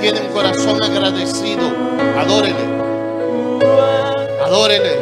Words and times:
tiene 0.00 0.20
un 0.20 0.28
corazón 0.28 0.82
agradecido, 0.82 1.70
adórele. 2.18 2.64
Adórele. 4.44 4.98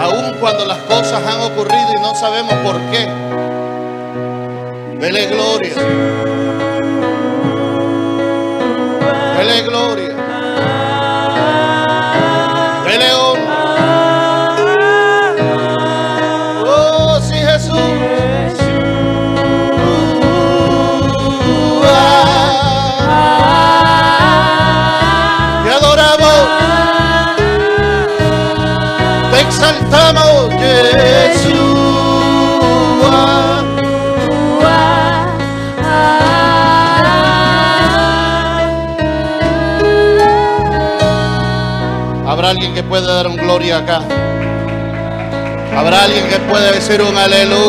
Aun 0.00 0.34
cuando 0.40 0.64
las 0.66 0.78
cosas 0.78 1.22
han 1.26 1.40
ocurrido 1.52 1.88
y 1.96 2.00
no 2.00 2.14
sabemos 2.14 2.54
por 2.64 2.78
qué. 2.90 3.08
Dele 4.98 5.26
gloria. 5.26 5.74
Dele 9.38 9.62
gloria. 9.62 10.11
Habrá 42.42 42.50
alguien 42.50 42.74
que 42.74 42.82
pueda 42.82 43.06
dar 43.14 43.28
un 43.28 43.36
gloria 43.36 43.78
acá. 43.78 43.98
Habrá 45.76 46.02
alguien 46.02 46.28
que 46.28 46.40
pueda 46.40 46.72
decir 46.72 47.00
un 47.00 47.16
aleluya 47.16 47.62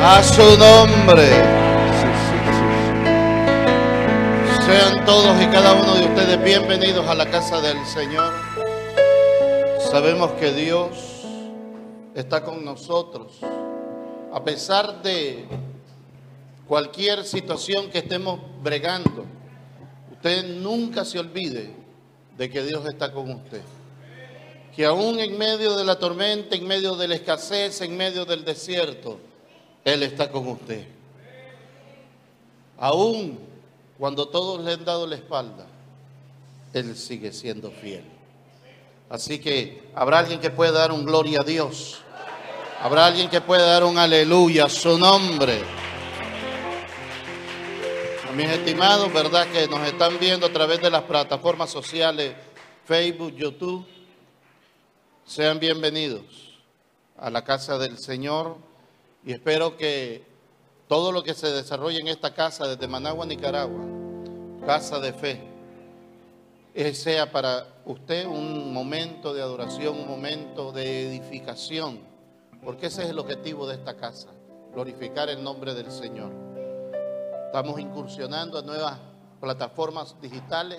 a 0.00 0.22
su 0.22 0.56
nombre. 0.56 1.28
Sean 4.64 5.04
todos 5.04 5.38
y 5.42 5.46
cada 5.48 5.74
uno 5.74 5.96
de 5.96 6.06
ustedes 6.06 6.42
bienvenidos 6.42 7.06
a 7.06 7.14
la 7.14 7.26
casa 7.30 7.60
del 7.60 7.84
Señor. 7.84 8.32
Sabemos 9.90 10.32
que 10.40 10.50
Dios 10.50 11.26
está 12.14 12.42
con 12.42 12.64
nosotros. 12.64 13.38
A 14.32 14.42
pesar 14.42 15.02
de 15.02 15.44
cualquier 16.66 17.22
situación 17.26 17.90
que 17.90 17.98
estemos 17.98 18.40
bregando, 18.62 19.26
usted 20.10 20.56
nunca 20.56 21.04
se 21.04 21.18
olvide 21.18 21.81
de 22.36 22.50
que 22.50 22.62
Dios 22.62 22.84
está 22.86 23.12
con 23.12 23.30
usted. 23.30 23.62
Que 24.74 24.86
aún 24.86 25.20
en 25.20 25.36
medio 25.36 25.76
de 25.76 25.84
la 25.84 25.98
tormenta, 25.98 26.56
en 26.56 26.66
medio 26.66 26.96
de 26.96 27.08
la 27.08 27.14
escasez, 27.14 27.80
en 27.82 27.96
medio 27.96 28.24
del 28.24 28.44
desierto, 28.44 29.18
Él 29.84 30.02
está 30.02 30.30
con 30.30 30.48
usted. 30.48 30.86
Aún 32.78 33.38
cuando 33.98 34.26
todos 34.28 34.64
le 34.64 34.72
han 34.72 34.84
dado 34.84 35.06
la 35.06 35.16
espalda, 35.16 35.66
Él 36.72 36.96
sigue 36.96 37.32
siendo 37.32 37.70
fiel. 37.70 38.04
Así 39.08 39.38
que 39.38 39.82
habrá 39.94 40.20
alguien 40.20 40.40
que 40.40 40.50
pueda 40.50 40.72
dar 40.72 40.90
un 40.90 41.04
gloria 41.04 41.40
a 41.40 41.44
Dios. 41.44 42.00
Habrá 42.80 43.06
alguien 43.06 43.28
que 43.28 43.40
pueda 43.40 43.64
dar 43.66 43.84
un 43.84 43.98
aleluya 43.98 44.64
a 44.64 44.68
su 44.70 44.98
nombre. 44.98 45.81
Mis 48.36 48.48
estimados, 48.48 49.12
¿verdad? 49.12 49.46
Que 49.52 49.68
nos 49.68 49.86
están 49.86 50.18
viendo 50.18 50.46
a 50.46 50.52
través 50.52 50.80
de 50.80 50.90
las 50.90 51.02
plataformas 51.02 51.68
sociales, 51.68 52.34
Facebook, 52.86 53.34
YouTube. 53.36 53.84
Sean 55.26 55.60
bienvenidos 55.60 56.58
a 57.18 57.28
la 57.28 57.44
casa 57.44 57.76
del 57.76 57.98
Señor 57.98 58.56
y 59.22 59.32
espero 59.32 59.76
que 59.76 60.24
todo 60.88 61.12
lo 61.12 61.22
que 61.22 61.34
se 61.34 61.48
desarrolle 61.48 62.00
en 62.00 62.08
esta 62.08 62.32
casa 62.32 62.66
desde 62.66 62.88
Managua, 62.88 63.26
Nicaragua, 63.26 63.84
casa 64.64 64.98
de 64.98 65.12
fe, 65.12 65.40
eh, 66.74 66.94
sea 66.94 67.30
para 67.30 67.66
usted 67.84 68.24
un 68.24 68.72
momento 68.72 69.34
de 69.34 69.42
adoración, 69.42 70.00
un 70.00 70.08
momento 70.08 70.72
de 70.72 71.06
edificación, 71.06 72.00
porque 72.64 72.86
ese 72.86 73.02
es 73.02 73.10
el 73.10 73.18
objetivo 73.18 73.66
de 73.66 73.74
esta 73.74 73.94
casa, 73.94 74.28
glorificar 74.72 75.28
el 75.28 75.44
nombre 75.44 75.74
del 75.74 75.92
Señor. 75.92 76.41
Estamos 77.52 77.78
incursionando 77.78 78.58
a 78.58 78.62
nuevas 78.62 78.98
plataformas 79.38 80.16
digitales, 80.22 80.78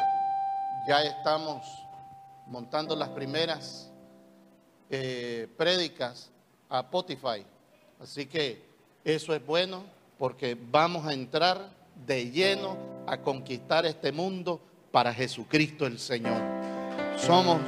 ya 0.88 1.04
estamos 1.04 1.64
montando 2.48 2.96
las 2.96 3.10
primeras 3.10 3.92
eh, 4.90 5.48
prédicas 5.56 6.32
a 6.72 6.80
Spotify, 6.80 7.46
así 8.02 8.26
que 8.26 8.66
eso 9.06 9.36
es 9.36 9.46
bueno 9.46 9.84
porque 10.18 10.58
vamos 10.60 11.06
a 11.06 11.14
entrar 11.14 11.70
de 12.08 12.32
lleno 12.32 12.76
a 13.06 13.18
conquistar 13.18 13.86
este 13.86 14.12
mundo 14.12 14.60
para 14.92 15.14
Jesucristo 15.14 15.86
el 15.86 16.00
Señor. 16.00 16.42
Somos 17.18 17.62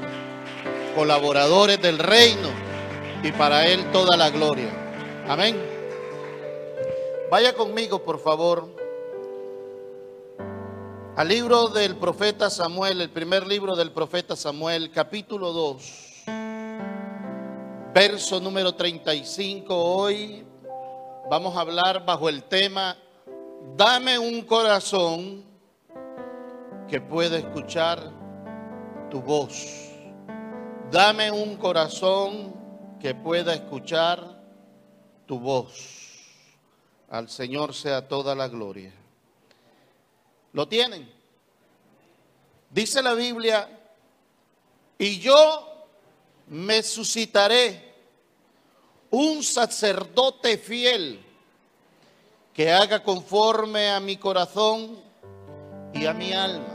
colaboradores 0.96 1.80
del 1.80 2.00
reino 2.00 2.50
y 3.22 3.32
para 3.34 3.68
Él 3.68 3.86
toda 3.92 4.18
la 4.18 4.32
gloria. 4.32 4.72
Amén. 5.28 5.56
Vaya 7.30 7.54
conmigo, 7.54 8.04
por 8.04 8.18
favor, 8.18 8.85
al 11.18 11.30
libro 11.30 11.70
del 11.70 11.96
profeta 11.96 12.50
Samuel, 12.50 13.00
el 13.00 13.10
primer 13.10 13.48
libro 13.48 13.78
del 13.78 13.92
profeta 13.92 14.36
Samuel, 14.36 14.92
capítulo 14.92 15.54
2, 15.54 16.24
verso 17.94 18.42
número 18.42 18.76
35. 18.76 19.74
Hoy 19.74 20.46
vamos 21.30 21.56
a 21.56 21.62
hablar 21.62 22.06
bajo 22.06 22.28
el 22.28 22.44
tema, 22.44 22.98
dame 23.78 24.20
un 24.20 24.42
corazón 24.42 25.46
que 26.90 27.00
pueda 27.00 27.38
escuchar 27.38 28.12
tu 29.10 29.22
voz. 29.22 29.94
Dame 30.92 31.32
un 31.32 31.56
corazón 31.56 32.54
que 33.00 33.16
pueda 33.16 33.54
escuchar 33.54 34.42
tu 35.26 35.40
voz. 35.40 35.72
Al 37.10 37.30
Señor 37.30 37.74
sea 37.74 38.06
toda 38.06 38.36
la 38.36 38.50
gloria. 38.50 39.05
¿Lo 40.56 40.70
tienen? 40.70 41.06
Dice 42.70 43.04
la 43.04 43.14
Biblia, 43.14 43.68
y 44.98 45.20
yo 45.20 45.86
me 46.48 46.82
suscitaré 46.82 47.94
un 49.12 49.44
sacerdote 49.44 50.58
fiel 50.58 51.20
que 52.54 52.72
haga 52.72 53.04
conforme 53.04 53.90
a 53.90 54.00
mi 54.00 54.16
corazón 54.16 54.98
y 55.94 56.06
a 56.06 56.14
mi 56.14 56.32
alma. 56.32 56.74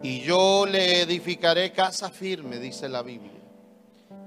Y 0.00 0.20
yo 0.20 0.64
le 0.64 1.00
edificaré 1.00 1.72
casa 1.72 2.08
firme, 2.08 2.60
dice 2.60 2.88
la 2.88 3.02
Biblia, 3.02 3.40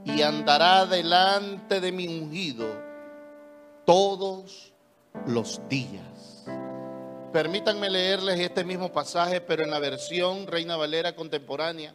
y 0.04 0.22
andará 0.22 0.86
delante 0.86 1.80
de 1.80 1.94
mi 1.94 2.10
ungido 2.10 2.68
todos 3.86 4.74
los 5.28 5.62
días. 5.70 6.15
Permítanme 7.36 7.90
leerles 7.90 8.40
este 8.40 8.64
mismo 8.64 8.94
pasaje, 8.94 9.42
pero 9.42 9.62
en 9.62 9.70
la 9.70 9.78
versión 9.78 10.48
Reina 10.48 10.78
Valera 10.78 11.14
contemporánea. 11.18 11.94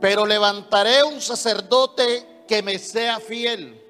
Pero 0.00 0.26
levantaré 0.26 1.04
un 1.04 1.20
sacerdote 1.20 2.42
que 2.48 2.60
me 2.60 2.76
sea 2.80 3.20
fiel 3.20 3.80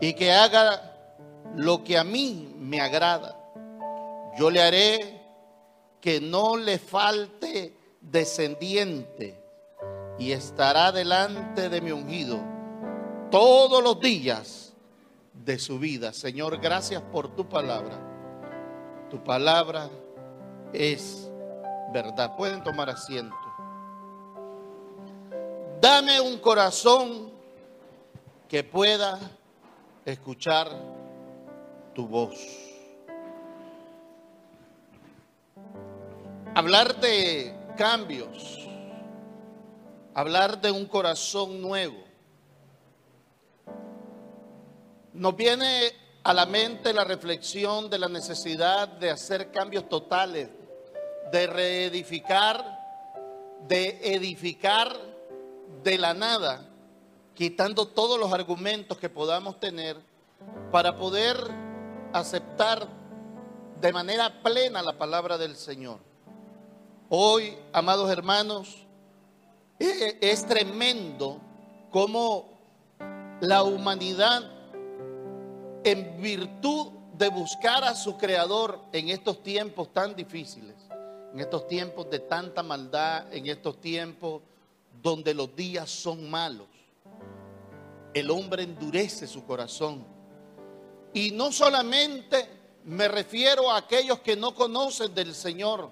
y 0.00 0.12
que 0.14 0.32
haga 0.32 0.92
lo 1.54 1.84
que 1.84 1.96
a 1.96 2.02
mí 2.02 2.52
me 2.58 2.80
agrada. 2.80 3.38
Yo 4.36 4.50
le 4.50 4.60
haré 4.60 5.22
que 6.00 6.20
no 6.20 6.56
le 6.56 6.80
falte 6.80 7.76
descendiente 8.00 9.40
y 10.18 10.32
estará 10.32 10.90
delante 10.90 11.68
de 11.68 11.80
mi 11.80 11.92
ungido 11.92 12.40
todos 13.30 13.84
los 13.84 14.00
días 14.00 14.65
de 15.44 15.58
su 15.58 15.78
vida. 15.78 16.12
Señor, 16.12 16.60
gracias 16.60 17.02
por 17.02 17.34
tu 17.34 17.48
palabra. 17.48 17.98
Tu 19.10 19.22
palabra 19.22 19.88
es 20.72 21.30
verdad. 21.92 22.36
Pueden 22.36 22.62
tomar 22.62 22.90
asiento. 22.90 23.36
Dame 25.80 26.20
un 26.20 26.38
corazón 26.38 27.30
que 28.48 28.64
pueda 28.64 29.18
escuchar 30.04 30.68
tu 31.94 32.06
voz. 32.06 32.34
Hablar 36.54 36.98
de 37.00 37.54
cambios, 37.76 38.66
hablar 40.14 40.60
de 40.60 40.70
un 40.70 40.86
corazón 40.86 41.60
nuevo. 41.60 42.05
Nos 45.16 45.34
viene 45.34 45.94
a 46.24 46.34
la 46.34 46.44
mente 46.44 46.92
la 46.92 47.02
reflexión 47.02 47.88
de 47.88 47.98
la 47.98 48.06
necesidad 48.06 48.86
de 48.86 49.08
hacer 49.08 49.50
cambios 49.50 49.88
totales, 49.88 50.50
de 51.32 51.46
reedificar, 51.46 52.62
de 53.66 53.98
edificar 54.14 54.94
de 55.82 55.96
la 55.96 56.12
nada, 56.12 56.68
quitando 57.32 57.88
todos 57.88 58.20
los 58.20 58.30
argumentos 58.30 58.98
que 58.98 59.08
podamos 59.08 59.58
tener 59.58 59.96
para 60.70 60.96
poder 60.96 61.38
aceptar 62.12 62.86
de 63.80 63.92
manera 63.94 64.42
plena 64.42 64.82
la 64.82 64.98
palabra 64.98 65.38
del 65.38 65.56
Señor. 65.56 65.98
Hoy, 67.08 67.56
amados 67.72 68.10
hermanos, 68.10 68.86
e, 69.78 70.18
es 70.20 70.44
tremendo 70.44 71.40
cómo 71.90 72.50
la 73.40 73.62
humanidad, 73.62 74.55
en 75.86 76.20
virtud 76.20 76.88
de 77.16 77.28
buscar 77.28 77.84
a 77.84 77.94
su 77.94 78.18
creador 78.18 78.80
en 78.92 79.08
estos 79.08 79.40
tiempos 79.44 79.92
tan 79.92 80.16
difíciles, 80.16 80.74
en 81.32 81.38
estos 81.38 81.68
tiempos 81.68 82.10
de 82.10 82.18
tanta 82.18 82.64
maldad, 82.64 83.32
en 83.32 83.46
estos 83.46 83.80
tiempos 83.80 84.42
donde 85.00 85.32
los 85.32 85.54
días 85.54 85.88
son 85.88 86.28
malos, 86.28 86.66
el 88.12 88.28
hombre 88.32 88.64
endurece 88.64 89.28
su 89.28 89.44
corazón. 89.44 90.04
Y 91.14 91.30
no 91.30 91.52
solamente 91.52 92.48
me 92.82 93.06
refiero 93.06 93.70
a 93.70 93.76
aquellos 93.76 94.18
que 94.18 94.34
no 94.34 94.56
conocen 94.56 95.14
del 95.14 95.36
Señor, 95.36 95.88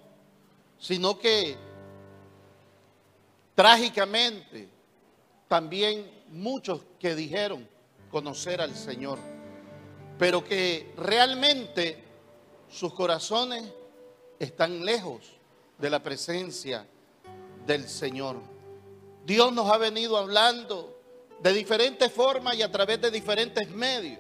sino 0.76 1.16
que 1.20 1.56
trágicamente 3.54 4.68
también 5.46 6.10
muchos 6.30 6.80
que 6.98 7.14
dijeron 7.14 7.68
conocer 8.10 8.60
al 8.60 8.74
Señor, 8.74 9.33
pero 10.18 10.44
que 10.44 10.92
realmente 10.96 12.02
sus 12.70 12.92
corazones 12.92 13.64
están 14.38 14.84
lejos 14.84 15.22
de 15.78 15.90
la 15.90 16.02
presencia 16.02 16.86
del 17.66 17.88
Señor. 17.88 18.36
Dios 19.24 19.52
nos 19.52 19.70
ha 19.70 19.78
venido 19.78 20.16
hablando 20.16 20.98
de 21.42 21.52
diferentes 21.52 22.12
formas 22.12 22.56
y 22.56 22.62
a 22.62 22.70
través 22.70 23.00
de 23.00 23.10
diferentes 23.10 23.68
medios. 23.70 24.18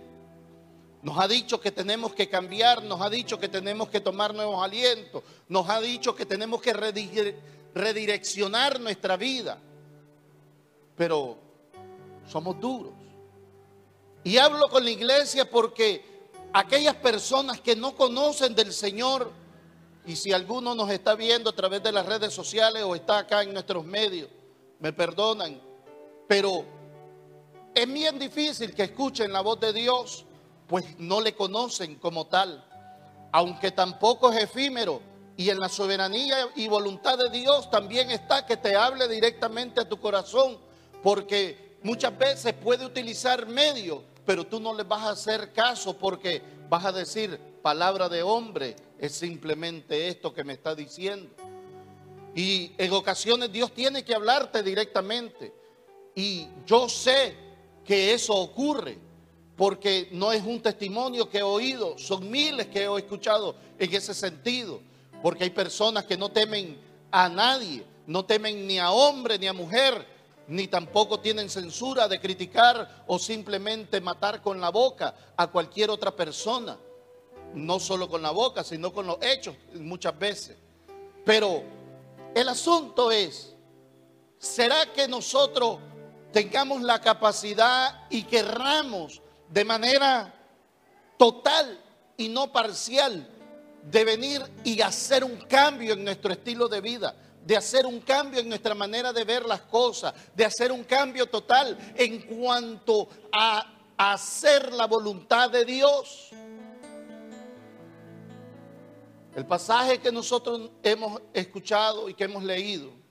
Nos 1.02 1.18
ha 1.18 1.28
dicho 1.28 1.60
que 1.60 1.70
tenemos 1.70 2.14
que 2.14 2.28
cambiar, 2.30 2.82
nos 2.82 3.00
ha 3.02 3.10
dicho 3.10 3.38
que 3.38 3.48
tenemos 3.48 3.90
que 3.90 4.00
tomar 4.00 4.34
nuevos 4.34 4.64
alientos, 4.64 5.22
nos 5.48 5.68
ha 5.68 5.80
dicho 5.80 6.14
que 6.14 6.24
tenemos 6.24 6.62
que 6.62 6.72
redireccionar 7.74 8.80
nuestra 8.80 9.18
vida. 9.18 9.58
Pero 10.96 11.36
somos 12.26 12.58
duros. 12.58 13.03
Y 14.24 14.38
hablo 14.38 14.68
con 14.68 14.84
la 14.84 14.90
iglesia 14.90 15.48
porque 15.48 16.02
aquellas 16.52 16.94
personas 16.96 17.60
que 17.60 17.76
no 17.76 17.94
conocen 17.94 18.54
del 18.54 18.72
Señor, 18.72 19.30
y 20.06 20.16
si 20.16 20.32
alguno 20.32 20.74
nos 20.74 20.90
está 20.90 21.14
viendo 21.14 21.50
a 21.50 21.54
través 21.54 21.82
de 21.82 21.92
las 21.92 22.06
redes 22.06 22.32
sociales 22.32 22.82
o 22.82 22.94
está 22.94 23.18
acá 23.18 23.42
en 23.42 23.52
nuestros 23.52 23.84
medios, 23.84 24.28
me 24.80 24.92
perdonan, 24.92 25.60
pero 26.26 26.64
es 27.74 27.92
bien 27.92 28.18
difícil 28.18 28.74
que 28.74 28.84
escuchen 28.84 29.32
la 29.32 29.40
voz 29.40 29.60
de 29.60 29.72
Dios, 29.72 30.24
pues 30.66 30.98
no 30.98 31.20
le 31.20 31.34
conocen 31.34 31.96
como 31.96 32.26
tal, 32.26 32.64
aunque 33.32 33.70
tampoco 33.72 34.32
es 34.32 34.44
efímero. 34.44 35.00
Y 35.36 35.50
en 35.50 35.58
la 35.58 35.68
soberanía 35.68 36.48
y 36.54 36.68
voluntad 36.68 37.18
de 37.18 37.28
Dios 37.28 37.68
también 37.68 38.10
está 38.10 38.46
que 38.46 38.56
te 38.56 38.76
hable 38.76 39.08
directamente 39.08 39.80
a 39.80 39.88
tu 39.88 39.98
corazón, 39.98 40.58
porque 41.02 41.76
muchas 41.82 42.16
veces 42.16 42.52
puede 42.54 42.86
utilizar 42.86 43.44
medios, 43.46 44.00
pero 44.24 44.46
tú 44.46 44.60
no 44.60 44.74
le 44.74 44.82
vas 44.82 45.02
a 45.02 45.10
hacer 45.10 45.52
caso 45.52 45.96
porque 45.96 46.42
vas 46.68 46.84
a 46.84 46.92
decir, 46.92 47.38
palabra 47.62 48.08
de 48.08 48.22
hombre, 48.22 48.76
es 48.98 49.12
simplemente 49.12 50.08
esto 50.08 50.32
que 50.32 50.44
me 50.44 50.54
está 50.54 50.74
diciendo. 50.74 51.28
Y 52.34 52.72
en 52.78 52.92
ocasiones 52.92 53.52
Dios 53.52 53.72
tiene 53.72 54.04
que 54.04 54.14
hablarte 54.14 54.62
directamente. 54.62 55.52
Y 56.14 56.46
yo 56.66 56.88
sé 56.88 57.36
que 57.84 58.12
eso 58.14 58.34
ocurre 58.34 58.98
porque 59.56 60.08
no 60.12 60.32
es 60.32 60.42
un 60.44 60.60
testimonio 60.60 61.28
que 61.28 61.38
he 61.38 61.42
oído, 61.42 61.96
son 61.96 62.28
miles 62.28 62.66
que 62.66 62.84
he 62.84 62.96
escuchado 62.98 63.54
en 63.78 63.94
ese 63.94 64.14
sentido. 64.14 64.80
Porque 65.22 65.44
hay 65.44 65.50
personas 65.50 66.04
que 66.04 66.16
no 66.16 66.30
temen 66.30 66.76
a 67.10 67.28
nadie, 67.28 67.84
no 68.06 68.24
temen 68.24 68.66
ni 68.66 68.78
a 68.78 68.90
hombre 68.90 69.38
ni 69.38 69.46
a 69.46 69.52
mujer, 69.52 70.13
ni 70.48 70.68
tampoco 70.68 71.20
tienen 71.20 71.48
censura 71.48 72.08
de 72.08 72.20
criticar 72.20 73.04
o 73.06 73.18
simplemente 73.18 74.00
matar 74.00 74.42
con 74.42 74.60
la 74.60 74.70
boca 74.70 75.14
a 75.36 75.46
cualquier 75.46 75.90
otra 75.90 76.14
persona. 76.14 76.78
No 77.54 77.78
solo 77.78 78.08
con 78.08 78.20
la 78.20 78.30
boca, 78.30 78.64
sino 78.64 78.92
con 78.92 79.06
los 79.06 79.18
hechos 79.22 79.56
muchas 79.74 80.18
veces. 80.18 80.56
Pero 81.24 81.62
el 82.34 82.48
asunto 82.48 83.10
es, 83.10 83.54
¿será 84.38 84.92
que 84.92 85.06
nosotros 85.08 85.78
tengamos 86.32 86.82
la 86.82 87.00
capacidad 87.00 88.06
y 88.10 88.24
querramos 88.24 89.22
de 89.48 89.64
manera 89.64 90.34
total 91.16 91.80
y 92.16 92.28
no 92.28 92.52
parcial 92.52 93.30
de 93.90 94.04
venir 94.04 94.42
y 94.64 94.80
hacer 94.80 95.24
un 95.24 95.36
cambio 95.36 95.94
en 95.94 96.04
nuestro 96.04 96.32
estilo 96.32 96.68
de 96.68 96.80
vida, 96.80 97.14
de 97.44 97.56
hacer 97.56 97.84
un 97.86 98.00
cambio 98.00 98.40
en 98.40 98.48
nuestra 98.48 98.74
manera 98.74 99.12
de 99.12 99.24
ver 99.24 99.44
las 99.44 99.60
cosas, 99.62 100.14
de 100.34 100.44
hacer 100.44 100.72
un 100.72 100.84
cambio 100.84 101.26
total 101.26 101.76
en 101.94 102.22
cuanto 102.22 103.08
a 103.30 103.70
hacer 103.96 104.72
la 104.72 104.86
voluntad 104.86 105.50
de 105.50 105.64
Dios. 105.64 106.30
El 109.34 109.44
pasaje 109.46 109.98
que 109.98 110.12
nosotros 110.12 110.70
hemos 110.82 111.20
escuchado 111.32 112.08
y 112.08 112.14
que 112.14 112.24
hemos 112.24 112.44
leído 112.44 113.04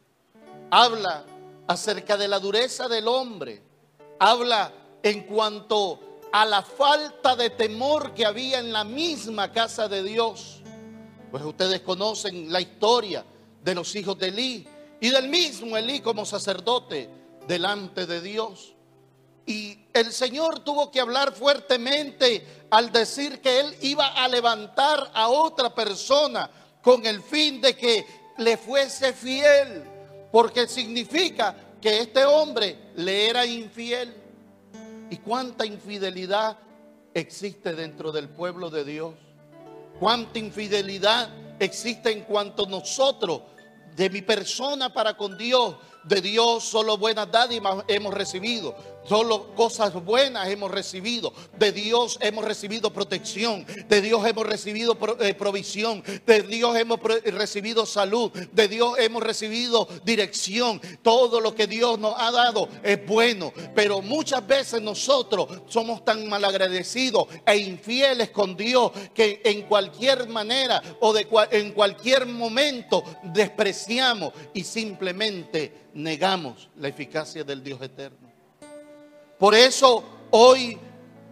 habla 0.72 1.24
acerca 1.68 2.18
de 2.18 2.28
la 2.28 2.40
dureza 2.40 2.88
del 2.88 3.08
hombre, 3.08 3.62
habla 4.18 4.72
en 5.04 5.22
cuanto 5.24 6.00
a 6.32 6.46
la 6.46 6.64
falta 6.64 7.36
de 7.36 7.52
temor 7.52 8.16
que 8.16 8.26
había 8.26 8.60
en 8.60 8.74
la 8.74 8.84
misma 8.84 9.52
casa 9.52 9.88
de 9.88 10.02
Dios. 10.02 10.62
Pues 11.30 11.44
ustedes 11.44 11.82
conocen 11.82 12.52
la 12.52 12.60
historia 12.60 13.24
de 13.64 13.76
los 13.76 13.96
hijos 13.96 14.18
de 14.18 14.28
Elí 14.28 14.68
y 15.00 15.10
del 15.10 15.30
mismo 15.30 15.78
Elí 15.78 16.02
como 16.02 16.26
sacerdote 16.26 17.10
delante 17.48 18.06
de 18.06 18.22
Dios. 18.22 18.74
Y 19.46 19.78
el 19.94 20.12
Señor 20.12 20.60
tuvo 20.60 20.92
que 20.92 21.00
hablar 21.00 21.34
fuertemente 21.34 22.66
al 22.70 22.92
decir 22.92 23.42
que 23.42 23.60
Él 23.60 23.76
iba 23.82 24.08
a 24.08 24.28
levantar 24.28 25.12
a 25.14 25.28
otra 25.28 25.74
persona 25.74 26.50
con 26.82 27.06
el 27.06 27.22
fin 27.22 27.60
de 27.60 27.76
que 27.76 28.06
le 28.38 28.58
fuese 28.58 29.14
fiel, 29.14 29.84
porque 30.32 30.68
significa 30.68 31.56
que 31.82 32.00
este 32.00 32.26
hombre 32.26 32.92
le 32.96 33.30
era 33.30 33.46
infiel. 33.46 34.14
¿Y 35.10 35.18
cuánta 35.18 35.66
infidelidad 35.66 36.58
existe 37.14 37.74
dentro 37.74 38.12
del 38.12 38.30
pueblo 38.30 38.70
de 38.70 38.86
Dios? 38.86 39.14
¿Cuánta 40.00 40.40
infidelidad 40.40 41.30
existe 41.60 42.12
en 42.12 42.22
cuanto 42.22 42.66
nosotros, 42.66 43.42
de 43.96 44.10
mi 44.10 44.22
persona 44.22 44.92
para 44.92 45.16
con 45.16 45.38
Dios, 45.38 45.76
de 46.04 46.22
Dios 46.22 46.64
solo 46.64 46.98
buenas 46.98 47.32
dádivas 47.32 47.84
hemos 47.88 48.14
recibido. 48.14 48.76
Solo 49.08 49.54
cosas 49.54 49.94
buenas 49.94 50.48
hemos 50.48 50.72
recibido. 50.72 51.34
De 51.58 51.74
Dios 51.74 52.18
hemos 52.22 52.46
recibido 52.46 52.94
protección. 52.94 53.66
De 53.90 54.02
Dios 54.02 54.26
hemos 54.26 54.46
recibido 54.46 54.98
eh, 55.20 55.34
provisión. 55.34 56.02
De 56.26 56.42
Dios 56.44 56.78
hemos 56.78 57.00
recibido 57.02 57.86
salud. 57.86 58.32
De 58.32 58.68
Dios 58.70 58.98
hemos 59.00 59.22
recibido 59.22 59.88
dirección. 60.06 60.80
Todo 61.02 61.42
lo 61.42 61.54
que 61.54 61.68
Dios 61.68 62.00
nos 62.00 62.16
ha 62.18 62.32
dado 62.32 62.70
es 62.82 63.06
bueno. 63.06 63.52
Pero 63.76 64.02
muchas 64.02 64.46
veces 64.48 64.82
nosotros 64.82 65.48
somos 65.68 66.06
tan 66.06 66.28
malagradecidos 66.30 67.28
e 67.46 67.58
infieles 67.58 68.30
con 68.30 68.56
Dios 68.56 68.92
que 69.14 69.42
en 69.44 69.64
cualquier 69.64 70.30
manera 70.30 70.82
o 71.02 71.12
de, 71.12 71.28
en 71.52 71.72
cualquier 71.74 72.26
momento 72.26 73.04
despreciamos 73.22 74.32
y 74.54 74.64
simplemente 74.64 75.84
negamos 75.94 76.70
la 76.78 76.88
eficacia 76.88 77.44
del 77.44 77.64
Dios 77.64 77.82
eterno. 77.82 78.32
Por 79.38 79.56
eso 79.56 80.04
hoy, 80.32 80.78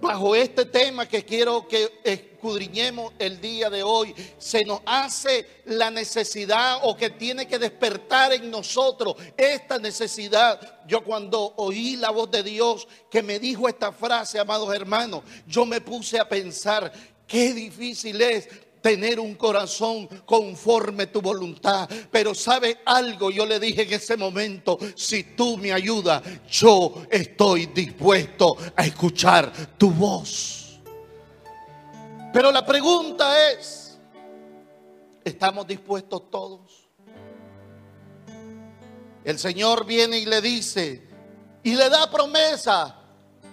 bajo 0.02 0.36
este 0.36 0.66
tema 0.66 1.08
que 1.08 1.24
quiero 1.24 1.68
que 1.68 2.02
escudriñemos 2.04 3.14
el 3.20 3.40
día 3.40 3.70
de 3.70 3.84
hoy, 3.84 4.14
se 4.38 4.64
nos 4.66 4.82
hace 4.86 5.62
la 5.66 5.90
necesidad 5.90 6.80
o 6.84 6.96
que 6.96 7.12
tiene 7.12 7.48
que 7.48 7.60
despertar 7.60 8.34
en 8.34 8.50
nosotros 8.50 9.16
esta 9.38 9.78
necesidad. 9.78 10.80
Yo 10.88 11.04
cuando 11.04 11.54
oí 11.58 11.96
la 11.96 12.10
voz 12.10 12.30
de 12.32 12.44
Dios 12.44 12.88
que 13.10 13.24
me 13.24 13.40
dijo 13.40 13.70
esta 13.70 13.92
frase, 13.92 14.40
amados 14.40 14.74
hermanos, 14.76 15.24
yo 15.48 15.66
me 15.66 15.82
puse 15.82 16.20
a 16.20 16.28
pensar, 16.28 16.92
qué 17.28 17.54
difícil 17.54 18.22
es 18.22 18.50
tener 18.82 19.20
un 19.20 19.36
corazón 19.36 20.08
conforme 20.26 21.08
tu 21.08 21.22
voluntad. 21.22 21.90
Pero 22.12 22.34
sabe 22.34 22.80
algo, 22.86 23.32
yo 23.32 23.46
le 23.46 23.60
dije 23.60 23.84
en 23.84 23.94
ese 23.94 24.18
momento, 24.18 24.78
si 24.96 25.24
tú 25.36 25.58
me 25.58 25.72
ayudas, 25.72 26.22
yo 26.50 27.04
estoy 27.10 27.68
dispuesto 27.68 28.58
a 28.76 28.86
escuchar 28.86 29.52
tu 29.78 29.92
voz. 29.92 30.80
Pero 32.34 32.52
la 32.52 32.66
pregunta 32.66 33.52
es, 33.52 34.00
¿estamos 35.24 35.68
dispuestos 35.68 36.30
todos? 36.30 36.90
El 39.24 39.38
Señor 39.38 39.86
viene 39.86 40.18
y 40.18 40.26
le 40.26 40.42
dice, 40.42 41.08
y 41.64 41.76
le 41.76 41.90
da 41.90 42.10
promesa 42.10 43.01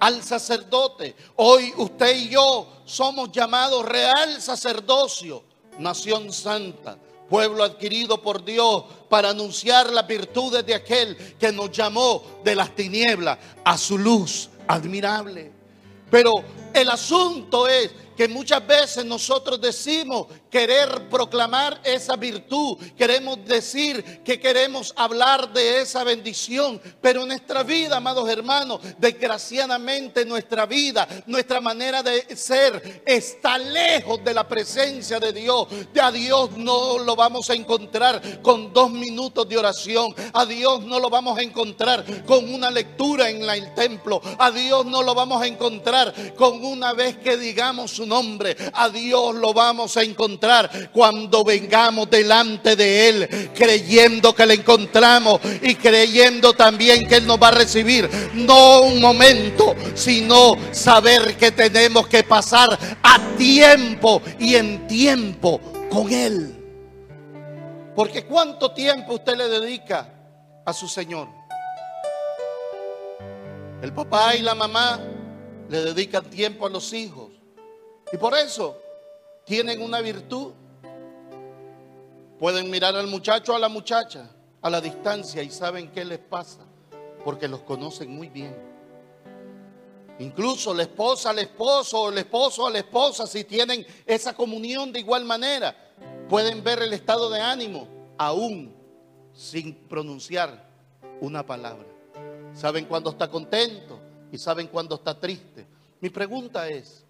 al 0.00 0.23
sacerdote. 0.23 1.14
Hoy 1.37 1.73
usted 1.76 2.17
y 2.17 2.28
yo 2.31 2.67
somos 2.85 3.31
llamados 3.33 3.85
real 3.85 4.40
sacerdocio, 4.40 5.43
nación 5.78 6.33
santa, 6.33 6.99
pueblo 7.28 7.62
adquirido 7.62 8.21
por 8.23 8.45
Dios 8.45 8.85
para 9.09 9.31
anunciar 9.31 9.93
las 9.93 10.07
virtudes 10.07 10.64
de 10.64 10.75
aquel 10.75 11.17
que 11.38 11.52
nos 11.52 11.71
llamó 11.71 12.23
de 12.45 12.55
las 12.55 12.75
tinieblas 12.75 13.38
a 13.64 13.76
su 13.76 13.99
luz 13.99 14.49
admirable. 14.67 15.52
Pero 16.11 16.43
el 16.73 16.88
asunto 16.88 17.69
es 17.69 17.90
que 18.18 18.26
muchas 18.26 18.66
veces 18.66 19.04
nosotros 19.04 19.60
decimos 19.60 20.26
querer 20.50 21.08
proclamar 21.08 21.80
esa 21.84 22.16
virtud, 22.16 22.76
queremos 22.96 23.44
decir 23.44 24.25
que 24.25 24.40
queremos 24.40 24.92
hablar 24.96 25.52
de 25.52 25.82
esa 25.82 26.02
bendición, 26.02 26.80
pero 27.00 27.25
nuestra 27.25 27.62
vida, 27.62 27.98
amados 27.98 28.28
hermanos, 28.28 28.80
desgraciadamente 28.98 30.25
nuestra 30.25 30.66
vida, 30.66 31.06
nuestra 31.26 31.60
manera 31.60 32.02
de 32.02 32.34
ser 32.37 33.04
está 33.06 33.56
lejos 33.56 34.25
de 34.25 34.34
la 34.34 34.48
presencia 34.48 35.20
de 35.20 35.32
Dios. 35.32 35.68
A 36.02 36.10
Dios 36.10 36.56
no 36.56 36.98
lo 36.98 37.14
vamos 37.14 37.50
a 37.50 37.54
encontrar 37.54 38.42
con 38.42 38.72
dos 38.72 38.90
minutos 38.90 39.48
de 39.48 39.58
oración, 39.58 40.12
a 40.32 40.44
Dios 40.44 40.82
no 40.82 40.98
lo 40.98 41.08
vamos 41.08 41.38
a 41.38 41.42
encontrar 41.42 42.04
con 42.25 42.52
una 42.52 42.68
lectura 42.68 43.30
en 43.30 43.48
el 43.48 43.72
templo, 43.75 44.20
a 44.40 44.50
Dios 44.50 44.84
no 44.87 45.04
lo 45.04 45.14
vamos 45.14 45.40
a 45.40 45.46
encontrar 45.46 46.34
con 46.34 46.64
una 46.64 46.94
vez 46.94 47.16
que 47.18 47.37
digamos 47.37 47.92
su 47.92 48.08
nombre. 48.09 48.57
A 48.73 48.88
Dios 48.88 49.35
lo 49.35 49.53
vamos 49.53 49.97
a 49.97 50.03
encontrar 50.03 50.91
cuando 50.93 51.45
vengamos 51.45 52.11
delante 52.11 52.75
de 52.75 53.09
Él, 53.09 53.50
creyendo 53.55 54.35
que 54.35 54.47
le 54.47 54.55
encontramos 54.55 55.41
y 55.62 55.75
creyendo 55.75 56.53
también 56.53 57.07
que 57.07 57.17
Él 57.17 57.27
nos 57.27 57.41
va 57.41 57.49
a 57.49 57.53
recibir. 57.53 58.09
No 58.35 58.83
un 58.83 59.00
momento, 59.00 59.75
sino 59.95 60.57
saber 60.73 61.37
que 61.37 61.53
tenemos 61.53 62.09
que 62.09 62.23
pasar 62.23 62.79
a 63.03 63.19
tiempo 63.37 64.23
y 64.38 64.55
en 64.57 64.87
tiempo 64.87 65.61
con 65.91 66.12
Él. 66.12 66.55
Porque 67.95 68.25
¿cuánto 68.25 68.73
tiempo 68.73 69.15
usted 69.15 69.37
le 69.37 69.49
dedica 69.49 70.09
a 70.65 70.73
su 70.73 70.87
Señor? 70.87 71.29
El 73.83 73.93
papá 73.93 74.35
y 74.35 74.43
la 74.43 74.55
mamá 74.55 75.00
le 75.69 75.83
dedican 75.83 76.25
tiempo 76.25 76.67
a 76.67 76.71
los 76.71 76.93
hijos. 76.93 77.27
Y 78.12 78.17
por 78.17 78.35
eso 78.35 78.77
tienen 79.45 79.83
una 79.83 80.00
virtud. 80.00 80.53
Pueden 82.38 82.71
mirar 82.71 82.95
al 82.97 83.07
muchacho 83.07 83.53
o 83.53 83.57
a 83.57 83.59
la 83.59 83.69
muchacha 83.69 84.31
a 84.62 84.71
la 84.71 84.81
distancia 84.81 85.43
y 85.43 85.50
saben 85.50 85.91
qué 85.91 86.05
les 86.05 86.19
pasa, 86.19 86.61
porque 87.25 87.49
los 87.49 87.61
conocen 87.61 88.11
muy 88.11 88.29
bien. 88.29 88.57
Incluso 90.19 90.75
la 90.75 90.83
esposa 90.83 91.31
al 91.31 91.38
esposo 91.38 92.03
o 92.03 92.11
el 92.11 92.19
esposo 92.19 92.67
a 92.67 92.71
la 92.71 92.79
esposa, 92.79 93.27
si 93.27 93.45
tienen 93.45 93.87
esa 94.05 94.35
comunión 94.35 94.93
de 94.93 95.00
igual 95.00 95.25
manera, 95.25 95.77
pueden 96.29 96.62
ver 96.65 96.83
el 96.83 96.93
estado 96.93 97.31
de 97.31 97.41
ánimo 97.41 97.87
aún 98.17 98.75
sin 99.33 99.75
pronunciar 99.75 100.67
una 101.21 101.47
palabra. 101.47 101.87
Saben 102.53 102.87
cuando 102.87 103.11
está 103.11 103.31
contento 103.31 104.00
y 104.33 104.38
saben 104.38 104.67
cuando 104.67 104.97
está 104.97 105.19
triste. 105.19 105.67
Mi 106.00 106.11
pregunta 106.11 106.69
es, 106.69 107.05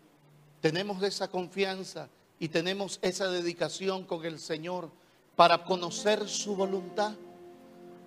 tenemos 0.61 1.03
esa 1.03 1.29
confianza 1.29 2.09
y 2.39 2.49
tenemos 2.49 2.99
esa 3.03 3.29
dedicación 3.29 4.05
con 4.05 4.25
el 4.25 4.39
Señor 4.39 4.91
para 5.37 5.65
conocer 5.65 6.29
su 6.29 6.57
voluntad, 6.57 7.13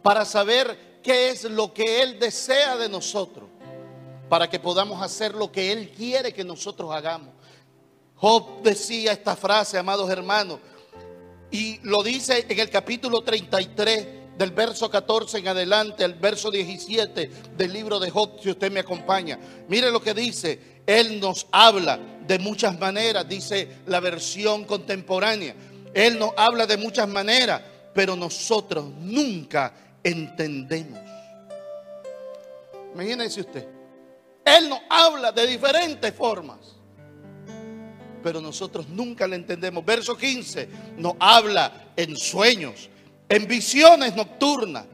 para 0.01 0.25
saber 0.25 0.99
qué 1.01 1.29
es 1.29 1.43
lo 1.45 1.73
que 1.73 2.01
Él 2.01 2.19
desea 2.19 2.77
de 2.77 2.89
nosotros, 2.89 3.49
para 4.29 4.49
que 4.49 4.59
podamos 4.59 5.01
hacer 5.01 5.33
lo 5.33 5.51
que 5.51 5.71
Él 5.71 5.91
quiere 5.91 6.33
que 6.33 6.43
nosotros 6.43 6.91
hagamos. 6.93 7.33
Job 8.15 8.61
decía 8.61 9.13
esta 9.13 9.35
frase, 9.35 9.77
amados 9.77 10.09
hermanos, 10.09 10.59
y 11.49 11.79
lo 11.83 12.03
dice 12.03 12.45
en 12.47 12.59
el 12.59 12.69
capítulo 12.69 13.21
33 13.21 14.37
del 14.37 14.51
verso 14.51 14.89
14 14.89 15.39
en 15.39 15.47
adelante, 15.49 16.03
el 16.03 16.13
verso 16.13 16.49
17 16.49 17.31
del 17.57 17.73
libro 17.73 17.99
de 17.99 18.09
Job, 18.09 18.39
si 18.41 18.51
usted 18.51 18.71
me 18.71 18.79
acompaña. 18.79 19.39
Mire 19.67 19.91
lo 19.91 20.01
que 20.01 20.13
dice, 20.13 20.81
Él 20.85 21.19
nos 21.19 21.47
habla 21.51 21.99
de 22.27 22.39
muchas 22.39 22.79
maneras, 22.79 23.27
dice 23.27 23.67
la 23.87 23.99
versión 23.99 24.65
contemporánea. 24.65 25.55
Él 25.93 26.17
nos 26.17 26.31
habla 26.37 26.65
de 26.65 26.77
muchas 26.77 27.07
maneras, 27.07 27.61
pero 27.93 28.15
nosotros 28.15 28.85
nunca 28.99 29.73
entendemos. 30.03 30.99
Imagínense 32.93 33.41
usted, 33.41 33.67
Él 34.43 34.69
nos 34.69 34.79
habla 34.89 35.31
de 35.31 35.47
diferentes 35.47 36.13
formas, 36.13 36.59
pero 38.23 38.41
nosotros 38.41 38.87
nunca 38.89 39.27
le 39.27 39.35
entendemos. 39.37 39.83
Verso 39.85 40.17
15 40.17 40.67
nos 40.97 41.13
habla 41.19 41.91
en 41.95 42.15
sueños, 42.15 42.89
en 43.29 43.47
visiones 43.47 44.15
nocturnas, 44.15 44.85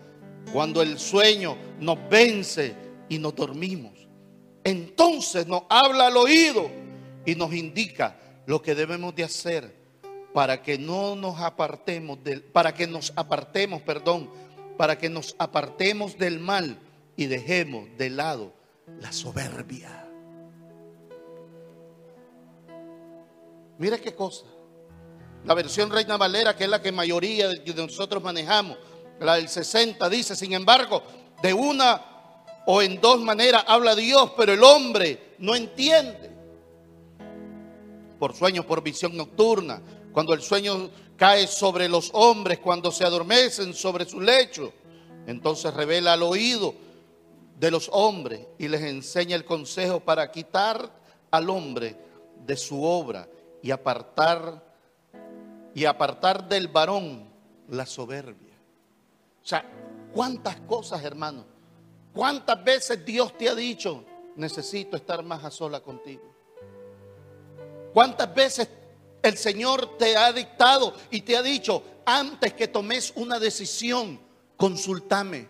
cuando 0.53 0.81
el 0.81 0.97
sueño 0.97 1.57
nos 1.79 1.97
vence 2.09 2.73
y 3.09 3.19
nos 3.19 3.35
dormimos. 3.35 3.93
Entonces 4.63 5.47
nos 5.47 5.63
habla 5.69 6.07
al 6.07 6.17
oído 6.17 6.69
y 7.27 7.35
nos 7.35 7.53
indica 7.53 8.15
lo 8.45 8.61
que 8.61 8.73
debemos 8.73 9.13
de 9.13 9.25
hacer 9.25 9.75
para 10.33 10.61
que 10.61 10.77
no 10.77 11.13
nos 11.13 11.41
apartemos 11.41 12.23
del, 12.23 12.41
para 12.41 12.73
que 12.73 12.87
nos 12.87 13.11
apartemos, 13.17 13.81
perdón, 13.81 14.29
para 14.77 14.97
que 14.97 15.09
nos 15.09 15.35
apartemos 15.37 16.17
del 16.17 16.39
mal 16.39 16.79
y 17.17 17.25
dejemos 17.25 17.89
de 17.97 18.11
lado 18.11 18.53
la 19.01 19.11
soberbia. 19.11 20.07
Mira 23.77 23.97
qué 23.97 24.15
cosa. 24.15 24.45
La 25.43 25.53
versión 25.53 25.91
Reina 25.91 26.15
Valera, 26.15 26.55
que 26.55 26.63
es 26.63 26.69
la 26.69 26.81
que 26.81 26.93
mayoría 26.93 27.49
de 27.49 27.73
nosotros 27.73 28.23
manejamos, 28.23 28.77
la 29.19 29.35
del 29.35 29.49
60, 29.49 30.09
dice, 30.09 30.33
sin 30.33 30.53
embargo, 30.53 31.03
de 31.41 31.53
una 31.53 32.01
o 32.65 32.81
en 32.81 33.01
dos 33.01 33.19
maneras 33.19 33.65
habla 33.67 33.95
Dios, 33.95 34.31
pero 34.37 34.53
el 34.53 34.63
hombre 34.63 35.35
no 35.39 35.55
entiende. 35.55 36.36
Por 38.19 38.33
sueños, 38.35 38.65
por 38.65 38.83
visión 38.83 39.15
nocturna, 39.15 39.81
cuando 40.11 40.33
el 40.33 40.41
sueño 40.41 40.89
cae 41.15 41.47
sobre 41.47 41.87
los 41.87 42.09
hombres, 42.13 42.59
cuando 42.59 42.91
se 42.91 43.03
adormecen 43.03 43.73
sobre 43.73 44.05
su 44.05 44.19
lecho, 44.19 44.73
entonces 45.25 45.73
revela 45.73 46.13
al 46.13 46.23
oído 46.23 46.73
de 47.59 47.71
los 47.71 47.89
hombres 47.91 48.47
y 48.57 48.67
les 48.67 48.81
enseña 48.81 49.35
el 49.35 49.45
consejo 49.45 49.99
para 49.99 50.31
quitar 50.31 50.91
al 51.31 51.49
hombre 51.49 51.95
de 52.45 52.55
su 52.55 52.83
obra 52.83 53.27
y 53.61 53.71
apartar 53.71 54.63
y 55.73 55.85
apartar 55.85 56.47
del 56.47 56.67
varón 56.69 57.29
la 57.67 57.85
soberbia. 57.85 58.55
O 59.43 59.45
sea, 59.45 59.63
cuántas 60.11 60.55
cosas, 60.61 61.03
hermano. 61.03 61.45
¿Cuántas 62.13 62.63
veces 62.63 63.05
Dios 63.05 63.37
te 63.37 63.47
ha 63.47 63.53
dicho, 63.53 64.03
necesito 64.35 64.97
estar 64.97 65.23
más 65.23 65.43
a 65.43 65.51
sola 65.51 65.79
contigo? 65.81 66.23
¿Cuántas 67.97 68.31
veces 68.31 68.67
el 69.23 69.35
Señor 69.39 69.97
te 69.97 70.15
ha 70.15 70.31
dictado 70.31 70.93
y 71.09 71.21
te 71.21 71.35
ha 71.35 71.41
dicho, 71.41 71.81
antes 72.05 72.53
que 72.53 72.67
tomes 72.67 73.11
una 73.15 73.39
decisión, 73.39 74.19
consultame? 74.55 75.47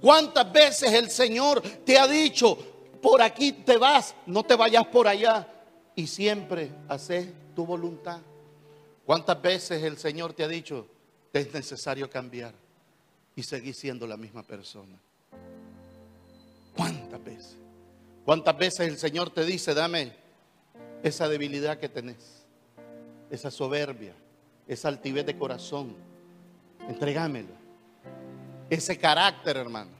¿Cuántas 0.00 0.50
veces 0.50 0.90
el 0.94 1.10
Señor 1.10 1.60
te 1.60 1.98
ha 1.98 2.06
dicho, 2.06 2.56
por 3.02 3.20
aquí 3.20 3.52
te 3.52 3.76
vas, 3.76 4.14
no 4.24 4.42
te 4.44 4.56
vayas 4.56 4.86
por 4.86 5.06
allá? 5.06 5.46
Y 5.94 6.06
siempre 6.06 6.72
haces 6.88 7.28
tu 7.54 7.66
voluntad. 7.66 8.22
¿Cuántas 9.04 9.42
veces 9.42 9.82
el 9.82 9.98
Señor 9.98 10.32
te 10.32 10.44
ha 10.44 10.48
dicho, 10.48 10.86
es 11.34 11.52
necesario 11.52 12.08
cambiar 12.08 12.54
y 13.36 13.42
seguir 13.42 13.74
siendo 13.74 14.06
la 14.06 14.16
misma 14.16 14.42
persona? 14.42 14.98
¿Cuántas 16.74 17.22
veces? 17.22 17.56
¿Cuántas 18.24 18.56
veces 18.56 18.88
el 18.88 18.96
Señor 18.96 19.28
te 19.28 19.44
dice, 19.44 19.74
dame 19.74 20.27
esa 21.02 21.28
debilidad 21.28 21.78
que 21.78 21.88
tenés, 21.88 22.46
esa 23.30 23.50
soberbia, 23.50 24.14
esa 24.66 24.88
altivez 24.88 25.26
de 25.26 25.36
corazón, 25.36 25.96
entregámelo? 26.88 27.58
ese 28.70 28.98
carácter, 28.98 29.56
hermano. 29.56 29.90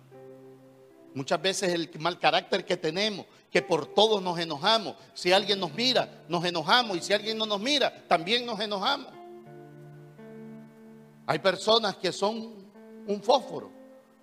Muchas 1.14 1.40
veces 1.40 1.72
el 1.72 1.90
mal 1.98 2.18
carácter 2.18 2.64
que 2.64 2.76
tenemos, 2.76 3.26
que 3.50 3.62
por 3.62 3.86
todos 3.86 4.22
nos 4.22 4.38
enojamos. 4.38 4.94
Si 5.14 5.32
alguien 5.32 5.58
nos 5.58 5.72
mira, 5.72 6.24
nos 6.28 6.44
enojamos. 6.44 6.96
Y 6.96 7.00
si 7.00 7.12
alguien 7.12 7.38
no 7.38 7.46
nos 7.46 7.60
mira, 7.60 8.06
también 8.06 8.44
nos 8.44 8.60
enojamos. 8.60 9.12
Hay 11.26 11.38
personas 11.38 11.96
que 11.96 12.12
son 12.12 12.70
un 13.06 13.22
fósforo. 13.22 13.70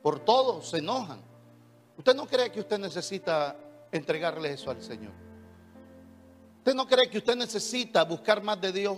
Por 0.02 0.20
todo 0.20 0.62
se 0.62 0.78
enojan. 0.78 1.20
¿Usted 1.98 2.16
no 2.16 2.28
cree 2.28 2.52
que 2.52 2.60
usted 2.60 2.78
necesita 2.78 3.56
entregarle 3.92 4.54
eso 4.54 4.70
al 4.70 4.82
Señor? 4.82 5.14
¿Usted 6.66 6.78
no 6.78 6.88
cree 6.88 7.08
que 7.08 7.20
usted 7.20 7.36
necesita 7.36 8.04
buscar 8.06 8.42
más 8.42 8.60
de 8.60 8.72
Dios? 8.72 8.98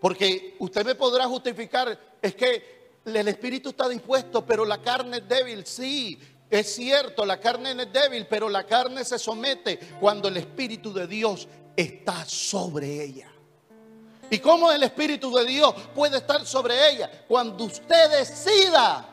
Porque 0.00 0.54
usted 0.60 0.86
me 0.86 0.94
podrá 0.94 1.26
justificar, 1.26 1.98
es 2.22 2.36
que 2.36 2.92
el 3.04 3.26
espíritu 3.26 3.70
está 3.70 3.88
dispuesto, 3.88 4.46
pero 4.46 4.64
la 4.64 4.80
carne 4.80 5.16
es 5.16 5.28
débil. 5.28 5.66
Sí, 5.66 6.20
es 6.48 6.72
cierto, 6.72 7.26
la 7.26 7.40
carne 7.40 7.72
es 7.72 7.92
débil, 7.92 8.28
pero 8.30 8.48
la 8.48 8.62
carne 8.62 9.04
se 9.04 9.18
somete 9.18 9.80
cuando 9.98 10.28
el 10.28 10.36
espíritu 10.36 10.92
de 10.92 11.08
Dios 11.08 11.48
está 11.74 12.24
sobre 12.26 13.02
ella. 13.02 13.32
¿Y 14.30 14.38
cómo 14.38 14.70
el 14.70 14.84
espíritu 14.84 15.34
de 15.34 15.44
Dios 15.44 15.74
puede 15.96 16.18
estar 16.18 16.46
sobre 16.46 16.92
ella? 16.92 17.24
Cuando 17.26 17.64
usted 17.64 18.20
decida 18.20 19.04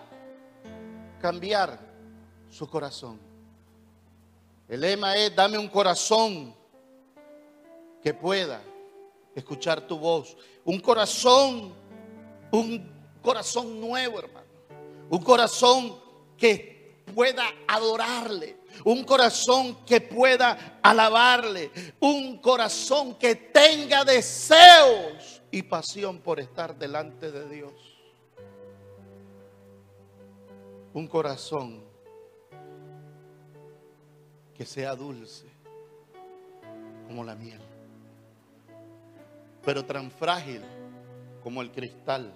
cambiar 1.20 1.80
su 2.48 2.70
corazón. 2.70 3.20
El 4.68 4.82
lema 4.82 5.16
es, 5.16 5.36
dame 5.36 5.58
un 5.58 5.68
corazón 5.68 6.59
que 8.02 8.14
pueda 8.14 8.62
escuchar 9.36 9.88
tu 9.88 9.98
voz. 9.98 10.38
Un 10.66 10.80
corazón, 10.80 11.74
un 12.52 12.92
corazón 13.22 13.80
nuevo, 13.80 14.20
hermano. 14.20 14.48
Un 15.10 15.24
corazón 15.24 16.00
que 16.38 17.04
pueda 17.14 17.44
adorarle. 17.68 18.58
Un 18.86 19.04
corazón 19.04 19.84
que 19.86 20.02
pueda 20.02 20.80
alabarle. 20.82 21.72
Un 22.00 22.38
corazón 22.38 23.16
que 23.16 23.36
tenga 23.36 24.06
deseos 24.06 25.42
y 25.52 25.64
pasión 25.64 26.20
por 26.20 26.40
estar 26.40 26.78
delante 26.78 27.32
de 27.32 27.50
Dios. 27.50 27.74
Un 30.94 31.08
corazón 31.08 31.84
que 34.56 34.66
sea 34.66 34.96
dulce 34.96 35.46
como 37.08 37.24
la 37.24 37.34
miel, 37.34 37.62
pero 39.64 39.86
tan 39.86 40.12
frágil 40.12 40.62
como 41.44 41.62
el 41.62 41.72
cristal 41.72 42.34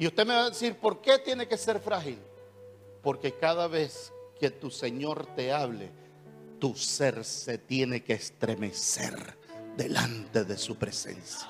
y 0.00 0.06
usted 0.06 0.26
me 0.26 0.32
va 0.32 0.46
a 0.46 0.48
decir, 0.48 0.76
¿por 0.76 1.02
qué 1.02 1.18
tiene 1.18 1.46
que 1.46 1.58
ser 1.58 1.78
frágil? 1.78 2.18
Porque 3.02 3.34
cada 3.34 3.68
vez 3.68 4.10
que 4.40 4.50
tu 4.50 4.70
Señor 4.70 5.26
te 5.36 5.52
hable, 5.52 5.90
tu 6.58 6.74
ser 6.74 7.22
se 7.22 7.58
tiene 7.58 8.02
que 8.02 8.14
estremecer 8.14 9.36
delante 9.76 10.44
de 10.44 10.56
su 10.56 10.76
presencia. 10.76 11.46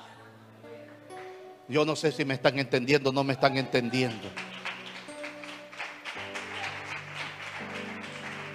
Yo 1.69 1.85
no 1.85 1.95
sé 1.95 2.11
si 2.11 2.25
me 2.25 2.33
están 2.33 2.59
entendiendo 2.59 3.11
o 3.11 3.13
no 3.13 3.23
me 3.23 3.31
están 3.31 3.55
entendiendo. 3.55 4.27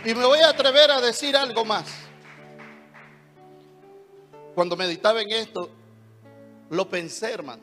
Y 0.05 0.15
me 0.15 0.27
voy 0.27 0.41
a 0.41 0.51
atrever 0.51 0.91
a 0.91 1.01
decir 1.01 1.35
algo 1.35 1.65
más. 1.65 1.87
Cuando 4.55 4.77
meditaba 4.77 5.23
en 5.23 5.31
esto, 5.31 5.71
lo 6.71 6.89
pensé, 6.89 7.33
hermano. 7.33 7.63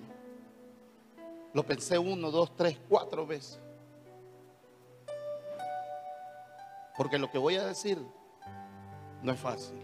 Lo 1.53 1.63
pensé 1.65 1.97
uno, 1.97 2.31
dos, 2.31 2.55
tres, 2.55 2.77
cuatro 2.89 3.27
veces. 3.27 3.59
Porque 6.97 7.17
lo 7.17 7.29
que 7.29 7.37
voy 7.37 7.55
a 7.55 7.65
decir 7.65 7.97
no 9.21 9.31
es 9.31 9.39
fácil. 9.39 9.77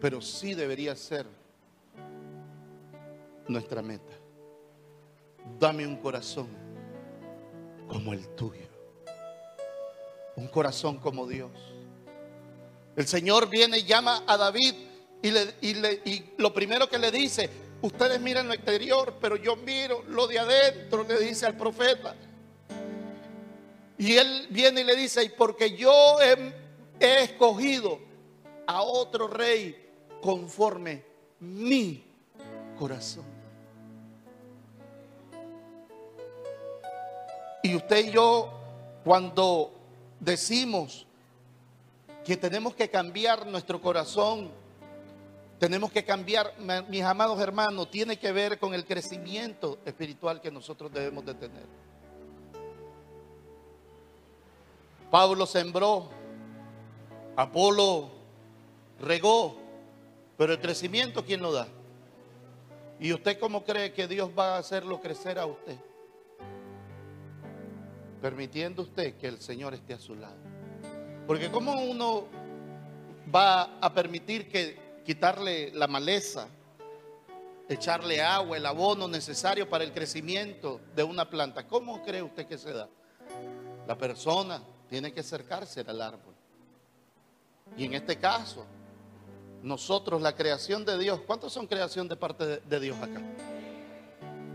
Pero 0.00 0.20
sí 0.20 0.54
debería 0.54 0.94
ser 0.94 1.26
nuestra 3.46 3.82
meta. 3.82 4.12
Dame 5.58 5.86
un 5.86 5.96
corazón 5.96 6.48
como 7.88 8.12
el 8.12 8.28
tuyo. 8.36 8.68
Un 10.36 10.46
corazón 10.48 10.98
como 10.98 11.26
Dios. 11.26 11.50
El 12.96 13.06
Señor 13.06 13.48
viene 13.48 13.78
y 13.78 13.84
llama 13.84 14.22
a 14.26 14.36
David 14.36 14.74
y, 15.22 15.30
le, 15.30 16.02
y 16.04 16.24
lo 16.38 16.52
primero 16.52 16.88
que 16.88 16.98
le 16.98 17.10
dice, 17.10 17.50
Ustedes 17.80 18.20
miran 18.20 18.48
lo 18.48 18.54
exterior, 18.54 19.14
pero 19.20 19.36
yo 19.36 19.54
miro 19.54 20.02
lo 20.08 20.26
de 20.26 20.40
adentro, 20.40 21.04
le 21.04 21.18
dice 21.20 21.46
al 21.46 21.56
profeta. 21.56 22.16
Y 23.96 24.16
él 24.16 24.48
viene 24.50 24.80
y 24.80 24.84
le 24.84 24.96
dice, 24.96 25.22
y 25.22 25.28
porque 25.28 25.76
yo 25.76 26.20
he, 26.20 26.52
he 26.98 27.22
escogido 27.22 28.00
a 28.66 28.82
otro 28.82 29.28
rey 29.28 29.90
conforme 30.20 31.04
mi 31.38 32.04
corazón. 32.76 33.24
Y 37.62 37.76
usted 37.76 38.06
y 38.06 38.10
yo, 38.10 38.50
cuando 39.04 39.72
decimos 40.18 41.06
que 42.24 42.36
tenemos 42.36 42.74
que 42.74 42.90
cambiar 42.90 43.46
nuestro 43.46 43.80
corazón 43.80 44.50
tenemos 45.58 45.90
que 45.90 46.04
cambiar, 46.04 46.54
mis 46.88 47.02
amados 47.02 47.40
hermanos, 47.40 47.90
tiene 47.90 48.16
que 48.16 48.30
ver 48.30 48.58
con 48.58 48.74
el 48.74 48.84
crecimiento 48.84 49.78
espiritual 49.84 50.40
que 50.40 50.50
nosotros 50.50 50.92
debemos 50.92 51.24
de 51.26 51.34
tener. 51.34 51.66
Pablo 55.10 55.46
sembró, 55.46 56.10
Apolo 57.34 58.10
regó, 59.00 59.56
pero 60.36 60.52
el 60.52 60.60
crecimiento 60.60 61.24
¿quién 61.24 61.40
lo 61.40 61.52
da? 61.52 61.66
¿Y 63.00 63.12
usted 63.12 63.38
cómo 63.38 63.64
cree 63.64 63.92
que 63.92 64.06
Dios 64.06 64.30
va 64.36 64.56
a 64.56 64.58
hacerlo 64.58 65.00
crecer 65.00 65.38
a 65.38 65.46
usted? 65.46 65.76
Permitiendo 68.20 68.82
usted 68.82 69.16
que 69.16 69.28
el 69.28 69.40
Señor 69.40 69.74
esté 69.74 69.94
a 69.94 69.98
su 69.98 70.14
lado. 70.14 70.36
Porque 71.26 71.50
¿cómo 71.50 71.80
uno 71.80 72.24
va 73.34 73.78
a 73.80 73.92
permitir 73.92 74.48
que 74.48 74.87
quitarle 75.08 75.70
la 75.72 75.86
maleza, 75.86 76.48
echarle 77.66 78.20
agua, 78.20 78.58
el 78.58 78.66
abono 78.66 79.08
necesario 79.08 79.66
para 79.66 79.82
el 79.82 79.90
crecimiento 79.90 80.82
de 80.94 81.02
una 81.02 81.30
planta. 81.30 81.66
¿Cómo 81.66 82.02
cree 82.02 82.22
usted 82.22 82.46
que 82.46 82.58
se 82.58 82.74
da? 82.74 82.90
La 83.86 83.96
persona 83.96 84.62
tiene 84.86 85.10
que 85.10 85.20
acercarse 85.20 85.80
al 85.80 86.02
árbol. 86.02 86.34
Y 87.74 87.86
en 87.86 87.94
este 87.94 88.18
caso, 88.18 88.66
nosotros, 89.62 90.20
la 90.20 90.34
creación 90.34 90.84
de 90.84 90.98
Dios, 90.98 91.22
¿cuántos 91.26 91.54
son 91.54 91.66
creación 91.66 92.06
de 92.06 92.16
parte 92.16 92.58
de, 92.58 92.78
Dios 92.80 92.98
acá? 92.98 93.22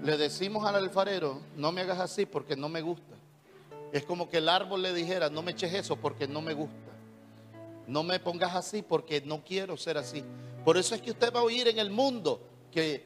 Le 0.03 0.17
decimos 0.17 0.63
al 0.67 0.75
alfarero, 0.75 1.41
no 1.55 1.71
me 1.71 1.81
hagas 1.81 1.99
así 1.99 2.27
porque 2.27 2.55
no 2.55 2.69
me 2.69 2.81
gusta. 2.81 3.15
Es 3.91 4.03
como 4.03 4.29
que 4.29 4.37
el 4.37 4.47
árbol 4.47 4.83
le 4.83 4.93
dijera, 4.93 5.31
no 5.31 5.41
me 5.41 5.53
eches 5.53 5.73
eso 5.73 5.95
porque 5.95 6.27
no 6.27 6.41
me 6.41 6.53
gusta. 6.53 6.92
No 7.87 8.03
me 8.03 8.19
pongas 8.19 8.55
así 8.55 8.81
porque 8.81 9.21
no 9.21 9.43
quiero 9.43 9.77
ser 9.77 9.97
así. 9.97 10.23
Por 10.63 10.77
eso 10.77 10.95
es 10.95 11.01
que 11.01 11.11
usted 11.11 11.33
va 11.33 11.41
a 11.41 11.43
oír 11.43 11.67
en 11.67 11.79
el 11.79 11.89
mundo 11.89 12.41
que 12.71 13.05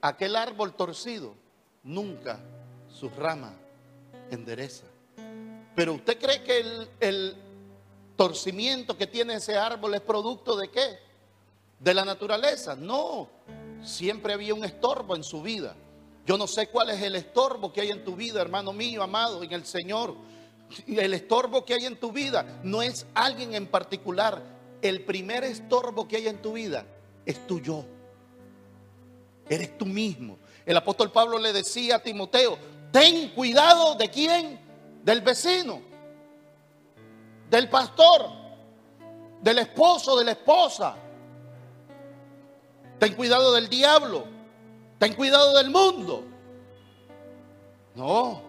aquel 0.00 0.36
árbol 0.36 0.74
torcido 0.74 1.34
nunca 1.82 2.40
sus 2.88 3.14
ramas 3.14 3.52
endereza. 4.30 4.86
Pero 5.74 5.94
usted 5.94 6.18
cree 6.18 6.42
que 6.42 6.58
el, 6.58 6.88
el 7.00 7.36
torcimiento 8.16 8.96
que 8.96 9.06
tiene 9.06 9.34
ese 9.34 9.56
árbol 9.56 9.94
es 9.94 10.00
producto 10.00 10.56
de 10.56 10.70
qué? 10.70 10.98
De 11.78 11.94
la 11.94 12.04
naturaleza. 12.04 12.74
No, 12.74 13.28
siempre 13.84 14.32
había 14.32 14.54
un 14.54 14.64
estorbo 14.64 15.14
en 15.14 15.22
su 15.22 15.42
vida. 15.42 15.76
Yo 16.26 16.36
no 16.36 16.46
sé 16.46 16.68
cuál 16.68 16.90
es 16.90 17.00
el 17.02 17.14
estorbo 17.14 17.72
que 17.72 17.82
hay 17.82 17.90
en 17.90 18.04
tu 18.04 18.16
vida, 18.16 18.40
hermano 18.40 18.72
mío, 18.72 19.02
amado, 19.02 19.42
en 19.42 19.52
el 19.52 19.64
Señor. 19.64 20.16
El 20.86 21.14
estorbo 21.14 21.64
que 21.64 21.74
hay 21.74 21.86
en 21.86 21.98
tu 21.98 22.12
vida 22.12 22.60
no 22.62 22.82
es 22.82 23.06
alguien 23.14 23.54
en 23.54 23.66
particular. 23.66 24.42
El 24.82 25.04
primer 25.04 25.44
estorbo 25.44 26.06
que 26.06 26.16
hay 26.16 26.28
en 26.28 26.42
tu 26.42 26.54
vida 26.54 26.84
es 27.24 27.46
tu 27.46 27.60
yo. 27.60 27.84
Eres 29.48 29.76
tú 29.78 29.86
mismo. 29.86 30.38
El 30.64 30.76
apóstol 30.76 31.12
Pablo 31.12 31.38
le 31.38 31.52
decía 31.52 31.96
a 31.96 32.02
Timoteo, 32.02 32.58
ten 32.90 33.30
cuidado 33.30 33.94
de 33.94 34.10
quién? 34.10 34.60
Del 35.04 35.20
vecino, 35.20 35.80
del 37.48 37.68
pastor, 37.68 38.28
del 39.40 39.58
esposo, 39.58 40.18
de 40.18 40.24
la 40.24 40.32
esposa. 40.32 40.96
Ten 42.98 43.14
cuidado 43.14 43.52
del 43.52 43.68
diablo. 43.68 44.24
Ten 44.98 45.14
cuidado 45.14 45.56
del 45.56 45.70
mundo. 45.70 46.24
No. 47.94 48.45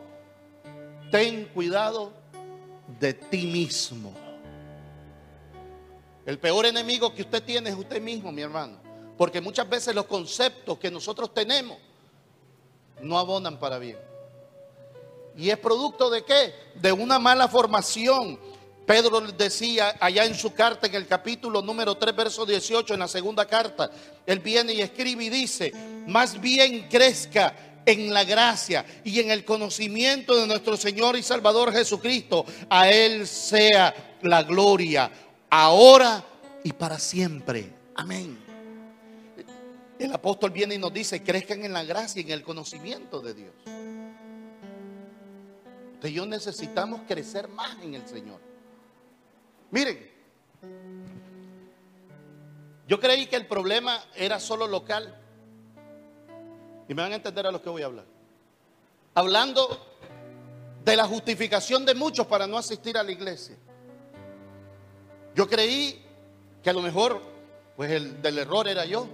Ten 1.12 1.46
cuidado 1.54 2.12
de 3.00 3.14
ti 3.14 3.46
mismo. 3.48 4.14
El 6.26 6.40
peor 6.40 6.66
enemigo 6.66 7.14
que 7.14 7.22
usted 7.22 7.42
tiene 7.44 7.70
es 7.70 7.76
usted 7.76 8.02
mismo, 8.02 8.32
mi 8.32 8.42
hermano. 8.42 8.78
Porque 9.18 9.40
muchas 9.40 9.68
veces 9.70 9.96
los 9.96 10.06
conceptos 10.06 10.78
que 10.78 10.92
nosotros 10.92 11.34
tenemos 11.34 11.78
no 13.02 13.18
abonan 13.18 13.60
para 13.60 13.80
bien. 13.80 13.98
¿Y 15.38 15.50
es 15.50 15.58
producto 15.58 16.10
de 16.10 16.24
qué? 16.24 16.54
De 16.76 16.92
una 16.92 17.20
mala 17.20 17.48
formación. 17.48 18.40
Pedro 18.86 19.22
decía 19.22 19.96
allá 20.00 20.26
en 20.26 20.34
su 20.34 20.54
carta, 20.54 20.88
en 20.88 20.96
el 20.96 21.08
capítulo 21.08 21.62
número 21.62 21.96
3, 21.96 22.16
verso 22.16 22.46
18, 22.46 22.94
en 22.94 23.00
la 23.02 23.08
segunda 23.08 23.46
carta, 23.46 23.92
él 24.26 24.40
viene 24.40 24.74
y 24.74 24.82
escribe 24.82 25.26
y 25.26 25.30
dice, 25.30 25.72
más 26.08 26.40
bien 26.40 26.88
crezca 26.90 27.54
en 27.88 28.14
la 28.14 28.26
gracia 28.26 28.86
y 29.06 29.20
en 29.22 29.32
el 29.32 29.46
conocimiento 29.46 30.36
de 30.36 30.46
nuestro 30.46 30.76
Señor 30.76 31.16
y 31.16 31.24
Salvador 31.24 31.72
Jesucristo. 31.72 32.46
A 32.70 32.90
Él 32.90 33.26
sea 33.26 34.18
la 34.22 34.44
gloria, 34.44 35.10
ahora 35.50 36.24
y 36.64 36.74
para 36.74 37.00
siempre. 37.00 37.74
Amén. 37.96 38.38
El 39.98 40.14
apóstol 40.14 40.52
viene 40.52 40.76
y 40.76 40.78
nos 40.78 40.94
dice, 40.94 41.24
crezcan 41.24 41.64
en 41.64 41.72
la 41.72 41.84
gracia 41.86 42.22
y 42.22 42.26
en 42.26 42.32
el 42.32 42.44
conocimiento 42.44 43.22
de 43.22 43.34
Dios. 43.34 43.54
Usted 45.94 46.10
y 46.10 46.14
yo 46.14 46.26
necesitamos 46.26 47.02
crecer 47.08 47.48
más 47.48 47.82
en 47.82 47.96
el 47.96 48.06
Señor. 48.06 48.40
Miren, 49.72 50.12
yo 52.86 53.00
creí 53.00 53.28
que 53.28 53.38
el 53.38 53.48
problema 53.48 54.04
era 54.14 54.40
solo 54.42 54.68
local. 54.68 55.16
Y 56.88 56.94
me 56.94 57.02
van 57.02 57.12
a 57.12 57.16
entender 57.16 57.46
a 57.46 57.52
lo 57.52 57.62
que 57.62 57.70
voy 57.70 57.82
a 57.82 57.86
hablar. 57.86 58.06
Hablando 59.14 59.68
de 60.84 60.96
la 60.96 61.06
justificación 61.06 61.86
de 61.86 61.94
muchos 61.94 62.26
para 62.28 62.48
no 62.48 62.58
asistir 62.58 62.98
a 62.98 63.04
la 63.04 63.12
iglesia. 63.12 63.58
Yo 65.36 65.48
creí 65.48 66.02
que 66.64 66.70
a 66.70 66.74
lo 66.74 66.82
mejor, 66.82 67.22
pues 67.76 67.92
el 67.92 68.22
del 68.22 68.40
error 68.40 68.68
era 68.68 68.86
yo. 68.86 69.06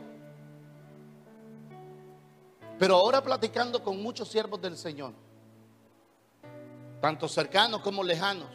Pero 2.78 2.96
ahora 2.96 3.24
platicando 3.24 3.84
con 3.84 4.02
muchos 4.02 4.30
siervos 4.30 4.62
del 4.62 4.78
Señor, 4.78 5.14
tanto 7.02 7.28
cercanos 7.28 7.82
como 7.82 8.04
lejanos, 8.04 8.50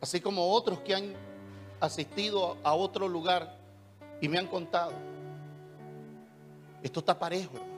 así 0.00 0.20
como 0.20 0.52
otros 0.52 0.80
que 0.80 0.94
han 0.94 1.14
asistido 1.80 2.58
a 2.62 2.74
otro 2.74 3.08
lugar 3.08 3.58
y 4.20 4.28
me 4.28 4.38
han 4.38 4.46
contado. 4.46 4.92
Esto 6.82 7.00
está 7.00 7.18
parejo. 7.18 7.71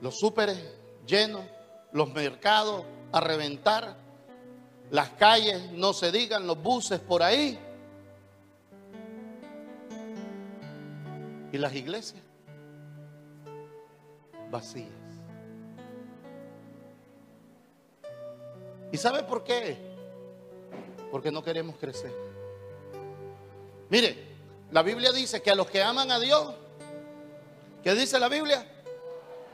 Los 0.00 0.18
súperes 0.18 0.58
llenos, 1.06 1.42
los 1.92 2.12
mercados 2.12 2.84
a 3.12 3.20
reventar, 3.20 3.96
las 4.90 5.10
calles, 5.10 5.70
no 5.72 5.92
se 5.92 6.10
digan, 6.10 6.46
los 6.46 6.60
buses 6.62 7.00
por 7.00 7.22
ahí. 7.22 7.58
Y 11.52 11.58
las 11.58 11.74
iglesias 11.74 12.22
vacías. 14.50 14.88
¿Y 18.92 18.96
sabe 18.96 19.22
por 19.22 19.44
qué? 19.44 19.76
Porque 21.10 21.30
no 21.30 21.42
queremos 21.42 21.76
crecer. 21.76 22.12
Mire, 23.88 24.16
la 24.72 24.82
Biblia 24.82 25.12
dice 25.12 25.40
que 25.42 25.50
a 25.50 25.54
los 25.54 25.68
que 25.68 25.82
aman 25.82 26.10
a 26.10 26.18
Dios, 26.18 26.54
¿qué 27.82 27.94
dice 27.94 28.18
la 28.18 28.28
Biblia? 28.28 28.66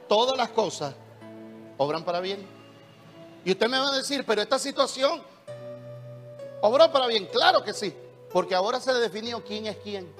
Todas 0.08 0.36
las 0.36 0.50
cosas 0.50 0.94
obran 1.78 2.04
para 2.04 2.20
bien. 2.20 2.46
Y 3.44 3.52
usted 3.52 3.68
me 3.68 3.78
va 3.78 3.88
a 3.88 3.96
decir, 3.96 4.24
pero 4.26 4.42
esta 4.42 4.58
situación 4.58 5.22
obró 6.60 6.90
para 6.90 7.06
bien. 7.06 7.26
Claro 7.26 7.62
que 7.62 7.72
sí, 7.72 7.94
porque 8.32 8.54
ahora 8.54 8.80
se 8.80 8.92
definió 8.94 9.44
quién 9.44 9.66
es 9.66 9.76
quién. 9.78 10.12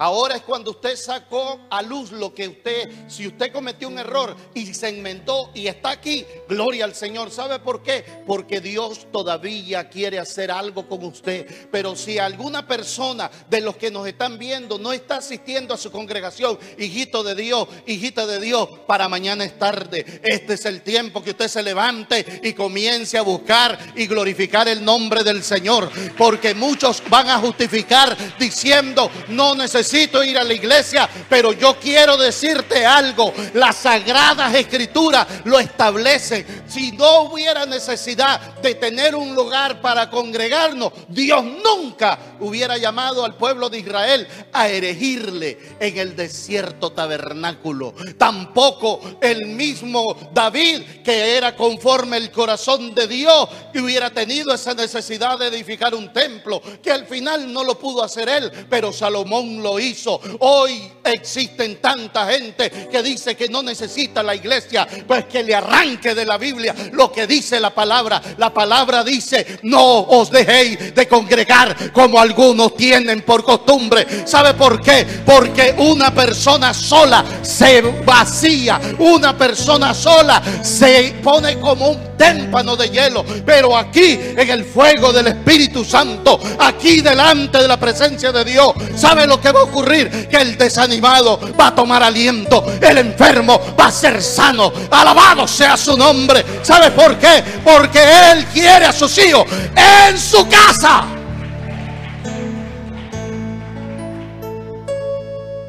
Ahora 0.00 0.36
es 0.36 0.42
cuando 0.42 0.70
usted 0.70 0.94
sacó 0.94 1.58
a 1.68 1.82
luz 1.82 2.12
lo 2.12 2.32
que 2.32 2.46
usted, 2.46 3.08
si 3.08 3.26
usted 3.26 3.52
cometió 3.52 3.88
un 3.88 3.98
error 3.98 4.36
y 4.54 4.72
se 4.72 4.90
enmendó 4.90 5.50
y 5.54 5.66
está 5.66 5.90
aquí, 5.90 6.24
gloria 6.48 6.84
al 6.84 6.94
Señor. 6.94 7.30
¿Sabe 7.30 7.58
por 7.58 7.82
qué? 7.82 8.04
Porque 8.26 8.60
Dios 8.60 9.06
todavía 9.12 9.88
quiere 9.88 10.18
hacer 10.18 10.50
algo 10.50 10.88
con 10.88 11.04
usted. 11.04 11.46
Pero 11.70 11.94
si 11.94 12.18
alguna 12.18 12.66
persona 12.66 13.30
de 13.48 13.60
los 13.60 13.76
que 13.76 13.90
nos 13.90 14.06
están 14.06 14.38
viendo 14.38 14.78
no 14.78 14.92
está 14.92 15.16
asistiendo 15.16 15.74
a 15.74 15.78
su 15.78 15.90
congregación, 15.90 16.58
hijito 16.78 17.22
de 17.22 17.34
Dios, 17.34 17.68
hijita 17.86 18.26
de 18.26 18.40
Dios, 18.40 18.68
para 18.86 19.08
mañana 19.08 19.44
es 19.44 19.58
tarde. 19.58 20.20
Este 20.22 20.54
es 20.54 20.64
el 20.64 20.82
tiempo 20.82 21.22
que 21.22 21.30
usted 21.30 21.48
se 21.48 21.62
levante 21.62 22.40
y 22.42 22.52
comience 22.52 23.18
a 23.18 23.22
buscar 23.22 23.78
y 23.94 24.06
glorificar 24.06 24.68
el 24.68 24.84
nombre 24.84 25.22
del 25.22 25.42
Señor. 25.42 25.90
Porque 26.16 26.54
muchos 26.54 27.02
van 27.08 27.28
a 27.28 27.38
justificar 27.38 28.16
diciendo, 28.38 29.10
no 29.28 29.54
necesito 29.54 30.22
ir 30.24 30.38
a 30.38 30.44
la 30.44 30.54
iglesia, 30.54 31.08
pero 31.28 31.52
yo 31.52 31.78
quiero 31.78 32.16
decirte 32.16 32.86
algo. 32.86 33.32
Las 33.54 33.76
sagradas 33.76 34.54
escrituras 34.54 35.26
lo 35.44 35.58
establecen. 35.58 36.37
Si 36.66 36.92
no 36.92 37.22
hubiera 37.22 37.66
necesidad 37.66 38.56
de 38.56 38.74
tener 38.74 39.14
un 39.14 39.34
lugar 39.34 39.80
para 39.80 40.10
congregarnos, 40.10 40.92
Dios 41.08 41.44
nunca 41.44 42.18
hubiera 42.40 42.76
llamado 42.78 43.24
al 43.24 43.34
pueblo 43.34 43.68
de 43.68 43.78
Israel 43.78 44.26
a 44.52 44.68
erigirle 44.68 45.58
en 45.80 45.98
el 45.98 46.16
desierto 46.16 46.92
tabernáculo. 46.92 47.94
Tampoco 48.16 49.00
el 49.20 49.46
mismo 49.46 50.16
David, 50.32 51.02
que 51.04 51.36
era 51.36 51.56
conforme 51.56 52.16
el 52.16 52.30
corazón 52.30 52.94
de 52.94 53.06
Dios, 53.06 53.48
y 53.74 53.80
hubiera 53.80 54.10
tenido 54.10 54.54
esa 54.54 54.74
necesidad 54.74 55.38
de 55.38 55.48
edificar 55.48 55.94
un 55.94 56.12
templo, 56.12 56.60
que 56.82 56.90
al 56.90 57.06
final 57.06 57.52
no 57.52 57.64
lo 57.64 57.78
pudo 57.78 58.02
hacer 58.02 58.28
él, 58.28 58.50
pero 58.68 58.92
Salomón 58.92 59.62
lo 59.62 59.78
hizo. 59.78 60.20
Hoy 60.40 60.92
existen 61.04 61.80
tanta 61.80 62.26
gente 62.26 62.70
que 62.90 63.02
dice 63.02 63.36
que 63.36 63.48
no 63.48 63.62
necesita 63.62 64.22
la 64.22 64.34
iglesia, 64.34 64.86
pues 65.06 65.26
que 65.26 65.42
le 65.42 65.54
arranque 65.54 66.14
de 66.14 66.26
la 66.28 66.38
Biblia 66.38 66.74
lo 66.92 67.10
que 67.10 67.26
dice 67.26 67.58
la 67.58 67.74
palabra. 67.74 68.22
La 68.36 68.52
palabra 68.52 69.02
dice, 69.02 69.58
no 69.62 70.00
os 70.00 70.30
dejéis 70.30 70.94
de 70.94 71.08
congregar 71.08 71.92
como 71.92 72.20
algunos 72.20 72.76
tienen 72.76 73.22
por 73.22 73.44
costumbre. 73.44 74.06
¿Sabe 74.26 74.54
por 74.54 74.80
qué? 74.80 75.06
Porque 75.24 75.74
una 75.78 76.14
persona 76.14 76.72
sola 76.72 77.24
se 77.42 77.80
vacía, 78.04 78.80
una 78.98 79.36
persona 79.36 79.94
sola 79.94 80.42
se 80.62 81.14
pone 81.22 81.58
como 81.58 81.90
un 81.90 82.08
témpano 82.18 82.76
de 82.76 82.90
hielo, 82.90 83.24
pero 83.46 83.76
aquí 83.76 84.18
en 84.36 84.50
el 84.50 84.64
fuego 84.64 85.12
del 85.12 85.28
Espíritu 85.28 85.84
Santo, 85.84 86.38
aquí 86.58 87.00
delante 87.00 87.58
de 87.58 87.68
la 87.68 87.78
presencia 87.78 88.32
de 88.32 88.44
Dios, 88.44 88.72
¿sabe 88.96 89.26
lo 89.26 89.40
que 89.40 89.52
va 89.52 89.60
a 89.60 89.64
ocurrir? 89.64 90.28
Que 90.28 90.38
el 90.38 90.58
desanimado 90.58 91.38
va 91.58 91.68
a 91.68 91.74
tomar 91.74 92.02
aliento, 92.02 92.64
el 92.80 92.98
enfermo 92.98 93.60
va 93.78 93.86
a 93.86 93.92
ser 93.92 94.20
sano, 94.20 94.72
alabado 94.90 95.46
sea 95.46 95.76
su 95.76 95.96
nombre 95.96 96.17
hombre. 96.18 96.44
¿Sabes 96.62 96.90
por 96.90 97.16
qué? 97.18 97.42
Porque 97.64 98.00
Él 98.32 98.44
quiere 98.46 98.86
a 98.86 98.92
sus 98.92 99.16
hijos 99.18 99.44
en 99.76 100.18
su 100.18 100.46
casa. 100.48 101.06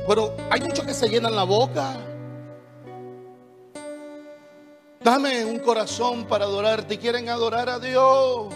Pero 0.07 0.35
hay 0.49 0.61
muchos 0.61 0.85
que 0.85 0.93
se 0.93 1.07
llenan 1.07 1.35
la 1.35 1.43
boca. 1.43 1.95
Dame 5.01 5.45
un 5.45 5.59
corazón 5.59 6.25
para 6.25 6.45
adorarte. 6.45 6.97
Quieren 6.97 7.29
adorar 7.29 7.69
a 7.69 7.79
Dios, 7.79 8.53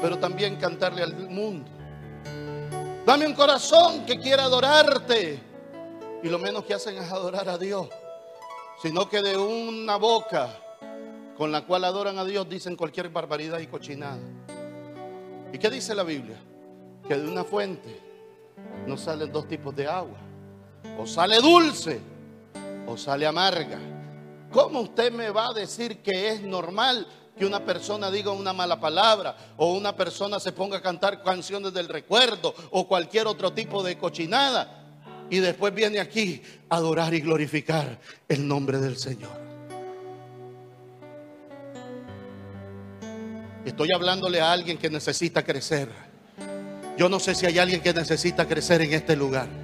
pero 0.00 0.18
también 0.18 0.56
cantarle 0.56 1.02
al 1.02 1.14
mundo. 1.28 1.70
Dame 3.04 3.26
un 3.26 3.34
corazón 3.34 4.06
que 4.06 4.18
quiera 4.18 4.44
adorarte. 4.44 5.40
Y 6.22 6.28
lo 6.28 6.38
menos 6.38 6.64
que 6.64 6.74
hacen 6.74 6.96
es 6.96 7.10
adorar 7.10 7.48
a 7.48 7.58
Dios, 7.58 7.88
sino 8.80 9.08
que 9.08 9.20
de 9.20 9.36
una 9.36 9.96
boca 9.96 10.61
con 11.36 11.50
la 11.50 11.64
cual 11.64 11.84
adoran 11.84 12.18
a 12.18 12.24
Dios 12.24 12.48
dicen 12.48 12.76
cualquier 12.76 13.08
barbaridad 13.08 13.58
y 13.60 13.66
cochinada. 13.66 14.20
¿Y 15.52 15.58
qué 15.58 15.70
dice 15.70 15.94
la 15.94 16.02
Biblia? 16.02 16.36
Que 17.06 17.16
de 17.16 17.28
una 17.28 17.44
fuente 17.44 18.00
no 18.86 18.96
salen 18.96 19.32
dos 19.32 19.48
tipos 19.48 19.74
de 19.74 19.86
agua. 19.86 20.18
O 20.98 21.06
sale 21.06 21.40
dulce 21.40 22.00
o 22.86 22.96
sale 22.96 23.26
amarga. 23.26 23.78
¿Cómo 24.50 24.80
usted 24.80 25.12
me 25.12 25.30
va 25.30 25.48
a 25.48 25.52
decir 25.52 25.98
que 25.98 26.28
es 26.28 26.42
normal 26.42 27.06
que 27.36 27.46
una 27.46 27.64
persona 27.64 28.10
diga 28.10 28.30
una 28.30 28.52
mala 28.52 28.78
palabra 28.78 29.36
o 29.56 29.72
una 29.72 29.96
persona 29.96 30.38
se 30.38 30.52
ponga 30.52 30.78
a 30.78 30.82
cantar 30.82 31.22
canciones 31.22 31.72
del 31.72 31.88
recuerdo 31.88 32.54
o 32.70 32.86
cualquier 32.86 33.26
otro 33.26 33.52
tipo 33.52 33.82
de 33.82 33.96
cochinada 33.96 34.82
y 35.30 35.38
después 35.38 35.74
viene 35.74 35.98
aquí 35.98 36.42
a 36.68 36.76
adorar 36.76 37.14
y 37.14 37.20
glorificar 37.20 37.98
el 38.28 38.46
nombre 38.46 38.78
del 38.78 38.98
Señor? 38.98 39.41
Estoy 43.64 43.92
hablándole 43.92 44.40
a 44.40 44.52
alguien 44.52 44.76
que 44.76 44.90
necesita 44.90 45.44
crecer. 45.44 45.88
Yo 46.98 47.08
no 47.08 47.20
sé 47.20 47.34
si 47.34 47.46
hay 47.46 47.58
alguien 47.58 47.80
que 47.80 47.94
necesita 47.94 48.46
crecer 48.46 48.82
en 48.82 48.92
este 48.92 49.14
lugar. 49.14 49.61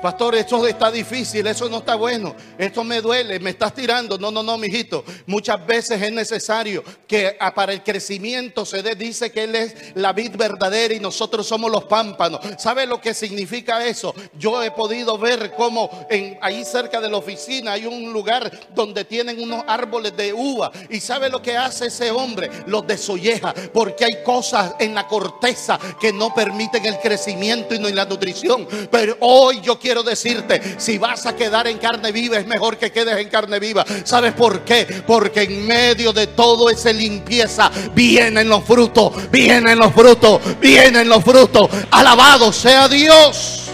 Pastor, 0.00 0.36
esto 0.36 0.64
está 0.66 0.92
difícil, 0.92 1.44
eso 1.48 1.68
no 1.68 1.78
está 1.78 1.96
bueno, 1.96 2.36
esto 2.56 2.84
me 2.84 3.00
duele, 3.00 3.40
me 3.40 3.50
estás 3.50 3.74
tirando. 3.74 4.16
No, 4.16 4.30
no, 4.30 4.44
no, 4.44 4.56
mijito. 4.56 5.04
Muchas 5.26 5.66
veces 5.66 6.00
es 6.00 6.12
necesario 6.12 6.84
que 7.06 7.36
ah, 7.40 7.52
para 7.52 7.72
el 7.72 7.82
crecimiento 7.82 8.64
se 8.64 8.82
dé, 8.82 8.94
dice 8.94 9.32
que 9.32 9.44
Él 9.44 9.56
es 9.56 9.74
la 9.96 10.12
vid 10.12 10.36
verdadera 10.36 10.94
y 10.94 11.00
nosotros 11.00 11.46
somos 11.46 11.70
los 11.70 11.84
pámpanos. 11.84 12.40
¿Sabe 12.58 12.86
lo 12.86 13.00
que 13.00 13.12
significa 13.12 13.84
eso? 13.84 14.14
Yo 14.38 14.62
he 14.62 14.70
podido 14.70 15.18
ver 15.18 15.52
cómo 15.56 16.06
en, 16.08 16.38
ahí 16.42 16.64
cerca 16.64 17.00
de 17.00 17.10
la 17.10 17.16
oficina 17.16 17.72
hay 17.72 17.86
un 17.86 18.12
lugar 18.12 18.50
donde 18.74 19.04
tienen 19.04 19.40
unos 19.42 19.64
árboles 19.66 20.16
de 20.16 20.32
uva. 20.32 20.70
¿Y 20.90 21.00
sabe 21.00 21.28
lo 21.28 21.42
que 21.42 21.56
hace 21.56 21.86
ese 21.86 22.12
hombre? 22.12 22.48
Los 22.66 22.86
desolleja, 22.86 23.52
porque 23.72 24.04
hay 24.04 24.22
cosas 24.22 24.76
en 24.78 24.94
la 24.94 25.08
corteza 25.08 25.78
que 26.00 26.12
no 26.12 26.32
permiten 26.32 26.86
el 26.86 26.98
crecimiento 27.00 27.74
y 27.74 27.80
no 27.80 27.88
la 27.88 28.04
nutrición. 28.04 28.66
Pero 28.90 29.16
hoy 29.20 29.60
yo 29.60 29.78
quiero 29.78 29.87
quiero 29.88 30.02
decirte, 30.02 30.60
si 30.78 30.98
vas 30.98 31.24
a 31.24 31.34
quedar 31.34 31.66
en 31.66 31.78
carne 31.78 32.12
viva, 32.12 32.36
es 32.36 32.46
mejor 32.46 32.76
que 32.76 32.92
quedes 32.92 33.16
en 33.16 33.30
carne 33.30 33.58
viva. 33.58 33.86
¿Sabes 34.04 34.34
por 34.34 34.60
qué? 34.60 35.02
Porque 35.06 35.44
en 35.44 35.66
medio 35.66 36.12
de 36.12 36.26
todo 36.26 36.68
esa 36.68 36.92
limpieza 36.92 37.70
vienen 37.94 38.50
los 38.50 38.62
frutos, 38.64 39.30
vienen 39.30 39.78
los 39.78 39.90
frutos, 39.94 40.42
vienen 40.60 41.08
los 41.08 41.24
frutos. 41.24 41.70
Alabado 41.90 42.52
sea 42.52 42.86
Dios. 42.86 43.70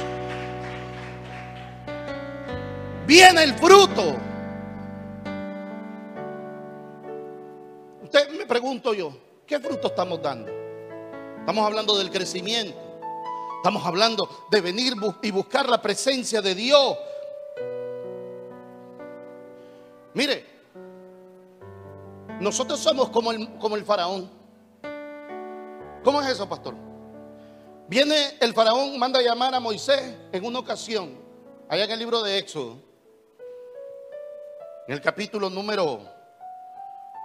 Viene 3.09 3.43
el 3.43 3.55
fruto. 3.55 4.17
Usted 8.05 8.31
me 8.39 8.47
pregunto 8.47 8.95
yo, 8.95 9.13
¿qué 9.45 9.59
fruto 9.59 9.89
estamos 9.89 10.23
dando? 10.23 10.53
Estamos 11.41 11.67
hablando 11.67 11.99
del 11.99 12.13
crecimiento. 12.13 12.84
Estamos 13.65 13.87
hablando 13.87 14.29
de 14.51 14.61
venir 14.61 14.93
y 15.23 15.31
buscar 15.31 15.67
la 15.71 15.81
presencia 15.81 16.43
de 16.43 16.55
Dios. 16.55 16.99
Mire, 20.13 20.45
nosotros 22.41 22.79
somos 22.79 23.09
como 23.09 23.33
el, 23.33 23.57
como 23.57 23.77
el 23.77 23.85
faraón. 23.87 24.31
¿Cómo 26.05 26.21
es 26.21 26.29
eso, 26.29 26.47
pastor? 26.47 26.75
Viene 27.89 28.37
el 28.39 28.53
faraón, 28.53 28.99
manda 28.99 29.21
a 29.21 29.23
llamar 29.23 29.55
a 29.55 29.61
Moisés 29.61 30.15
en 30.31 30.45
una 30.45 30.59
ocasión, 30.59 31.19
allá 31.67 31.85
en 31.85 31.91
el 31.93 31.99
libro 32.01 32.23
de 32.23 32.37
Éxodo, 32.37 32.77
en 34.87 34.93
el 34.93 35.01
capítulo 35.01 35.49
número, 35.49 36.01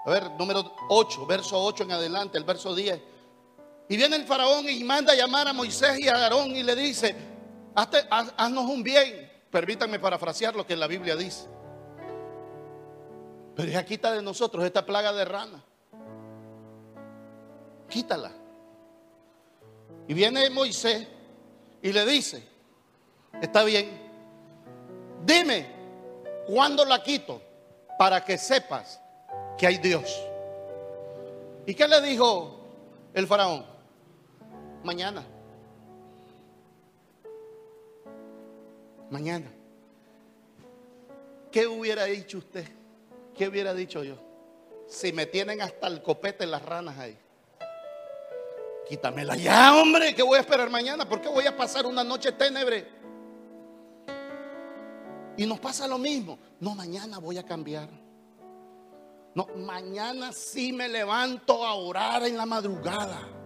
a 0.05 0.09
ver, 0.09 0.31
número 0.39 0.71
8, 0.87 1.25
verso 1.25 1.61
8 1.61 1.83
en 1.83 1.91
adelante, 1.91 2.37
el 2.37 2.45
verso 2.45 2.73
10. 2.73 3.18
Y 3.89 3.97
viene 3.97 4.17
el 4.17 4.25
faraón 4.25 4.69
y 4.69 4.83
manda 4.83 5.13
a 5.13 5.15
llamar 5.15 5.47
a 5.47 5.53
Moisés 5.53 5.99
y 5.99 6.07
a 6.07 6.13
Aarón 6.13 6.55
y 6.55 6.61
le 6.61 6.75
dice, 6.75 7.15
haznos 7.73 8.65
un 8.65 8.83
bien. 8.83 9.27
Permítanme 9.49 9.97
parafrasear 9.97 10.55
lo 10.55 10.65
que 10.65 10.75
la 10.75 10.85
Biblia 10.85 11.15
dice. 11.15 11.47
Pero 13.55 13.71
ya 13.71 13.83
quita 13.83 14.11
de 14.11 14.21
nosotros 14.21 14.63
esta 14.63 14.85
plaga 14.85 15.11
de 15.11 15.25
rana. 15.25 15.63
Quítala. 17.89 18.31
Y 20.07 20.13
viene 20.13 20.51
Moisés 20.51 21.07
y 21.81 21.91
le 21.91 22.05
dice, 22.05 22.47
está 23.41 23.63
bien, 23.63 23.89
dime 25.25 25.65
cuándo 26.45 26.85
la 26.85 27.01
quito 27.01 27.41
para 27.97 28.23
que 28.23 28.37
sepas 28.37 29.01
que 29.57 29.65
hay 29.65 29.79
Dios. 29.79 30.15
¿Y 31.65 31.73
qué 31.73 31.87
le 31.87 32.01
dijo 32.01 32.59
el 33.15 33.25
faraón? 33.25 33.78
Mañana. 34.83 35.23
Mañana. 39.09 39.51
¿Qué 41.51 41.67
hubiera 41.67 42.05
dicho 42.05 42.37
usted? 42.37 42.65
¿Qué 43.35 43.47
hubiera 43.47 43.73
dicho 43.73 44.03
yo? 44.03 44.15
Si 44.87 45.11
me 45.11 45.25
tienen 45.25 45.61
hasta 45.61 45.87
el 45.87 46.01
copete 46.01 46.45
las 46.45 46.63
ranas 46.63 46.97
ahí. 46.97 47.17
Quítamela 48.87 49.35
ya, 49.35 49.75
hombre, 49.75 50.15
que 50.15 50.23
voy 50.23 50.37
a 50.37 50.41
esperar 50.41 50.69
mañana. 50.69 51.07
¿Por 51.07 51.21
qué 51.21 51.29
voy 51.29 51.45
a 51.45 51.55
pasar 51.55 51.85
una 51.85 52.03
noche 52.03 52.31
tenebre? 52.31 52.87
Y 55.37 55.45
nos 55.45 55.59
pasa 55.59 55.87
lo 55.87 55.97
mismo. 55.97 56.37
No, 56.59 56.75
mañana 56.75 57.19
voy 57.19 57.37
a 57.37 57.43
cambiar. 57.43 57.89
No, 59.35 59.47
mañana 59.55 60.33
sí 60.33 60.73
me 60.73 60.87
levanto 60.89 61.65
a 61.65 61.75
orar 61.75 62.23
en 62.23 62.35
la 62.35 62.45
madrugada. 62.45 63.38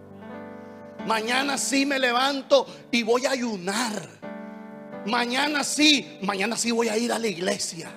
Mañana 1.06 1.58
sí 1.58 1.84
me 1.84 1.98
levanto 1.98 2.66
y 2.90 3.02
voy 3.02 3.26
a 3.26 3.32
ayunar. 3.32 4.08
Mañana 5.06 5.62
sí, 5.62 6.18
mañana 6.22 6.56
sí 6.56 6.70
voy 6.70 6.88
a 6.88 6.96
ir 6.96 7.12
a 7.12 7.18
la 7.18 7.26
iglesia. 7.26 7.90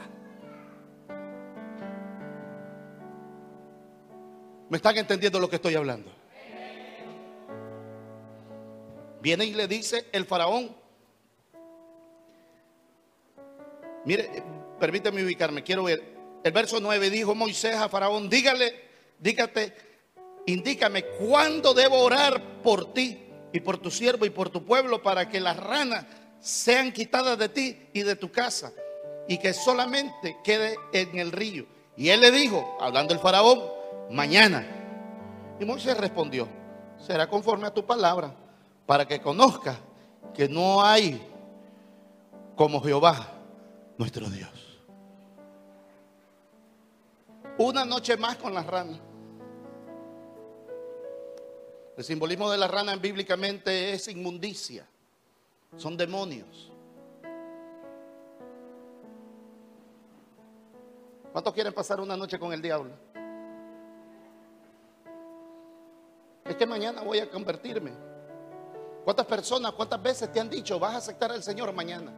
¿Me 4.69 4.77
están 4.77 4.97
entendiendo 4.97 5.39
lo 5.39 5.49
que 5.49 5.55
estoy 5.55 5.75
hablando? 5.75 6.11
Viene 9.21 9.45
y 9.45 9.53
le 9.53 9.67
dice 9.67 10.07
el 10.11 10.25
faraón. 10.25 10.75
Mire, 14.03 14.43
permíteme 14.79 15.23
ubicarme, 15.23 15.63
quiero 15.63 15.83
ver. 15.83 16.17
El 16.43 16.51
verso 16.51 16.79
9 16.81 17.09
dijo 17.09 17.33
Moisés 17.35 17.75
a 17.75 17.87
faraón, 17.87 18.29
dígale, 18.29 18.73
dígate 19.19 19.87
indícame 20.47 21.03
cuándo 21.03 21.73
debo 21.73 21.99
orar 21.99 22.41
por 22.63 22.93
ti 22.93 23.25
y 23.53 23.59
por 23.59 23.77
tu 23.77 23.91
siervo 23.91 24.25
y 24.25 24.29
por 24.29 24.49
tu 24.49 24.65
pueblo 24.65 25.03
para 25.03 25.29
que 25.29 25.39
las 25.39 25.57
ranas 25.57 26.05
sean 26.39 26.91
quitadas 26.91 27.37
de 27.37 27.49
ti 27.49 27.77
y 27.93 28.01
de 28.01 28.15
tu 28.15 28.31
casa 28.31 28.71
y 29.27 29.37
que 29.37 29.53
solamente 29.53 30.37
quede 30.43 30.75
en 30.93 31.19
el 31.19 31.31
río. 31.31 31.65
Y 31.95 32.09
él 32.09 32.21
le 32.21 32.31
dijo, 32.31 32.77
hablando 32.79 33.13
el 33.13 33.19
faraón, 33.19 33.61
mañana. 34.09 34.65
Y 35.59 35.65
Moisés 35.65 35.97
respondió, 35.97 36.47
será 36.97 37.27
conforme 37.27 37.67
a 37.67 37.73
tu 37.73 37.85
palabra, 37.85 38.33
para 38.85 39.05
que 39.05 39.19
conozca 39.19 39.77
que 40.33 40.47
no 40.47 40.81
hay 40.81 41.21
como 42.55 42.81
Jehová, 42.81 43.33
nuestro 43.97 44.29
Dios. 44.29 44.49
Una 47.57 47.83
noche 47.83 48.15
más 48.15 48.37
con 48.37 48.53
las 48.53 48.65
ranas. 48.65 48.99
El 51.97 52.03
simbolismo 52.03 52.51
de 52.51 52.59
la 52.59 52.67
rana 52.67 52.95
bíblicamente 52.95 53.91
es 53.91 54.07
inmundicia. 54.07 54.85
Son 55.77 55.97
demonios. 55.97 56.71
¿Cuántos 61.31 61.53
quieren 61.55 61.73
pasar 61.73 61.99
una 61.99 62.15
noche 62.15 62.37
con 62.37 62.53
el 62.53 62.61
diablo? 62.61 62.91
Es 66.45 66.55
que 66.55 66.67
mañana 66.67 67.01
voy 67.01 67.17
a 67.17 67.29
convertirme. 67.31 67.91
¿Cuántas 69.03 69.25
personas, 69.25 69.71
cuántas 69.71 70.01
veces 70.01 70.31
te 70.31 70.39
han 70.39 70.51
dicho, 70.51 70.77
vas 70.77 70.93
a 70.93 70.97
aceptar 70.97 71.31
al 71.31 71.41
Señor 71.41 71.73
mañana? 71.73 72.13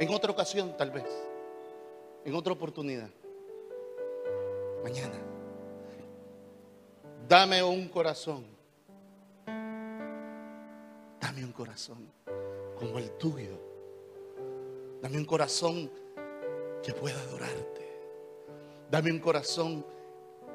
En 0.00 0.14
otra 0.14 0.30
ocasión, 0.30 0.74
tal 0.78 0.90
vez. 0.90 1.08
En 2.24 2.34
otra 2.34 2.54
oportunidad. 2.54 3.10
Mañana. 4.82 5.35
Dame 7.28 7.60
un 7.60 7.88
corazón. 7.88 8.44
Dame 11.20 11.44
un 11.44 11.52
corazón. 11.52 12.12
como 12.78 12.98
el 12.98 13.10
tuyo. 13.12 13.58
Dame 15.00 15.16
un 15.16 15.24
corazón 15.24 15.90
que 16.82 16.92
pueda 16.92 17.18
adorarte. 17.22 17.86
Dame 18.90 19.10
un 19.10 19.18
corazón 19.18 19.84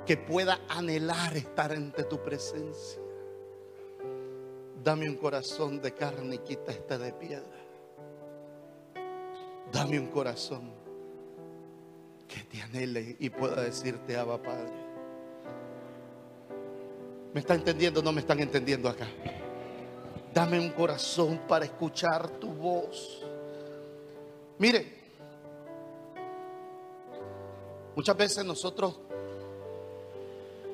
que 0.05 0.17
pueda 0.17 0.61
anhelar 0.69 1.35
estar 1.35 1.71
ante 1.71 2.03
tu 2.03 2.21
presencia. 2.21 3.01
Dame 4.83 5.09
un 5.09 5.15
corazón 5.15 5.81
de 5.81 5.93
carne 5.93 6.35
y 6.35 6.39
quita 6.39 6.71
este 6.71 6.97
de 6.97 7.11
piedra. 7.13 7.59
Dame 9.71 9.99
un 9.99 10.07
corazón 10.07 10.71
que 12.27 12.43
te 12.43 12.61
anhele 12.61 13.17
y 13.19 13.29
pueda 13.29 13.61
decirte, 13.61 14.15
Abba 14.15 14.41
Padre. 14.41 14.80
¿Me 17.33 17.39
está 17.39 17.55
entendiendo? 17.55 18.01
No 18.01 18.11
me 18.11 18.19
están 18.21 18.39
entendiendo 18.39 18.89
acá. 18.89 19.07
Dame 20.33 20.59
un 20.59 20.69
corazón 20.71 21.41
para 21.47 21.65
escuchar 21.65 22.29
tu 22.39 22.49
voz. 22.49 23.21
Mire, 24.57 24.93
muchas 27.95 28.17
veces 28.17 28.43
nosotros 28.43 28.99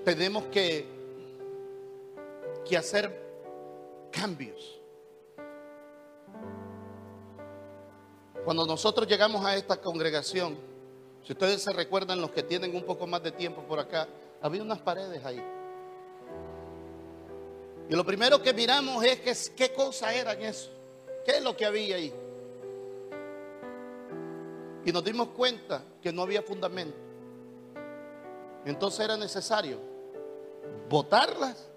tenemos 0.04 0.46
que, 0.46 0.88
que 2.68 2.78
hacer 2.78 4.10
cambios. 4.12 4.80
Cuando 8.44 8.66
nosotros 8.66 9.08
llegamos 9.08 9.46
a 9.46 9.56
esta 9.56 9.78
congregación, 9.78 10.58
si 11.24 11.34
ustedes 11.34 11.62
se 11.62 11.74
recuerdan, 11.74 12.22
los 12.22 12.32
que 12.32 12.42
tienen 12.44 12.76
un 12.76 12.84
poco 12.84 13.06
más 13.06 13.22
de 13.22 13.32
tiempo 13.32 13.62
por 13.64 13.80
acá, 13.80 14.08
había 14.42 14.64
unas 14.64 14.80
paredes 14.80 15.24
ahí. 15.26 15.44
Y 17.90 17.96
lo 17.96 18.06
primero 18.06 18.42
que 18.42 18.54
miramos 18.54 19.04
es 19.04 19.50
qué 19.52 19.72
cosa 19.74 20.14
eran 20.14 20.42
eso, 20.42 20.70
qué 21.26 21.38
es 21.38 21.44
lo 21.44 21.56
que 21.56 21.66
había 21.66 21.96
ahí. 21.96 22.14
Y 24.86 24.92
nos 24.92 25.04
dimos 25.04 25.30
cuenta 25.30 25.84
que 26.02 26.12
no 26.12 26.22
había 26.22 26.42
fundamento. 26.42 26.98
Entonces 28.66 29.00
era 29.00 29.16
necesario 29.16 29.80
botarlas 30.90 31.70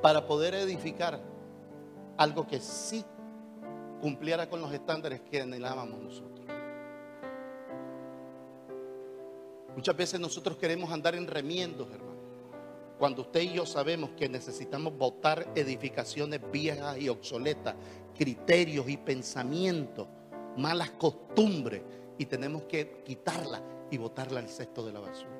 para 0.00 0.26
poder 0.26 0.54
edificar 0.54 1.20
algo 2.16 2.46
que 2.46 2.60
sí 2.60 3.04
cumpliera 4.00 4.48
con 4.48 4.60
los 4.60 4.72
estándares 4.72 5.20
que 5.22 5.40
anhelábamos 5.40 6.00
nosotros. 6.00 6.46
Muchas 9.74 9.96
veces 9.96 10.20
nosotros 10.20 10.56
queremos 10.56 10.90
andar 10.90 11.14
en 11.14 11.26
remiendos, 11.26 11.90
hermano. 11.90 12.13
Cuando 12.98 13.22
usted 13.22 13.40
y 13.40 13.54
yo 13.54 13.66
sabemos 13.66 14.10
que 14.16 14.28
necesitamos 14.28 14.96
votar 14.96 15.50
edificaciones 15.54 16.40
viejas 16.52 16.96
y 16.98 17.08
obsoletas, 17.08 17.74
criterios 18.16 18.88
y 18.88 18.96
pensamientos, 18.96 20.06
malas 20.56 20.90
costumbres, 20.92 21.82
y 22.16 22.26
tenemos 22.26 22.62
que 22.64 23.02
quitarlas 23.04 23.60
y 23.90 23.98
botarla 23.98 24.40
al 24.40 24.48
cesto 24.48 24.86
de 24.86 24.92
la 24.92 25.00
basura. 25.00 25.30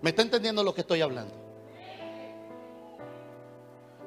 ¿Me 0.00 0.10
está 0.10 0.22
entendiendo 0.22 0.62
lo 0.62 0.74
que 0.74 0.80
estoy 0.82 1.02
hablando? 1.02 1.34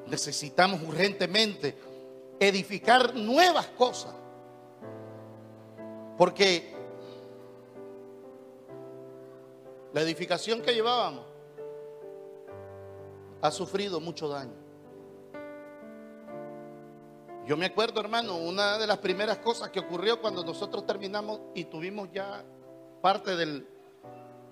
Necesitamos 0.08 0.82
urgentemente 0.82 1.76
edificar 2.40 3.14
nuevas 3.14 3.66
cosas 3.68 4.14
porque 6.18 6.74
la 9.92 10.00
edificación 10.00 10.62
que 10.62 10.74
llevábamos 10.74 11.24
ha 13.40 13.50
sufrido 13.50 14.00
mucho 14.00 14.28
daño. 14.28 14.54
Yo 17.46 17.56
me 17.56 17.66
acuerdo, 17.66 18.00
hermano, 18.00 18.36
una 18.36 18.78
de 18.78 18.86
las 18.86 18.98
primeras 18.98 19.38
cosas 19.38 19.70
que 19.70 19.80
ocurrió 19.80 20.20
cuando 20.20 20.44
nosotros 20.44 20.86
terminamos 20.86 21.40
y 21.54 21.64
tuvimos 21.64 22.08
ya 22.12 22.44
parte 23.00 23.34
de, 23.36 23.66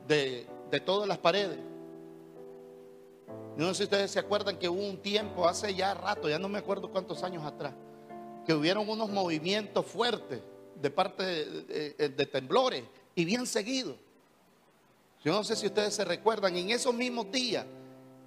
de 0.09 0.81
todas 0.81 1.09
las 1.09 1.18
paredes. 1.18 1.59
No 3.57 3.68
sé 3.68 3.74
si 3.74 3.83
ustedes 3.85 4.11
se 4.11 4.18
acuerdan 4.18 4.59
que 4.59 4.68
hubo 4.68 4.81
un 4.81 5.03
tiempo, 5.03 5.46
hace 5.46 5.74
ya 5.74 5.94
rato, 5.94 6.29
ya 6.29 6.38
no 6.38 6.48
me 6.48 6.59
acuerdo 6.59 6.90
cuántos 6.90 7.22
años 7.22 7.44
atrás, 7.44 7.74
que 8.46 8.55
hubieron 8.55 8.88
unos 8.88 9.11
movimientos 9.11 9.87
fuertes 9.87 10.40
de 10.76 10.90
parte 10.90 11.22
de, 11.24 12.26
temblores 12.26 12.85
y 13.14 13.24
bien 13.24 13.46
seguido. 13.46 13.96
Yo 15.22 15.33
no 15.33 15.44
sé 15.44 15.54
si 15.54 15.66
ustedes 15.66 15.94
se 15.94 16.04
recuerdan, 16.04 16.56
en 16.56 16.70
esos 16.70 16.94
mismos 16.94 17.30
días 17.30 17.66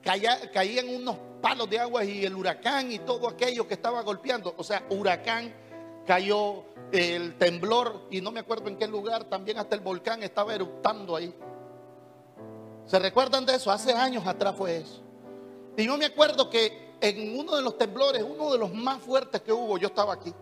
caían 0.04 0.90
unos 0.90 1.18
palos 1.42 1.70
de 1.70 1.80
agua 1.80 2.04
y 2.06 2.26
el 2.26 2.36
huracán 2.36 2.92
y 2.92 3.00
todo 3.00 3.28
aquello 3.28 3.68
que 3.68 3.74
estaba 3.74 4.02
golpeando. 4.02 4.54
O 4.58 4.64
sea, 4.64 4.86
huracán, 4.90 5.54
cayó 6.06 6.66
el 6.92 7.36
temblor 7.38 8.08
y 8.12 8.22
no 8.22 8.32
me 8.32 8.42
acuerdo 8.42 8.68
en 8.68 8.78
qué 8.78 8.88
lugar, 8.88 9.24
también 9.24 9.58
hasta 9.58 9.76
el 9.76 9.82
volcán 9.82 10.22
estaba 10.22 10.54
eruptando 10.54 11.16
ahí. 11.16 11.34
¿Se 12.86 13.00
recuerdan 13.00 13.46
de 13.46 13.56
eso? 13.56 13.72
Hace 13.72 13.94
años 13.94 14.28
atrás 14.28 14.54
fue 14.56 14.78
eso. 14.78 15.02
Y 15.76 15.86
yo 15.86 15.98
me 15.98 16.06
acuerdo 16.06 16.50
que 16.50 16.94
en 17.02 17.40
uno 17.40 17.56
de 17.56 17.64
los 17.64 17.78
temblores, 17.78 18.22
uno 18.22 18.52
de 18.52 18.60
los 18.60 18.72
más 18.72 19.02
fuertes 19.02 19.42
que 19.42 19.52
hubo, 19.52 19.78
yo 19.78 19.88
estaba 19.88 20.14
aquí. 20.14 20.34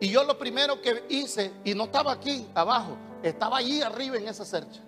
Y 0.00 0.08
yo 0.08 0.24
lo 0.24 0.38
primero 0.38 0.80
que 0.80 1.04
hice, 1.10 1.52
y 1.62 1.74
no 1.74 1.84
estaba 1.84 2.12
aquí 2.12 2.46
abajo, 2.54 2.96
estaba 3.22 3.58
allí 3.58 3.82
arriba 3.82 4.16
en 4.16 4.28
esa 4.28 4.46
cercha. 4.46 4.80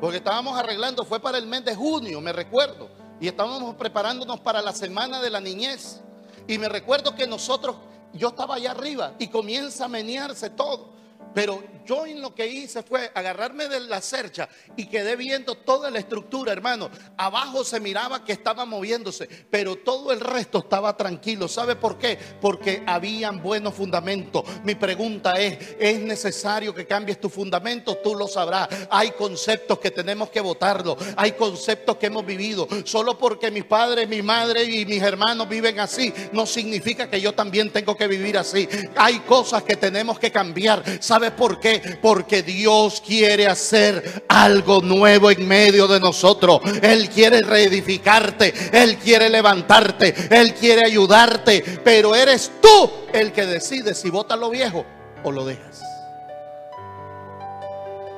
Porque 0.00 0.18
estábamos 0.18 0.56
arreglando, 0.56 1.04
fue 1.04 1.18
para 1.20 1.38
el 1.38 1.46
mes 1.46 1.64
de 1.64 1.74
junio, 1.74 2.20
me 2.20 2.32
recuerdo. 2.32 2.88
Y 3.20 3.26
estábamos 3.26 3.74
preparándonos 3.74 4.38
para 4.40 4.62
la 4.62 4.72
semana 4.72 5.20
de 5.20 5.30
la 5.30 5.40
niñez. 5.40 6.00
Y 6.46 6.58
me 6.58 6.68
recuerdo 6.68 7.14
que 7.14 7.26
nosotros, 7.26 7.76
yo 8.12 8.28
estaba 8.28 8.54
allá 8.54 8.70
arriba 8.70 9.14
y 9.18 9.28
comienza 9.28 9.86
a 9.86 9.88
menearse 9.88 10.50
todo. 10.50 10.90
Pero 11.34 11.62
yo 11.88 12.04
en 12.04 12.20
lo 12.20 12.34
que 12.34 12.46
hice 12.46 12.82
fue 12.82 13.10
agarrarme 13.14 13.66
de 13.66 13.80
la 13.80 14.02
cercha 14.02 14.46
y 14.76 14.86
quedé 14.86 15.16
viendo 15.16 15.54
toda 15.54 15.90
la 15.90 15.98
estructura, 15.98 16.52
hermano. 16.52 16.90
Abajo 17.16 17.64
se 17.64 17.80
miraba 17.80 18.24
que 18.24 18.32
estaba 18.32 18.66
moviéndose, 18.66 19.26
pero 19.50 19.76
todo 19.76 20.12
el 20.12 20.20
resto 20.20 20.58
estaba 20.58 20.96
tranquilo. 20.96 21.48
¿Sabe 21.48 21.76
por 21.76 21.96
qué? 21.96 22.18
Porque 22.40 22.82
habían 22.86 23.42
buenos 23.42 23.74
fundamentos. 23.74 24.44
Mi 24.64 24.74
pregunta 24.74 25.40
es, 25.40 25.76
¿es 25.78 26.00
necesario 26.00 26.74
que 26.74 26.86
cambies 26.86 27.20
tu 27.20 27.30
fundamento? 27.30 27.96
Tú 27.96 28.14
lo 28.14 28.28
sabrás. 28.28 28.68
Hay 28.90 29.12
conceptos 29.12 29.78
que 29.78 29.90
tenemos 29.90 30.28
que 30.28 30.40
votarlo. 30.40 30.96
Hay 31.16 31.32
conceptos 31.32 31.96
que 31.96 32.06
hemos 32.06 32.26
vivido. 32.26 32.68
Solo 32.84 33.16
porque 33.16 33.50
mis 33.50 33.64
padres, 33.64 34.08
mi 34.08 34.22
madre 34.22 34.64
y 34.64 34.84
mis 34.84 35.02
hermanos 35.02 35.48
viven 35.48 35.80
así, 35.80 36.12
no 36.32 36.44
significa 36.44 37.08
que 37.08 37.20
yo 37.20 37.32
también 37.32 37.70
tengo 37.72 37.96
que 37.96 38.06
vivir 38.06 38.36
así. 38.36 38.68
Hay 38.96 39.20
cosas 39.20 39.62
que 39.62 39.76
tenemos 39.76 40.18
que 40.18 40.30
cambiar. 40.30 40.82
¿Sabe 41.00 41.17
por 41.36 41.60
qué? 41.60 41.98
Porque 42.00 42.42
Dios 42.42 43.02
quiere 43.04 43.46
hacer 43.46 44.24
algo 44.28 44.80
nuevo 44.80 45.30
en 45.30 45.46
medio 45.46 45.86
de 45.86 46.00
nosotros. 46.00 46.60
Él 46.82 47.08
quiere 47.10 47.42
reedificarte, 47.42 48.52
Él 48.72 48.96
quiere 48.98 49.28
levantarte, 49.28 50.14
Él 50.30 50.54
quiere 50.54 50.84
ayudarte, 50.84 51.80
pero 51.84 52.14
eres 52.14 52.50
tú 52.60 52.90
el 53.12 53.32
que 53.32 53.46
decide 53.46 53.94
si 53.94 54.10
votas 54.10 54.38
lo 54.38 54.50
viejo 54.50 54.84
o 55.22 55.32
lo 55.32 55.44
dejas. 55.44 55.82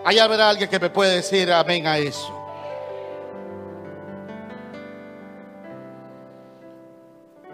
Allá 0.05 0.25
habrá 0.25 0.49
alguien 0.49 0.71
que 0.71 0.79
me 0.79 0.91
puede 0.91 1.17
decir 1.17 1.53
amén 1.53 1.87
a 1.87 1.99
eso. 1.99 2.37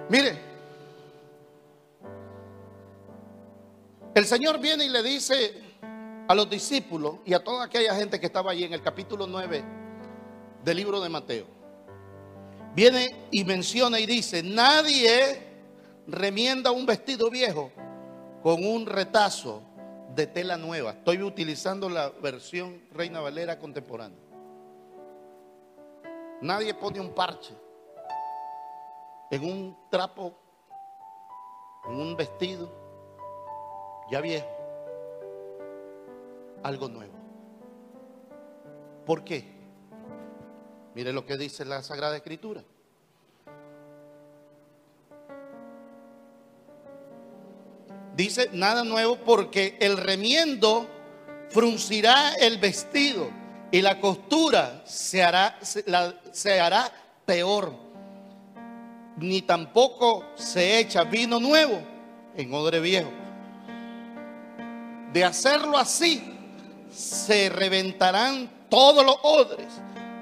Mire, 0.08 0.45
El 4.16 4.24
Señor 4.24 4.58
viene 4.58 4.86
y 4.86 4.88
le 4.88 5.02
dice 5.02 5.62
a 6.26 6.34
los 6.34 6.48
discípulos 6.48 7.16
y 7.26 7.34
a 7.34 7.44
toda 7.44 7.66
aquella 7.66 7.94
gente 7.94 8.18
que 8.18 8.24
estaba 8.24 8.50
allí 8.50 8.64
en 8.64 8.72
el 8.72 8.80
capítulo 8.80 9.26
9 9.26 9.62
del 10.64 10.74
libro 10.74 11.02
de 11.02 11.10
Mateo. 11.10 11.44
Viene 12.74 13.28
y 13.30 13.44
menciona 13.44 14.00
y 14.00 14.06
dice, 14.06 14.42
nadie 14.42 15.42
remienda 16.06 16.70
un 16.70 16.86
vestido 16.86 17.28
viejo 17.28 17.70
con 18.42 18.64
un 18.64 18.86
retazo 18.86 19.60
de 20.14 20.26
tela 20.26 20.56
nueva. 20.56 20.92
Estoy 20.92 21.22
utilizando 21.22 21.90
la 21.90 22.08
versión 22.08 22.80
Reina 22.92 23.20
Valera 23.20 23.58
contemporánea. 23.58 24.18
Nadie 26.40 26.72
pone 26.72 27.00
un 27.00 27.10
parche 27.10 27.52
en 29.30 29.44
un 29.44 29.76
trapo, 29.90 30.32
en 31.86 31.96
un 31.96 32.16
vestido 32.16 32.85
ya 34.10 34.20
viejo, 34.20 34.48
algo 36.62 36.88
nuevo. 36.88 37.14
¿Por 39.04 39.24
qué? 39.24 39.44
Mire 40.94 41.12
lo 41.12 41.26
que 41.26 41.36
dice 41.36 41.64
la 41.64 41.82
Sagrada 41.82 42.16
Escritura. 42.16 42.62
Dice 48.16 48.48
nada 48.52 48.82
nuevo 48.82 49.18
porque 49.18 49.76
el 49.78 49.98
remiendo 49.98 50.88
fruncirá 51.50 52.34
el 52.34 52.58
vestido 52.58 53.30
y 53.70 53.82
la 53.82 54.00
costura 54.00 54.82
se 54.86 55.22
hará, 55.22 56.92
peor. 57.26 57.74
Ni 59.18 59.42
tampoco 59.42 60.24
se 60.34 60.78
echa 60.78 61.04
vino 61.04 61.38
nuevo 61.38 61.78
en 62.36 62.54
odre 62.54 62.80
viejo. 62.80 63.25
De 65.16 65.24
hacerlo 65.24 65.78
así, 65.78 66.22
se 66.92 67.48
reventarán 67.48 68.66
todos 68.68 69.02
los 69.02 69.16
odres 69.22 69.72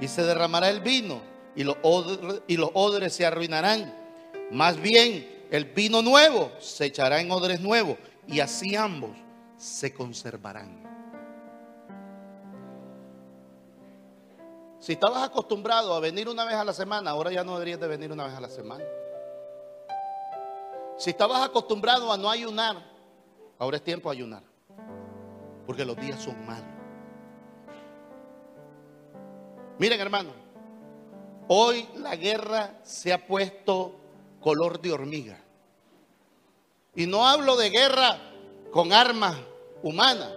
y 0.00 0.06
se 0.06 0.22
derramará 0.22 0.70
el 0.70 0.82
vino 0.82 1.20
y 1.56 1.64
los 1.64 1.76
odres, 1.82 3.12
se 3.12 3.26
arruinarán. 3.26 3.92
Más 4.52 4.76
bien, 4.80 5.48
el 5.50 5.64
vino 5.64 6.00
nuevo 6.00 6.52
se 6.60 6.84
echará 6.84 7.20
en 7.20 7.32
odres 7.32 7.60
nuevos 7.60 7.96
y 8.28 8.38
así 8.38 8.76
ambos 8.76 9.10
se 9.56 9.92
conservarán. 9.92 10.84
Si 14.78 14.92
estabas 14.92 15.24
acostumbrado 15.24 15.92
a 15.92 15.98
venir 15.98 16.28
una 16.28 16.44
vez 16.44 16.54
a 16.54 16.62
la 16.62 16.72
semana, 16.72 17.10
ahora 17.10 17.32
ya 17.32 17.42
no 17.42 17.54
deberías 17.54 17.80
de 17.80 17.88
venir 17.88 18.12
una 18.12 18.26
vez 18.26 18.34
a 18.34 18.40
la 18.40 18.48
semana. 18.48 18.84
Si 20.96 21.10
estabas 21.10 21.42
acostumbrado 21.42 22.12
a 22.12 22.16
no 22.16 22.30
ayunar, 22.30 22.76
ahora 23.58 23.78
es 23.78 23.82
tiempo 23.82 24.08
de 24.08 24.18
ayunar. 24.18 24.53
Porque 25.66 25.84
los 25.84 25.96
días 25.96 26.22
son 26.22 26.44
malos. 26.46 26.64
Miren 29.78 30.00
hermano, 30.00 30.30
hoy 31.48 31.88
la 31.96 32.14
guerra 32.16 32.78
se 32.82 33.12
ha 33.12 33.26
puesto 33.26 33.96
color 34.40 34.80
de 34.80 34.92
hormiga. 34.92 35.40
Y 36.94 37.06
no 37.06 37.26
hablo 37.26 37.56
de 37.56 37.70
guerra 37.70 38.18
con 38.70 38.92
armas 38.92 39.36
humanas, 39.82 40.32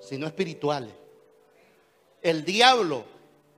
sino 0.00 0.26
espirituales. 0.26 0.94
El 2.22 2.44
diablo 2.44 3.04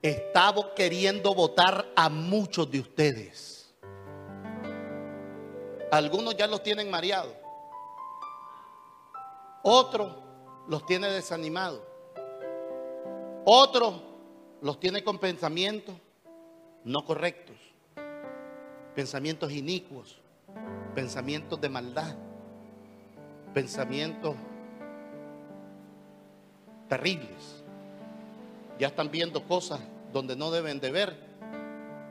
estaba 0.01 0.73
queriendo 0.75 1.33
votar 1.33 1.87
a 1.95 2.09
muchos 2.09 2.69
de 2.69 2.81
ustedes. 2.81 3.73
Algunos 5.89 6.35
ya 6.35 6.47
los 6.47 6.61
tienen 6.63 6.89
mareados. 6.89 7.33
Otros 9.63 10.26
los 10.67 10.85
tiene 10.85 11.07
desanimados. 11.07 11.81
Otros 13.45 14.01
los 14.61 14.79
tiene 14.79 15.03
con 15.03 15.19
pensamientos 15.19 15.95
no 16.83 17.03
correctos. 17.05 17.55
Pensamientos 18.95 19.51
inicuos. 19.51 20.19
Pensamientos 20.95 21.59
de 21.59 21.69
maldad. 21.69 22.15
Pensamientos 23.53 24.35
terribles. 26.87 27.63
Ya 28.79 28.87
están 28.87 29.11
viendo 29.11 29.45
cosas 29.47 29.79
donde 30.13 30.35
no 30.35 30.51
deben 30.51 30.79
de 30.79 30.91
ver 30.91 31.27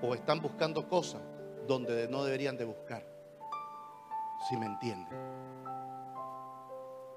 o 0.03 0.15
están 0.15 0.41
buscando 0.41 0.89
cosas 0.89 1.21
donde 1.67 2.09
no 2.09 2.25
deberían 2.25 2.57
de 2.57 2.65
buscar. 2.65 3.05
Si 4.49 4.57
me 4.57 4.67
entiende. 4.67 5.36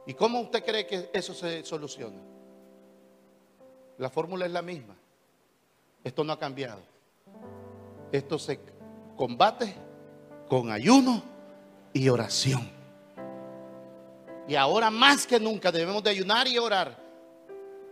¿Y 0.05 0.13
cómo 0.13 0.39
usted 0.41 0.63
cree 0.63 0.87
que 0.87 1.09
eso 1.13 1.33
se 1.33 1.63
soluciona? 1.63 2.19
La 3.97 4.09
fórmula 4.09 4.45
es 4.45 4.51
la 4.51 4.61
misma. 4.61 4.95
Esto 6.03 6.23
no 6.23 6.33
ha 6.33 6.39
cambiado. 6.39 6.81
Esto 8.11 8.39
se 8.39 8.59
combate 9.15 9.75
con 10.47 10.71
ayuno 10.71 11.21
y 11.93 12.09
oración. 12.09 12.69
Y 14.47 14.55
ahora 14.55 14.89
más 14.89 15.27
que 15.27 15.39
nunca 15.39 15.71
debemos 15.71 16.03
de 16.03 16.09
ayunar 16.09 16.47
y 16.47 16.57
orar. 16.57 16.97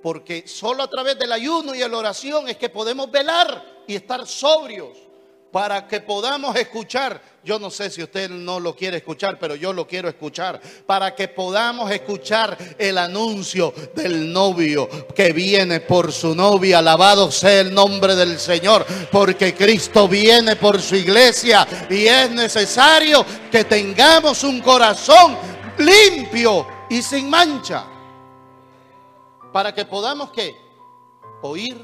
Porque 0.01 0.47
solo 0.47 0.83
a 0.83 0.89
través 0.89 1.19
del 1.19 1.31
ayuno 1.31 1.75
y 1.75 1.79
la 1.79 1.97
oración 1.97 2.47
es 2.47 2.57
que 2.57 2.69
podemos 2.69 3.11
velar 3.11 3.83
y 3.85 3.95
estar 3.95 4.25
sobrios 4.25 5.06
para 5.51 5.87
que 5.87 6.01
podamos 6.01 6.55
escuchar. 6.55 7.21
Yo 7.43 7.59
no 7.59 7.69
sé 7.69 7.89
si 7.89 8.03
usted 8.03 8.29
no 8.29 8.59
lo 8.59 8.75
quiere 8.75 8.97
escuchar, 8.97 9.39
pero 9.39 9.55
yo 9.55 9.71
lo 9.71 9.87
quiero 9.87 10.09
escuchar. 10.09 10.59
Para 10.85 11.15
que 11.15 11.29
podamos 11.29 11.89
escuchar 11.91 12.57
el 12.77 12.97
anuncio 12.97 13.73
del 13.95 14.31
novio 14.31 14.89
que 15.15 15.31
viene 15.31 15.79
por 15.79 16.11
su 16.11 16.35
novia. 16.35 16.79
Alabado 16.79 17.31
sea 17.31 17.61
el 17.61 17.73
nombre 17.73 18.15
del 18.15 18.39
Señor, 18.39 18.85
porque 19.11 19.53
Cristo 19.55 20.07
viene 20.07 20.57
por 20.57 20.81
su 20.81 20.95
iglesia 20.95 21.65
y 21.89 22.05
es 22.05 22.29
necesario 22.31 23.25
que 23.51 23.63
tengamos 23.63 24.43
un 24.43 24.59
corazón 24.59 25.37
limpio 25.77 26.67
y 26.89 27.01
sin 27.01 27.29
mancha. 27.29 27.85
Para 29.53 29.73
que 29.73 29.85
podamos 29.85 30.31
que 30.31 30.55
oír 31.41 31.77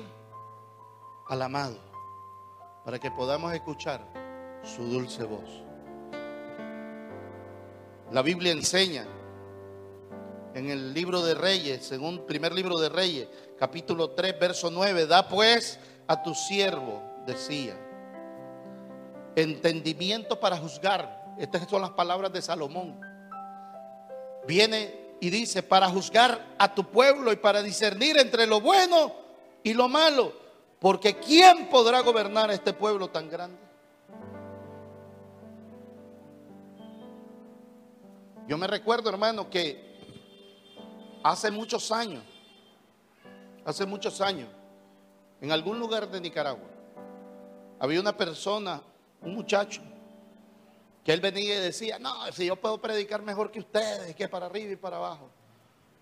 al 1.29 1.41
amado 1.41 1.92
para 2.83 2.99
que 2.99 3.11
podamos 3.11 3.53
escuchar 3.53 4.01
su 4.63 4.83
dulce 4.83 5.23
voz. 5.23 5.63
La 8.11 8.21
Biblia 8.21 8.51
enseña 8.51 9.05
en 10.53 10.69
el 10.69 10.93
libro 10.93 11.21
de 11.21 11.33
Reyes, 11.33 11.85
según 11.85 12.25
primer 12.27 12.53
libro 12.53 12.77
de 12.79 12.89
Reyes, 12.89 13.27
capítulo 13.57 14.11
3, 14.11 14.39
verso 14.39 14.69
9, 14.69 15.07
da 15.07 15.27
pues 15.27 15.79
a 16.07 16.21
tu 16.21 16.35
siervo, 16.35 17.01
decía, 17.25 17.75
entendimiento 19.35 20.39
para 20.39 20.57
juzgar. 20.57 21.35
Estas 21.39 21.67
son 21.67 21.81
las 21.81 21.91
palabras 21.91 22.31
de 22.31 22.41
Salomón. 22.41 22.99
Viene 24.45 25.15
y 25.21 25.29
dice, 25.29 25.63
para 25.63 25.89
juzgar 25.89 26.53
a 26.59 26.75
tu 26.75 26.91
pueblo 26.91 27.31
y 27.31 27.37
para 27.37 27.63
discernir 27.63 28.17
entre 28.19 28.45
lo 28.45 28.61
bueno 28.61 29.15
y 29.63 29.73
lo 29.73 29.87
malo 29.87 30.42
porque 30.83 31.15
¿quién 31.15 31.69
podrá 31.69 32.01
gobernar 32.01 32.49
a 32.49 32.53
este 32.53 32.73
pueblo 32.73 33.07
tan 33.09 33.29
grande? 33.29 33.57
Yo 38.49 38.57
me 38.57 38.67
recuerdo, 38.67 39.09
hermano, 39.09 39.49
que 39.49 39.97
hace 41.23 41.49
muchos 41.51 41.89
años, 41.89 42.21
hace 43.63 43.85
muchos 43.85 44.19
años, 44.19 44.49
en 45.39 45.53
algún 45.53 45.79
lugar 45.79 46.11
de 46.11 46.19
Nicaragua, 46.19 46.67
había 47.79 48.01
una 48.01 48.17
persona, 48.17 48.81
un 49.21 49.35
muchacho, 49.35 49.81
que 51.05 51.13
él 51.13 51.21
venía 51.21 51.59
y 51.59 51.61
decía, 51.61 51.97
no, 51.97 52.29
si 52.33 52.47
yo 52.47 52.57
puedo 52.57 52.81
predicar 52.81 53.21
mejor 53.21 53.51
que 53.51 53.59
ustedes, 53.59 54.13
que 54.17 54.27
para 54.27 54.47
arriba 54.47 54.73
y 54.73 54.75
para 54.75 54.97
abajo. 54.97 55.29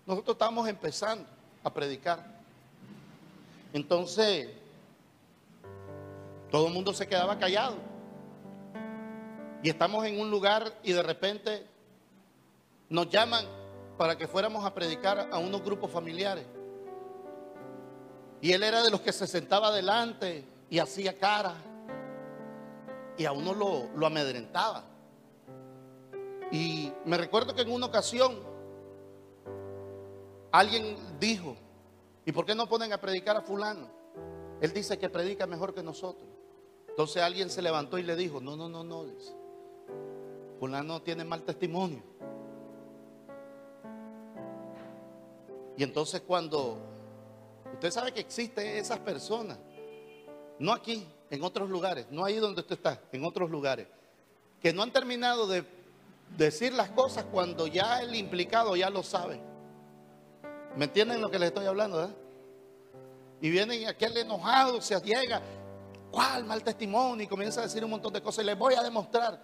Nosotros 0.06 0.34
estamos 0.34 0.68
empezando 0.68 1.24
a 1.62 1.72
predicar. 1.72 2.42
Entonces, 3.72 4.61
todo 6.52 6.66
el 6.66 6.74
mundo 6.74 6.92
se 6.92 7.08
quedaba 7.08 7.38
callado. 7.38 7.76
Y 9.62 9.70
estamos 9.70 10.04
en 10.04 10.20
un 10.20 10.30
lugar 10.30 10.70
y 10.82 10.92
de 10.92 11.02
repente 11.02 11.66
nos 12.90 13.08
llaman 13.08 13.46
para 13.96 14.18
que 14.18 14.28
fuéramos 14.28 14.62
a 14.66 14.74
predicar 14.74 15.30
a 15.32 15.38
unos 15.38 15.64
grupos 15.64 15.90
familiares. 15.90 16.44
Y 18.42 18.52
él 18.52 18.62
era 18.64 18.82
de 18.82 18.90
los 18.90 19.00
que 19.00 19.12
se 19.12 19.26
sentaba 19.26 19.68
adelante 19.68 20.44
y 20.68 20.78
hacía 20.78 21.18
cara. 21.18 21.54
Y 23.16 23.24
a 23.24 23.32
uno 23.32 23.54
lo, 23.54 23.88
lo 23.96 24.06
amedrentaba. 24.06 24.84
Y 26.50 26.92
me 27.06 27.16
recuerdo 27.16 27.54
que 27.54 27.62
en 27.62 27.72
una 27.72 27.86
ocasión 27.86 28.38
alguien 30.50 30.98
dijo, 31.18 31.56
¿y 32.26 32.32
por 32.32 32.44
qué 32.44 32.54
no 32.54 32.68
ponen 32.68 32.92
a 32.92 32.98
predicar 32.98 33.38
a 33.38 33.40
fulano? 33.40 33.88
Él 34.60 34.74
dice 34.74 34.98
que 34.98 35.08
predica 35.08 35.46
mejor 35.46 35.72
que 35.72 35.82
nosotros. 35.82 36.41
Entonces 36.92 37.22
alguien 37.22 37.48
se 37.48 37.62
levantó 37.62 37.96
y 37.96 38.02
le 38.02 38.14
dijo, 38.16 38.38
no, 38.38 38.54
no, 38.54 38.68
no, 38.68 38.84
no, 38.84 39.06
fulano 40.60 41.00
tiene 41.00 41.24
mal 41.24 41.42
testimonio. 41.42 42.02
Y 45.74 45.82
entonces 45.82 46.20
cuando, 46.20 46.76
usted 47.72 47.90
sabe 47.90 48.12
que 48.12 48.20
existen 48.20 48.76
esas 48.76 48.98
personas, 48.98 49.56
no 50.58 50.70
aquí, 50.70 51.08
en 51.30 51.42
otros 51.42 51.70
lugares, 51.70 52.08
no 52.10 52.26
ahí 52.26 52.36
donde 52.36 52.60
usted 52.60 52.76
está, 52.76 53.00
en 53.10 53.24
otros 53.24 53.50
lugares, 53.50 53.88
que 54.60 54.74
no 54.74 54.82
han 54.82 54.92
terminado 54.92 55.46
de 55.46 55.64
decir 56.36 56.74
las 56.74 56.90
cosas 56.90 57.24
cuando 57.24 57.66
ya 57.66 58.02
el 58.02 58.14
implicado 58.14 58.76
ya 58.76 58.90
lo 58.90 59.02
sabe. 59.02 59.40
¿Me 60.76 60.84
entienden 60.84 61.22
lo 61.22 61.30
que 61.30 61.38
les 61.38 61.48
estoy 61.48 61.64
hablando? 61.64 62.10
Y 63.40 63.48
vienen 63.48 63.88
aquel 63.88 64.14
enojado, 64.18 64.82
se 64.82 65.00
llega 65.00 65.40
¿Cuál 66.12 66.44
mal 66.44 66.62
testimonio? 66.62 67.24
Y 67.24 67.26
comienza 67.26 67.60
a 67.60 67.62
decir 67.64 67.82
un 67.82 67.90
montón 67.90 68.12
de 68.12 68.20
cosas 68.20 68.44
y 68.44 68.46
les 68.46 68.58
voy 68.58 68.74
a 68.74 68.82
demostrar. 68.82 69.40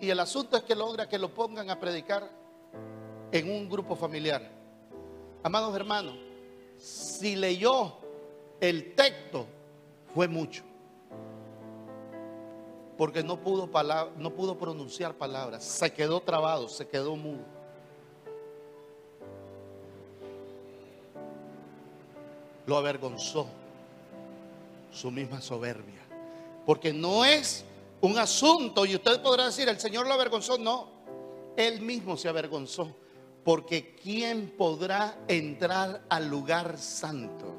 Y 0.00 0.10
el 0.10 0.18
asunto 0.18 0.56
es 0.56 0.64
que 0.64 0.74
logra 0.74 1.08
que 1.08 1.18
lo 1.18 1.32
pongan 1.32 1.70
a 1.70 1.78
predicar 1.78 2.28
en 3.30 3.48
un 3.48 3.68
grupo 3.70 3.94
familiar. 3.94 4.42
Amados 5.44 5.74
hermanos, 5.76 6.16
si 6.78 7.36
leyó 7.36 7.96
el 8.60 8.96
texto, 8.96 9.46
fue 10.12 10.26
mucho. 10.26 10.64
Porque 12.98 13.22
no 13.22 13.38
pudo, 13.38 13.70
no 14.16 14.30
pudo 14.34 14.58
pronunciar 14.58 15.14
palabras. 15.14 15.62
Se 15.62 15.92
quedó 15.92 16.22
trabado, 16.22 16.68
se 16.68 16.88
quedó 16.88 17.14
mudo. 17.14 17.44
Lo 22.66 22.76
avergonzó 22.76 23.46
su 24.94 25.10
misma 25.10 25.40
soberbia. 25.40 26.02
Porque 26.64 26.92
no 26.92 27.24
es 27.24 27.64
un 28.00 28.18
asunto, 28.18 28.86
y 28.86 28.94
usted 28.94 29.20
podrá 29.22 29.46
decir, 29.46 29.68
el 29.68 29.78
Señor 29.78 30.06
lo 30.06 30.14
avergonzó. 30.14 30.58
No, 30.58 30.88
Él 31.56 31.80
mismo 31.80 32.16
se 32.16 32.28
avergonzó. 32.28 32.94
Porque 33.44 33.94
¿quién 33.94 34.54
podrá 34.56 35.18
entrar 35.28 36.02
al 36.08 36.28
lugar 36.28 36.78
santo? 36.78 37.54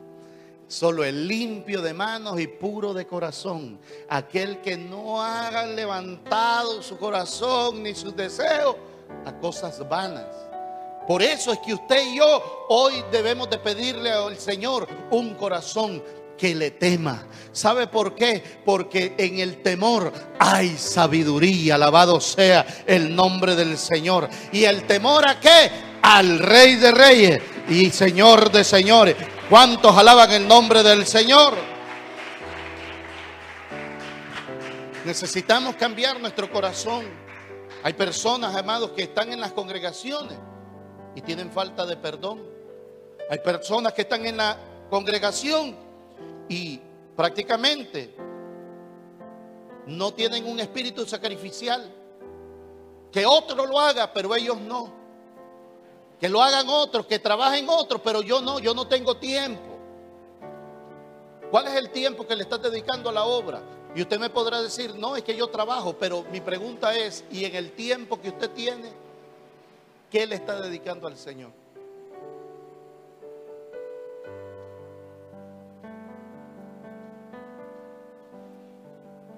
Solo 0.67 1.03
el 1.03 1.27
limpio 1.27 1.81
de 1.81 1.93
manos 1.93 2.39
y 2.39 2.47
puro 2.47 2.93
de 2.93 3.05
corazón. 3.05 3.79
Aquel 4.09 4.61
que 4.61 4.77
no 4.77 5.21
haga 5.21 5.67
levantado 5.67 6.81
su 6.81 6.97
corazón 6.97 7.83
ni 7.83 7.93
sus 7.93 8.15
deseos 8.15 8.75
a 9.25 9.37
cosas 9.37 9.87
vanas. 9.87 10.25
Por 11.07 11.21
eso 11.21 11.51
es 11.51 11.59
que 11.59 11.75
usted 11.75 12.03
y 12.03 12.17
yo 12.17 12.65
hoy 12.69 13.03
debemos 13.11 13.47
de 13.51 13.59
pedirle 13.59 14.11
al 14.11 14.37
Señor 14.37 14.87
un 15.11 15.35
corazón 15.35 16.01
que 16.37 16.55
le 16.55 16.71
tema. 16.71 17.25
¿Sabe 17.51 17.87
por 17.87 18.15
qué? 18.15 18.43
Porque 18.65 19.15
en 19.17 19.39
el 19.39 19.61
temor 19.61 20.11
hay 20.39 20.77
sabiduría. 20.77 21.75
Alabado 21.75 22.19
sea 22.19 22.65
el 22.85 23.15
nombre 23.15 23.55
del 23.55 23.77
Señor. 23.77 24.29
¿Y 24.51 24.65
el 24.65 24.85
temor 24.85 25.27
a 25.27 25.39
qué? 25.39 25.71
Al 26.01 26.39
Rey 26.39 26.75
de 26.75 26.91
Reyes 26.91 27.41
y 27.69 27.89
Señor 27.91 28.51
de 28.51 28.63
Señores. 28.63 29.15
¿Cuántos 29.49 29.95
alaban 29.97 30.31
el 30.31 30.47
nombre 30.47 30.83
del 30.83 31.05
Señor? 31.05 31.55
Necesitamos 35.05 35.75
cambiar 35.75 36.19
nuestro 36.19 36.51
corazón. 36.51 37.05
Hay 37.83 37.93
personas, 37.93 38.55
amados, 38.55 38.91
que 38.91 39.03
están 39.03 39.31
en 39.31 39.39
las 39.39 39.53
congregaciones 39.53 40.37
y 41.15 41.21
tienen 41.21 41.51
falta 41.51 41.85
de 41.85 41.95
perdón. 41.95 42.43
Hay 43.29 43.39
personas 43.39 43.93
que 43.93 44.01
están 44.01 44.25
en 44.25 44.37
la 44.37 44.57
congregación 44.89 45.84
y 46.49 46.79
prácticamente 47.15 48.15
no 49.87 50.13
tienen 50.13 50.47
un 50.47 50.59
espíritu 50.59 51.05
sacrificial. 51.05 51.91
Que 53.11 53.25
otro 53.25 53.65
lo 53.65 53.79
haga, 53.79 54.11
pero 54.11 54.35
ellos 54.35 54.59
no. 54.59 54.93
Que 56.19 56.29
lo 56.29 56.41
hagan 56.41 56.67
otros, 56.69 57.05
que 57.05 57.19
trabajen 57.19 57.67
otros, 57.69 58.01
pero 58.03 58.21
yo 58.21 58.41
no, 58.41 58.59
yo 58.59 58.73
no 58.73 58.87
tengo 58.87 59.17
tiempo. 59.17 59.77
¿Cuál 61.51 61.67
es 61.67 61.75
el 61.75 61.91
tiempo 61.91 62.25
que 62.25 62.35
le 62.35 62.43
estás 62.43 62.61
dedicando 62.61 63.09
a 63.09 63.13
la 63.13 63.23
obra? 63.25 63.61
Y 63.95 64.01
usted 64.01 64.19
me 64.19 64.29
podrá 64.29 64.61
decir, 64.61 64.95
no, 64.95 65.15
es 65.15 65.23
que 65.23 65.35
yo 65.35 65.47
trabajo, 65.47 65.95
pero 65.97 66.25
mi 66.31 66.41
pregunta 66.41 66.93
es, 66.93 67.23
¿y 67.31 67.45
en 67.45 67.55
el 67.55 67.71
tiempo 67.71 68.19
que 68.19 68.29
usted 68.29 68.49
tiene, 68.51 68.91
qué 70.11 70.27
le 70.27 70.35
está 70.35 70.59
dedicando 70.59 71.07
al 71.07 71.15
Señor? 71.17 71.51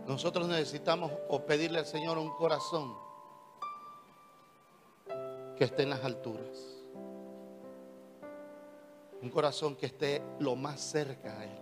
Nosotros 0.07 0.47
necesitamos 0.47 1.11
o 1.27 1.45
pedirle 1.45 1.79
al 1.79 1.85
Señor 1.85 2.17
un 2.17 2.29
corazón 2.29 2.95
que 5.57 5.65
esté 5.65 5.83
en 5.83 5.89
las 5.89 6.03
alturas. 6.05 6.47
Un 9.21 9.29
corazón 9.29 9.75
que 9.75 9.87
esté 9.87 10.23
lo 10.39 10.55
más 10.55 10.79
cerca 10.79 11.37
a 11.37 11.43
Él. 11.43 11.59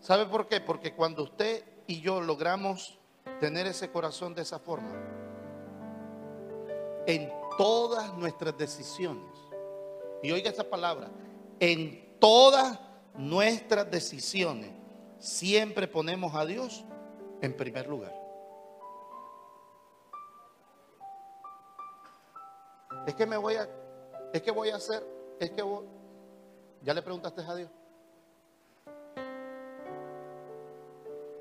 ¿Sabe 0.00 0.26
por 0.26 0.46
qué? 0.46 0.60
Porque 0.60 0.94
cuando 0.94 1.24
usted 1.24 1.64
y 1.88 2.00
yo 2.00 2.20
logramos 2.20 2.96
tener 3.40 3.66
ese 3.66 3.90
corazón 3.90 4.34
de 4.34 4.42
esa 4.42 4.60
forma, 4.60 4.94
en 7.06 7.32
todas 7.56 8.14
nuestras 8.14 8.56
decisiones, 8.56 9.34
y 10.22 10.30
oiga 10.30 10.48
esta 10.48 10.68
palabra, 10.68 11.10
en 11.58 12.16
todas 12.20 12.78
nuestras 13.14 13.90
decisiones, 13.90 14.77
siempre 15.18 15.88
ponemos 15.88 16.34
a 16.34 16.44
Dios 16.44 16.84
en 17.40 17.56
primer 17.56 17.88
lugar. 17.88 18.14
Es 23.06 23.14
que 23.14 23.26
me 23.26 23.36
voy 23.36 23.54
a 23.54 23.68
es 24.32 24.42
que 24.42 24.50
voy 24.50 24.68
a 24.70 24.76
hacer, 24.76 25.02
es 25.40 25.50
que 25.50 25.62
voy. 25.62 25.86
¿Ya 26.82 26.94
le 26.94 27.02
preguntaste 27.02 27.40
a 27.40 27.54
Dios? 27.54 27.70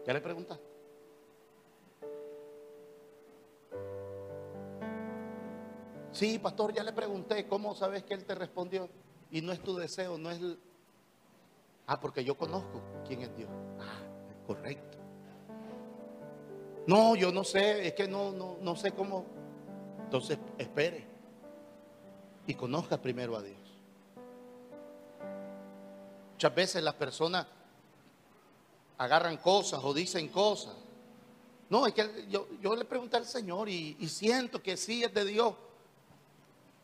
¿Ya 0.06 0.14
le 0.14 0.22
preguntaste? 0.22 0.64
Sí, 6.14 6.40
pastor, 6.40 6.74
ya 6.74 6.84
le 6.84 6.94
pregunté, 6.94 7.48
¿cómo 7.48 7.76
sabes 7.76 8.04
que 8.04 8.14
Él 8.14 8.26
te 8.26 8.34
respondió? 8.34 8.90
Y 9.30 9.42
no 9.42 9.52
es 9.52 9.62
tu 9.62 9.76
deseo, 9.76 10.18
no 10.18 10.32
es... 10.32 10.40
Ah, 11.88 11.98
porque 12.00 12.24
yo 12.24 12.38
conozco 12.38 12.82
quién 13.08 13.22
es 13.22 13.36
Dios. 13.36 13.50
Ah, 13.80 14.00
correcto. 14.46 14.98
No, 16.86 17.16
yo 17.16 17.32
no 17.32 17.46
sé, 17.46 17.88
es 17.88 17.94
que 17.94 18.08
no, 18.08 18.32
no, 18.32 18.58
no 18.62 18.76
sé 18.76 18.92
cómo. 18.92 19.26
Entonces, 20.04 20.38
espere 20.58 21.06
y 22.46 22.54
conozca 22.54 23.02
primero 23.02 23.38
a 23.38 23.42
Dios. 23.42 23.58
Muchas 26.34 26.54
veces 26.54 26.84
las 26.84 26.94
personas 26.94 27.48
agarran 28.98 29.38
cosas 29.38 29.80
o 29.84 29.94
dicen 29.94 30.28
cosas. 30.28 30.76
No, 31.70 31.88
es 31.88 31.94
que 31.94 32.28
yo, 32.30 32.76
le 32.76 32.86
pregunté 32.86 33.18
al 33.18 33.26
Señor 33.26 33.70
y, 33.70 33.96
y, 34.00 34.08
siento 34.08 34.62
que 34.62 34.78
sí 34.78 35.04
es 35.04 35.14
de 35.14 35.26
Dios. 35.26 35.54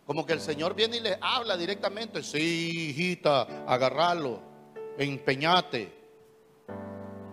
Como 0.05 0.25
que 0.25 0.33
el 0.33 0.41
Señor 0.41 0.75
viene 0.75 0.97
y 0.97 0.99
le 1.01 1.17
habla 1.21 1.55
directamente. 1.55 2.23
Sí, 2.23 2.89
hijita, 2.89 3.65
agarrarlo, 3.65 4.52
empeñate, 4.97 5.91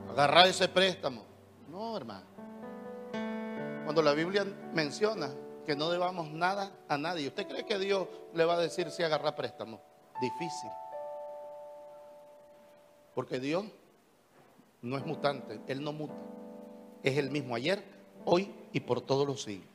agarrar 0.09 0.47
ese 0.47 0.69
préstamo. 0.69 1.25
No, 1.69 1.97
hermano. 1.97 2.27
Cuando 3.85 4.03
la 4.03 4.13
Biblia 4.13 4.45
menciona 4.73 5.31
que 5.67 5.77
no 5.77 5.91
debamos 5.91 6.31
nada 6.31 6.73
a 6.89 6.97
nadie. 6.97 7.29
¿Usted 7.29 7.47
cree 7.47 7.65
que 7.65 7.79
Dios 7.79 8.09
le 8.35 8.45
va 8.45 8.55
a 8.55 8.59
decir 8.59 8.91
si 8.91 9.03
agarra 9.03 9.35
préstamo? 9.37 9.81
Difícil. 10.21 10.71
Porque 13.15 13.39
Dios 13.39 13.65
no 14.83 14.97
es 14.97 15.05
mutante, 15.05 15.61
Él 15.67 15.83
no 15.83 15.93
muta. 15.93 16.15
Es 17.03 17.17
el 17.19 17.31
mismo 17.31 17.55
ayer, 17.55 17.83
hoy 18.25 18.53
y 18.73 18.81
por 18.81 19.01
todos 19.01 19.27
los 19.27 19.43
siglos. 19.43 19.69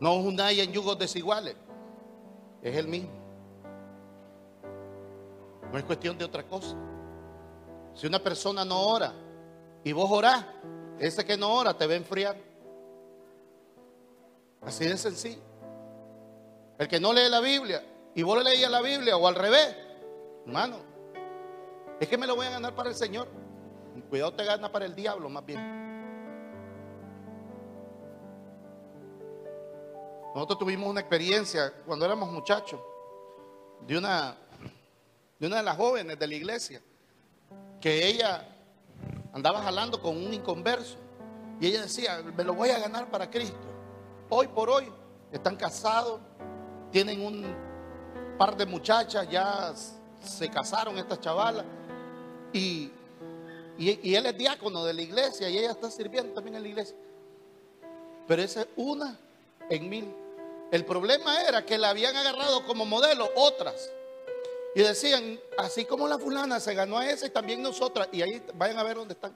No 0.00 0.14
unáis 0.14 0.58
en 0.58 0.72
yugos 0.72 0.98
desiguales. 0.98 1.56
Es 2.62 2.76
el 2.76 2.88
mismo. 2.88 3.25
No 5.72 5.78
es 5.78 5.84
cuestión 5.84 6.16
de 6.16 6.24
otra 6.24 6.42
cosa. 6.44 6.76
Si 7.94 8.06
una 8.06 8.18
persona 8.18 8.64
no 8.64 8.80
ora 8.80 9.12
y 9.84 9.92
vos 9.92 10.10
orás, 10.10 10.44
ese 10.98 11.24
que 11.24 11.36
no 11.36 11.54
ora 11.54 11.76
te 11.76 11.86
va 11.86 11.94
a 11.94 11.96
enfriar. 11.96 12.36
Así 14.62 14.86
de 14.86 14.96
sencillo. 14.96 15.42
El 16.78 16.88
que 16.88 17.00
no 17.00 17.12
lee 17.12 17.28
la 17.28 17.40
Biblia 17.40 17.82
y 18.14 18.22
vos 18.22 18.38
le 18.38 18.44
leías 18.44 18.70
la 18.70 18.80
Biblia 18.80 19.16
o 19.16 19.26
al 19.26 19.34
revés, 19.34 19.76
hermano, 20.44 20.76
es 21.98 22.08
que 22.08 22.18
me 22.18 22.26
lo 22.26 22.36
voy 22.36 22.46
a 22.46 22.50
ganar 22.50 22.74
para 22.74 22.90
el 22.90 22.94
Señor. 22.94 23.28
Cuidado 24.10 24.34
te 24.34 24.44
gana 24.44 24.70
para 24.70 24.84
el 24.84 24.94
diablo 24.94 25.28
más 25.28 25.44
bien. 25.44 25.86
Nosotros 30.34 30.58
tuvimos 30.58 30.90
una 30.90 31.00
experiencia 31.00 31.72
cuando 31.86 32.04
éramos 32.04 32.30
muchachos 32.30 32.78
de 33.86 33.96
una, 33.96 34.36
de 35.38 35.46
una 35.46 35.56
de 35.56 35.62
las 35.62 35.76
jóvenes 35.76 36.18
de 36.18 36.26
la 36.26 36.34
iglesia 36.34 36.82
que 37.80 38.06
ella 38.06 38.46
andaba 39.32 39.62
jalando 39.62 40.00
con 40.00 40.16
un 40.16 40.32
inconverso. 40.32 40.96
Y 41.60 41.66
ella 41.66 41.82
decía, 41.82 42.22
me 42.36 42.44
lo 42.44 42.54
voy 42.54 42.70
a 42.70 42.78
ganar 42.78 43.10
para 43.10 43.30
Cristo. 43.30 43.56
Hoy 44.28 44.48
por 44.48 44.70
hoy 44.70 44.90
están 45.30 45.56
casados, 45.56 46.20
tienen 46.90 47.20
un 47.20 47.44
par 48.38 48.56
de 48.56 48.66
muchachas, 48.66 49.28
ya 49.30 49.72
se 50.22 50.48
casaron 50.48 50.98
estas 50.98 51.20
chavalas. 51.20 51.64
Y, 52.52 52.90
y, 53.78 54.14
él 54.14 54.26
es 54.26 54.38
diácono 54.38 54.84
de 54.84 54.94
la 54.94 55.02
iglesia 55.02 55.50
y 55.50 55.58
ella 55.58 55.72
está 55.72 55.90
sirviendo 55.90 56.32
también 56.32 56.56
en 56.56 56.62
la 56.62 56.68
iglesia. 56.68 56.96
Pero 58.26 58.42
esa 58.42 58.62
es 58.62 58.68
una 58.76 59.18
en 59.68 59.88
mil. 59.88 60.14
El 60.72 60.84
problema 60.84 61.42
era 61.42 61.64
que 61.64 61.78
la 61.78 61.90
habían 61.90 62.16
agarrado 62.16 62.66
como 62.66 62.86
modelo 62.86 63.28
otras. 63.36 63.90
Y 64.76 64.82
decían, 64.82 65.40
así 65.56 65.86
como 65.86 66.06
la 66.06 66.18
fulana 66.18 66.60
se 66.60 66.74
ganó 66.74 66.98
a 66.98 67.10
esa 67.10 67.26
y 67.26 67.30
también 67.30 67.62
nosotras. 67.62 68.10
Y 68.12 68.20
ahí 68.20 68.42
vayan 68.56 68.78
a 68.78 68.82
ver 68.82 68.96
dónde 68.96 69.14
están. 69.14 69.34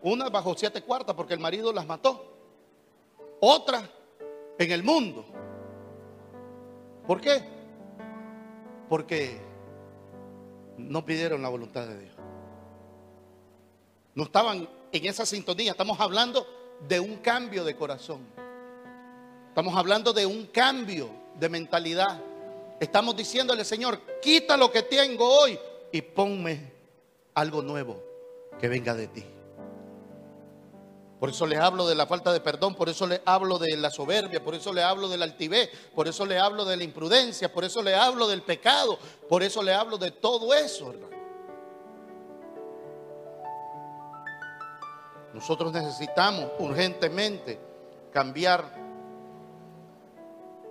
Una 0.00 0.28
bajo 0.28 0.54
siete 0.56 0.80
cuartas 0.80 1.16
porque 1.16 1.34
el 1.34 1.40
marido 1.40 1.72
las 1.72 1.84
mató. 1.84 2.32
Otra 3.40 3.82
en 4.60 4.70
el 4.70 4.84
mundo. 4.84 5.24
¿Por 7.04 7.20
qué? 7.20 7.42
Porque 8.88 9.40
no 10.78 11.04
pidieron 11.04 11.42
la 11.42 11.48
voluntad 11.48 11.88
de 11.88 11.98
Dios. 11.98 12.14
No 14.14 14.22
estaban 14.22 14.68
en 14.92 15.04
esa 15.04 15.26
sintonía. 15.26 15.72
Estamos 15.72 15.98
hablando 15.98 16.46
de 16.86 17.00
un 17.00 17.16
cambio 17.16 17.64
de 17.64 17.74
corazón. 17.74 18.20
Estamos 19.48 19.74
hablando 19.74 20.12
de 20.12 20.26
un 20.26 20.46
cambio 20.46 21.10
de 21.40 21.48
mentalidad. 21.48 22.22
Estamos 22.82 23.14
diciéndole, 23.14 23.64
Señor, 23.64 24.00
quita 24.20 24.56
lo 24.56 24.72
que 24.72 24.82
tengo 24.82 25.24
hoy 25.24 25.56
y 25.92 26.02
ponme 26.02 26.72
algo 27.32 27.62
nuevo 27.62 28.02
que 28.58 28.66
venga 28.66 28.92
de 28.92 29.06
ti. 29.06 29.24
Por 31.20 31.30
eso 31.30 31.46
le 31.46 31.58
hablo 31.58 31.86
de 31.86 31.94
la 31.94 32.06
falta 32.06 32.32
de 32.32 32.40
perdón, 32.40 32.74
por 32.74 32.88
eso 32.88 33.06
le 33.06 33.22
hablo 33.24 33.60
de 33.60 33.76
la 33.76 33.88
soberbia, 33.88 34.42
por 34.42 34.56
eso 34.56 34.72
le 34.72 34.82
hablo 34.82 35.08
del 35.08 35.22
altivez, 35.22 35.70
por 35.94 36.08
eso 36.08 36.26
le 36.26 36.40
hablo 36.40 36.64
de 36.64 36.76
la 36.76 36.82
imprudencia, 36.82 37.52
por 37.52 37.62
eso 37.62 37.84
le 37.84 37.94
hablo 37.94 38.26
del 38.26 38.42
pecado, 38.42 38.98
por 39.28 39.44
eso 39.44 39.62
le 39.62 39.72
hablo 39.72 39.96
de 39.96 40.10
todo 40.10 40.52
eso. 40.52 40.92
Nosotros 45.32 45.72
necesitamos 45.72 46.50
urgentemente 46.58 47.60
cambiar 48.10 48.64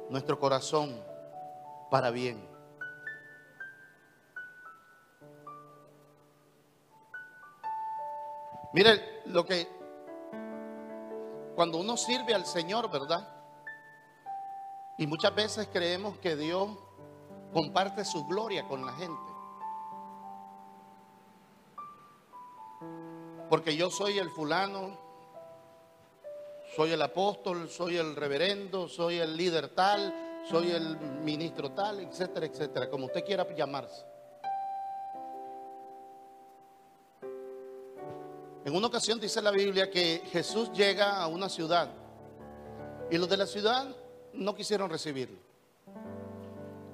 nuestro 0.10 0.38
corazón 0.38 1.10
para 1.92 2.10
bien. 2.10 2.42
Mire 8.72 9.22
lo 9.26 9.46
que 9.46 9.68
cuando 11.54 11.80
uno 11.80 11.98
sirve 11.98 12.34
al 12.34 12.46
Señor, 12.46 12.90
¿verdad? 12.90 13.28
Y 14.98 15.06
muchas 15.06 15.36
veces 15.36 15.68
creemos 15.74 16.18
que 16.20 16.38
Dios 16.38 16.70
comparte 17.52 18.06
su 18.06 18.26
gloria 18.26 18.66
con 18.70 18.86
la 18.86 18.94
gente. 18.94 19.32
Porque 23.50 23.76
yo 23.76 23.90
soy 23.90 24.18
el 24.18 24.30
fulano, 24.30 24.98
soy 26.74 26.94
el 26.94 27.02
apóstol, 27.02 27.70
soy 27.70 27.98
el 27.98 28.16
reverendo, 28.16 28.88
soy 28.88 29.18
el 29.18 29.36
líder 29.36 29.76
tal, 29.76 30.31
soy 30.50 30.72
el 30.72 30.98
ministro 31.24 31.72
tal, 31.72 32.00
etcétera, 32.00 32.46
etcétera, 32.46 32.90
como 32.90 33.06
usted 33.06 33.24
quiera 33.24 33.48
llamarse. 33.56 34.06
En 38.64 38.76
una 38.76 38.88
ocasión 38.88 39.20
dice 39.20 39.42
la 39.42 39.52
Biblia 39.52 39.90
que 39.90 40.22
Jesús 40.32 40.72
llega 40.72 41.18
a 41.18 41.28
una 41.28 41.50
ciudad 41.50 41.90
y 43.10 43.18
los 43.18 43.28
de 43.28 43.38
la 43.38 43.48
ciudad 43.48 43.88
no 44.34 44.56
quisieron 44.56 44.90
recibirlo. 44.90 45.40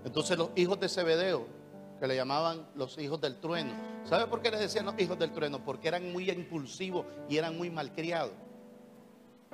Entonces 0.05 0.37
los 0.37 0.49
hijos 0.55 0.79
de 0.79 0.87
Zebedeo, 0.87 1.45
que 1.99 2.07
le 2.07 2.15
llamaban 2.15 2.65
los 2.75 2.97
hijos 2.97 3.19
del 3.19 3.39
trueno, 3.39 3.73
¿sabe 4.05 4.27
por 4.27 4.41
qué 4.41 4.49
le 4.49 4.57
decían 4.57 4.85
los 4.85 4.97
hijos 4.99 5.19
del 5.19 5.33
trueno? 5.33 5.63
Porque 5.63 5.89
eran 5.89 6.11
muy 6.11 6.29
impulsivos 6.29 7.05
y 7.27 7.37
eran 7.37 7.57
muy 7.57 7.69
malcriados. 7.69 8.31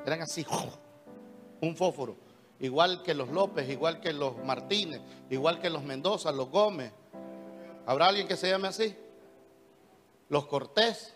Eran 0.06 0.22
así, 0.22 0.46
un 1.62 1.76
fósforo. 1.76 2.23
Igual 2.64 3.04
que 3.04 3.14
los 3.14 3.28
López, 3.28 3.70
igual 3.70 4.00
que 4.00 4.14
los 4.14 4.38
Martínez, 4.38 5.02
igual 5.30 5.60
que 5.60 5.70
los 5.70 5.84
Mendoza, 5.84 6.32
los 6.32 6.50
Gómez. 6.50 6.94
¿Habrá 7.86 8.08
alguien 8.08 8.26
que 8.26 8.38
se 8.38 8.50
llame 8.50 8.70
así? 8.70 8.96
Los 10.30 10.46
Cortés 10.46 11.14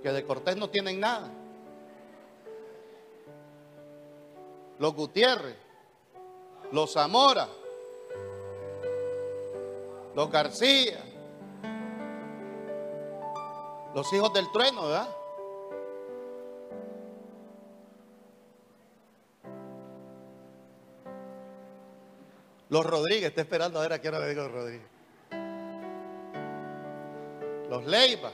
que 0.00 0.12
de 0.12 0.24
Cortés 0.24 0.56
no 0.56 0.70
tienen 0.70 1.00
nada. 1.00 1.28
Los 4.78 4.94
Gutiérrez, 4.94 5.56
los 6.70 6.92
Zamora, 6.92 7.48
los 10.14 10.30
García, 10.30 11.00
los 13.92 14.12
hijos 14.12 14.32
del 14.32 14.48
trueno, 14.52 14.86
¿verdad? 14.86 15.21
Los 22.72 22.86
Rodríguez, 22.86 23.24
está 23.24 23.42
esperando 23.42 23.78
a 23.78 23.82
ver 23.82 23.92
a 23.92 24.00
qué 24.00 24.08
hora 24.08 24.18
le 24.18 24.30
digo 24.30 24.48
Rodríguez. 24.48 24.86
Los 27.68 27.84
Leiva. 27.84 28.32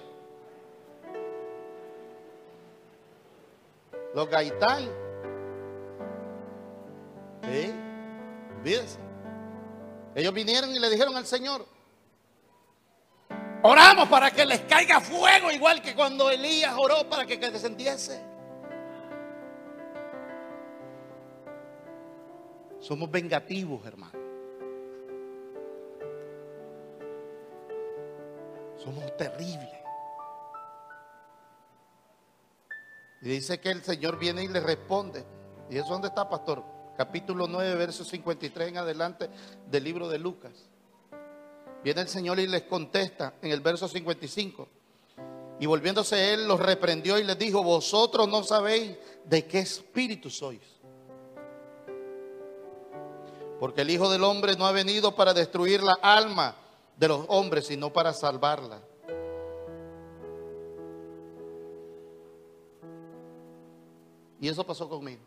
los 4.15 4.31
Gaitán. 4.31 4.89
¿Sí? 7.43 7.73
Fíjense. 8.63 8.99
Ellos 10.15 10.33
vinieron 10.33 10.71
y 10.71 10.79
le 10.79 10.89
dijeron 10.89 11.17
al 11.17 11.27
Señor, 11.27 11.67
oramos 13.65 14.09
para 14.09 14.31
que 14.31 14.47
les 14.47 14.61
caiga 14.61 15.01
fuego, 15.01 15.51
igual 15.51 15.83
que 15.83 15.97
cuando 15.97 16.31
Elías 16.31 16.75
oró 16.79 17.09
para 17.09 17.27
que 17.27 17.39
descendiese. 17.39 18.23
Somos 22.79 23.11
vengativos, 23.11 23.85
hermano. 23.85 24.28
Somos 28.83 29.17
terribles. 29.17 29.69
Y 33.21 33.29
dice 33.29 33.61
que 33.61 33.71
el 33.71 33.83
Señor 33.83 34.19
viene 34.19 34.45
y 34.45 34.49
le 34.49 34.61
responde. 34.61 35.25
¿Y 35.71 35.77
eso 35.77 35.89
dónde 35.89 36.09
está, 36.09 36.29
pastor? 36.29 36.65
Capítulo 36.97 37.47
9, 37.49 37.75
verso 37.75 38.05
53 38.05 38.69
en 38.69 38.79
adelante 38.79 39.29
del 39.67 39.85
libro 39.85 40.09
de 40.09 40.19
Lucas. 40.19 40.53
Viene 41.83 42.01
el 42.01 42.09
Señor 42.09 42.39
y 42.39 42.47
les 42.47 42.63
contesta 42.63 43.35
en 43.43 43.51
el 43.51 43.61
verso 43.61 43.89
55. 43.89 44.69
Y 45.61 45.67
volviéndose 45.67 46.35
él, 46.35 46.47
los 46.47 46.61
reprendió 46.61 47.19
y 47.19 47.25
les 47.25 47.39
dijo, 47.39 47.63
vosotros 47.63 48.29
no 48.29 48.45
sabéis 48.45 48.97
de 49.25 49.45
qué 49.47 49.61
espíritu 49.61 50.31
sois. 50.31 50.61
Porque 53.59 53.81
el 53.81 53.91
Hijo 53.91 54.09
del 54.09 54.23
Hombre 54.23 54.55
no 54.57 54.67
ha 54.67 54.73
venido 54.73 55.17
para 55.17 55.35
destruir 55.35 55.83
la 55.83 55.99
alma 56.01 56.55
de 56.99 57.09
los 57.09 57.25
hombres, 57.29 57.67
sino 57.67 57.93
para 57.93 58.13
salvarla. 58.13 58.83
Y 64.41 64.49
eso 64.49 64.65
pasó 64.67 64.89
conmigo. 64.89 65.23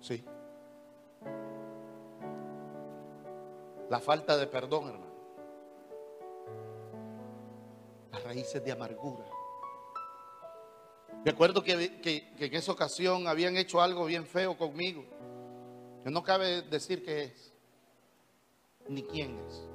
Sí. 0.00 0.24
La 3.88 4.00
falta 4.00 4.36
de 4.36 4.46
perdón, 4.46 4.88
hermano. 4.88 5.18
Las 8.12 8.24
raíces 8.24 8.64
de 8.64 8.72
amargura. 8.72 9.24
Me 11.24 11.30
acuerdo 11.30 11.62
que, 11.62 12.00
que, 12.00 12.32
en 12.38 12.54
esa 12.54 12.72
ocasión 12.72 13.26
habían 13.26 13.56
hecho 13.56 13.80
algo 13.80 14.04
bien 14.04 14.26
feo 14.26 14.56
conmigo. 14.56 15.04
Que 16.04 16.10
no 16.10 16.22
cabe 16.22 16.62
decir 16.62 17.04
qué 17.04 17.24
es, 17.24 17.57
ni 18.88 19.02
quién 19.02 19.38
es. 19.48 19.68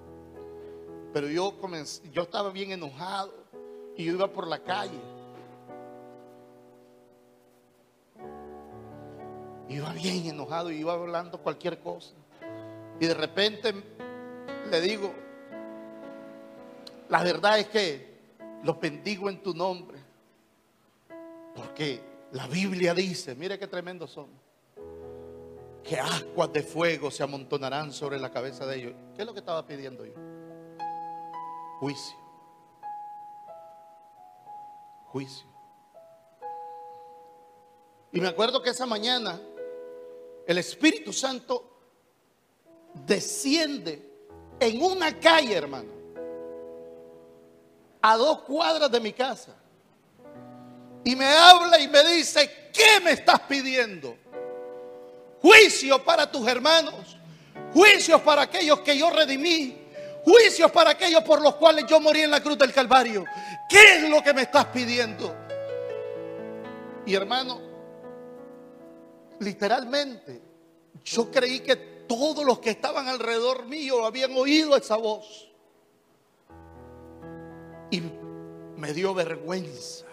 Pero 1.14 1.28
yo, 1.28 1.58
comencé, 1.60 2.02
yo 2.12 2.24
estaba 2.24 2.50
bien 2.50 2.72
enojado 2.72 3.34
y 3.96 4.06
yo 4.06 4.14
iba 4.14 4.28
por 4.28 4.48
la 4.48 4.60
calle. 4.60 5.00
Iba 9.70 9.94
bien 9.94 10.26
enojado 10.28 10.72
y 10.72 10.78
iba 10.78 10.94
hablando 10.94 11.38
cualquier 11.38 11.80
cosa. 11.80 12.14
Y 13.00 13.06
de 13.06 13.14
repente 13.14 13.74
le 14.70 14.82
digo, 14.82 15.14
la 17.10 17.24
verdad 17.24 17.60
es 17.60 17.68
que 17.68 18.14
los 18.64 18.80
bendigo 18.80 19.30
en 19.30 19.42
tu 19.42 19.54
nombre. 19.54 20.00
Porque 21.56 22.02
la 22.32 22.48
Biblia 22.48 22.94
dice, 22.94 23.36
mire 23.36 23.60
qué 23.60 23.68
tremendos 23.68 24.12
son, 24.12 24.28
que 25.84 26.00
aguas 26.00 26.54
de 26.54 26.64
fuego 26.64 27.12
se 27.12 27.24
amontonarán 27.24 27.92
sobre 27.92 28.20
la 28.20 28.32
cabeza 28.32 28.66
de 28.66 28.78
ellos. 28.78 28.94
¿Qué 29.16 29.22
es 29.22 29.26
lo 29.26 29.34
que 29.34 29.40
estaba 29.40 29.66
pidiendo 29.68 30.06
yo? 30.06 30.14
Juicio. 31.80 32.16
Juicio. 35.08 35.48
Y 38.14 38.22
me 38.22 38.28
acuerdo 38.28 38.62
que 38.62 38.70
esa 38.70 38.86
mañana 38.86 39.40
el 40.48 40.58
Espíritu 40.58 41.12
Santo 41.12 41.70
desciende 42.94 44.10
en 44.60 44.82
una 44.82 45.20
calle, 45.20 45.56
hermano, 45.56 45.92
a 48.02 48.18
dos 48.18 48.44
cuadras 48.44 48.92
de 48.92 49.00
mi 49.00 49.12
casa. 49.14 49.56
Y 51.04 51.16
me 51.16 51.26
habla 51.26 51.80
y 51.80 51.88
me 51.88 52.04
dice, 52.16 52.70
¿qué 52.72 53.02
me 53.04 53.12
estás 53.12 53.42
pidiendo? 53.42 54.23
Juicio 55.44 56.02
para 56.06 56.32
tus 56.32 56.48
hermanos, 56.48 57.18
juicios 57.74 58.22
para 58.22 58.44
aquellos 58.44 58.80
que 58.80 58.98
yo 58.98 59.10
redimí, 59.10 59.78
juicios 60.24 60.72
para 60.72 60.92
aquellos 60.92 61.22
por 61.24 61.42
los 61.42 61.56
cuales 61.56 61.84
yo 61.86 62.00
morí 62.00 62.22
en 62.22 62.32
la 62.32 62.42
cruz 62.42 62.58
del 62.58 62.72
Calvario. 62.72 63.26
¿Qué 63.68 63.98
es 63.98 64.10
lo 64.10 64.24
que 64.24 64.34
me 64.34 64.44
estás 64.44 64.68
pidiendo? 64.68 65.36
Y 67.06 67.14
hermano, 67.14 67.60
literalmente, 69.42 70.42
yo 71.04 71.30
creí 71.30 71.60
que 71.60 71.76
todos 72.08 72.46
los 72.46 72.60
que 72.60 72.70
estaban 72.70 73.10
alrededor 73.10 73.66
mío 73.66 74.06
habían 74.06 74.32
oído 74.38 74.78
esa 74.78 74.96
voz. 74.96 75.52
Y 77.92 78.02
me 78.78 78.94
dio 78.94 79.14
vergüenza 79.14 80.06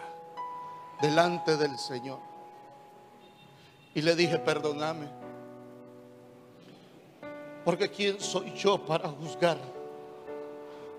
delante 1.01 1.55
del 1.55 1.79
Señor. 1.79 2.19
Y 3.93 4.01
le 4.01 4.13
dije, 4.17 4.37
perdóname. 4.37 5.20
Porque 7.63 7.89
¿quién 7.89 8.19
soy 8.19 8.53
yo 8.55 8.77
para 8.85 9.09
juzgar 9.09 9.57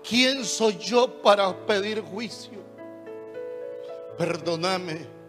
¿quién 0.07 0.43
soy 0.43 0.77
yo 0.77 1.21
para 1.21 1.65
pedir 1.65 2.01
juicio? 2.01 2.61
Perdóname. 4.17 5.23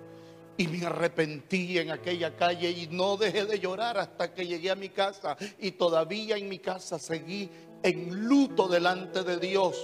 Y 0.56 0.68
me 0.68 0.86
arrepentí 0.86 1.78
en 1.78 1.90
aquella 1.90 2.36
calle 2.36 2.70
y 2.70 2.86
no 2.86 3.16
dejé 3.16 3.44
de 3.44 3.58
llorar 3.58 3.98
hasta 3.98 4.32
que 4.32 4.46
llegué 4.46 4.70
a 4.70 4.76
mi 4.76 4.88
casa. 4.88 5.36
Y 5.58 5.72
todavía 5.72 6.36
en 6.36 6.48
mi 6.48 6.60
casa 6.60 6.98
seguí 6.98 7.50
en 7.82 8.28
luto 8.28 8.68
delante 8.68 9.24
de 9.24 9.38
Dios 9.38 9.76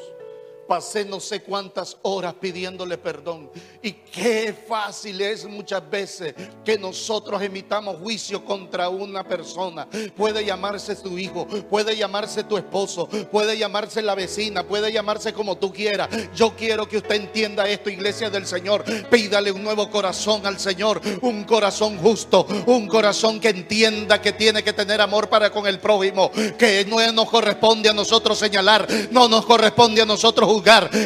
pasé 0.71 1.05
no 1.05 1.19
sé 1.19 1.43
cuántas 1.43 1.97
horas 2.03 2.33
pidiéndole 2.35 2.97
perdón. 2.97 3.51
Y 3.83 3.91
qué 3.91 4.55
fácil 4.69 5.21
es 5.21 5.45
muchas 5.45 5.83
veces 5.91 6.33
que 6.65 6.79
nosotros 6.79 7.43
emitamos 7.43 7.97
juicio 7.97 8.45
contra 8.45 8.89
una 8.89 9.27
persona. 9.27 9.89
Puede 10.17 10.45
llamarse 10.45 10.95
tu 10.95 11.19
hijo, 11.19 11.45
puede 11.69 11.97
llamarse 11.97 12.45
tu 12.45 12.57
esposo, 12.57 13.09
puede 13.33 13.59
llamarse 13.59 14.01
la 14.01 14.15
vecina, 14.15 14.63
puede 14.63 14.93
llamarse 14.93 15.33
como 15.33 15.59
tú 15.59 15.73
quieras. 15.73 16.09
Yo 16.37 16.55
quiero 16.55 16.89
que 16.89 16.99
usted 16.99 17.17
entienda 17.17 17.69
esto, 17.69 17.91
iglesia 17.91 18.31
del 18.31 18.47
Señor. 18.47 18.85
Pídale 19.11 19.51
un 19.51 19.65
nuevo 19.65 19.91
corazón 19.91 20.47
al 20.47 20.61
Señor, 20.61 21.01
un 21.23 21.43
corazón 21.43 21.99
justo, 21.99 22.47
un 22.67 22.87
corazón 22.87 23.41
que 23.41 23.49
entienda 23.49 24.23
que 24.23 24.35
tiene 24.35 24.63
que 24.63 24.73
tener 24.73 25.01
amor 25.01 25.29
para 25.29 25.51
con 25.51 25.67
el 25.67 25.81
prójimo, 25.81 26.31
que 26.57 26.87
no 26.89 27.01
nos 27.11 27.29
corresponde 27.29 27.89
a 27.89 27.93
nosotros 27.93 28.39
señalar, 28.39 28.87
no 29.11 29.27
nos 29.27 29.45
corresponde 29.45 30.03
a 30.03 30.07
nosotros 30.07 30.60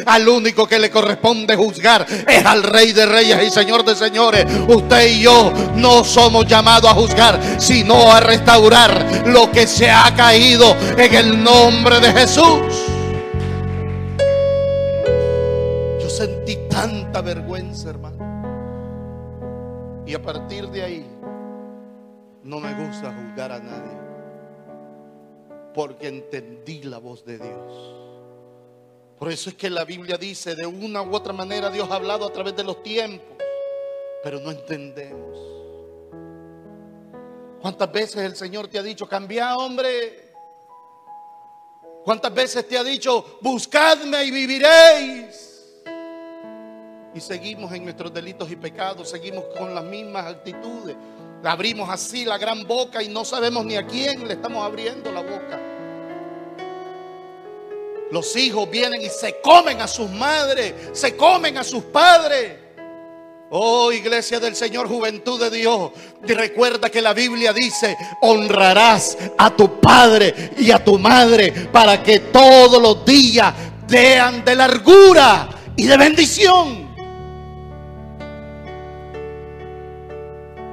al 0.05 0.27
único 0.27 0.67
que 0.67 0.79
le 0.79 0.89
corresponde 0.89 1.55
juzgar 1.55 2.05
es 2.27 2.45
al 2.45 2.63
Rey 2.63 2.91
de 2.91 3.05
Reyes 3.05 3.43
y 3.43 3.49
Señor 3.49 3.83
de 3.83 3.95
Señores. 3.95 4.45
Usted 4.67 5.07
y 5.07 5.21
yo 5.21 5.51
no 5.75 6.03
somos 6.03 6.45
llamados 6.45 6.89
a 6.89 6.93
juzgar, 6.93 7.39
sino 7.59 8.11
a 8.11 8.19
restaurar 8.19 9.23
lo 9.27 9.51
que 9.51 9.67
se 9.67 9.89
ha 9.89 10.13
caído 10.15 10.75
en 10.97 11.13
el 11.13 11.43
nombre 11.43 11.99
de 11.99 12.11
Jesús. 12.11 12.61
Yo 16.01 16.09
sentí 16.09 16.57
tanta 16.69 17.21
vergüenza, 17.21 17.89
hermano. 17.89 18.15
Y 20.05 20.13
a 20.13 20.21
partir 20.21 20.69
de 20.69 20.83
ahí, 20.83 21.05
no 22.43 22.59
me 22.59 22.73
gusta 22.75 23.13
juzgar 23.13 23.51
a 23.51 23.59
nadie. 23.59 23.97
Porque 25.73 26.07
entendí 26.07 26.83
la 26.83 26.99
voz 26.99 27.25
de 27.25 27.39
Dios. 27.39 28.04
Por 29.17 29.31
eso 29.31 29.49
es 29.49 29.55
que 29.55 29.69
la 29.69 29.85
Biblia 29.85 30.17
dice, 30.17 30.55
de 30.55 30.65
una 30.65 31.01
u 31.01 31.15
otra 31.15 31.31
manera 31.31 31.69
Dios 31.69 31.89
ha 31.89 31.95
hablado 31.95 32.25
a 32.25 32.33
través 32.33 32.55
de 32.55 32.63
los 32.63 32.83
tiempos, 32.83 33.37
pero 34.23 34.39
no 34.39 34.51
entendemos. 34.51 35.37
¿Cuántas 37.61 37.91
veces 37.91 38.17
el 38.17 38.35
Señor 38.35 38.67
te 38.67 38.77
ha 38.77 38.83
dicho, 38.83 39.07
cambia 39.07 39.55
hombre? 39.55 40.33
¿Cuántas 42.03 42.33
veces 42.33 42.67
te 42.67 42.77
ha 42.77 42.83
dicho, 42.83 43.39
buscadme 43.41 44.25
y 44.25 44.31
viviréis? 44.31 45.73
Y 47.15 47.21
seguimos 47.21 47.71
en 47.71 47.85
nuestros 47.85 48.13
delitos 48.13 48.51
y 48.51 48.57
pecados, 48.57 49.09
seguimos 49.09 49.45
con 49.57 49.73
las 49.73 49.83
mismas 49.85 50.25
actitudes. 50.25 50.95
Abrimos 51.43 51.89
así 51.89 52.25
la 52.25 52.37
gran 52.37 52.67
boca 52.67 53.01
y 53.01 53.07
no 53.07 53.23
sabemos 53.23 53.65
ni 53.65 53.77
a 53.77 53.87
quién 53.87 54.27
le 54.27 54.33
estamos 54.33 54.63
abriendo 54.63 55.11
la 55.11 55.21
boca. 55.21 55.74
Los 58.11 58.35
hijos 58.35 58.69
vienen 58.69 59.01
y 59.01 59.09
se 59.09 59.39
comen 59.41 59.81
a 59.81 59.87
sus 59.87 60.09
madres, 60.09 60.73
se 60.93 61.15
comen 61.15 61.57
a 61.57 61.63
sus 61.63 61.83
padres. 61.85 62.65
Oh 63.49 63.91
iglesia 63.91 64.39
del 64.39 64.55
Señor, 64.55 64.87
juventud 64.87 65.39
de 65.39 65.55
Dios, 65.55 65.91
y 66.27 66.33
recuerda 66.33 66.89
que 66.89 67.01
la 67.01 67.13
Biblia 67.13 67.53
dice, 67.53 67.95
honrarás 68.21 69.17
a 69.37 69.55
tu 69.55 69.79
padre 69.79 70.51
y 70.57 70.71
a 70.71 70.83
tu 70.83 70.97
madre 70.97 71.51
para 71.71 72.01
que 72.01 72.19
todos 72.19 72.81
los 72.81 73.05
días 73.05 73.53
sean 73.87 74.43
de 74.43 74.55
largura 74.55 75.49
y 75.75 75.85
de 75.85 75.97
bendición. 75.97 76.85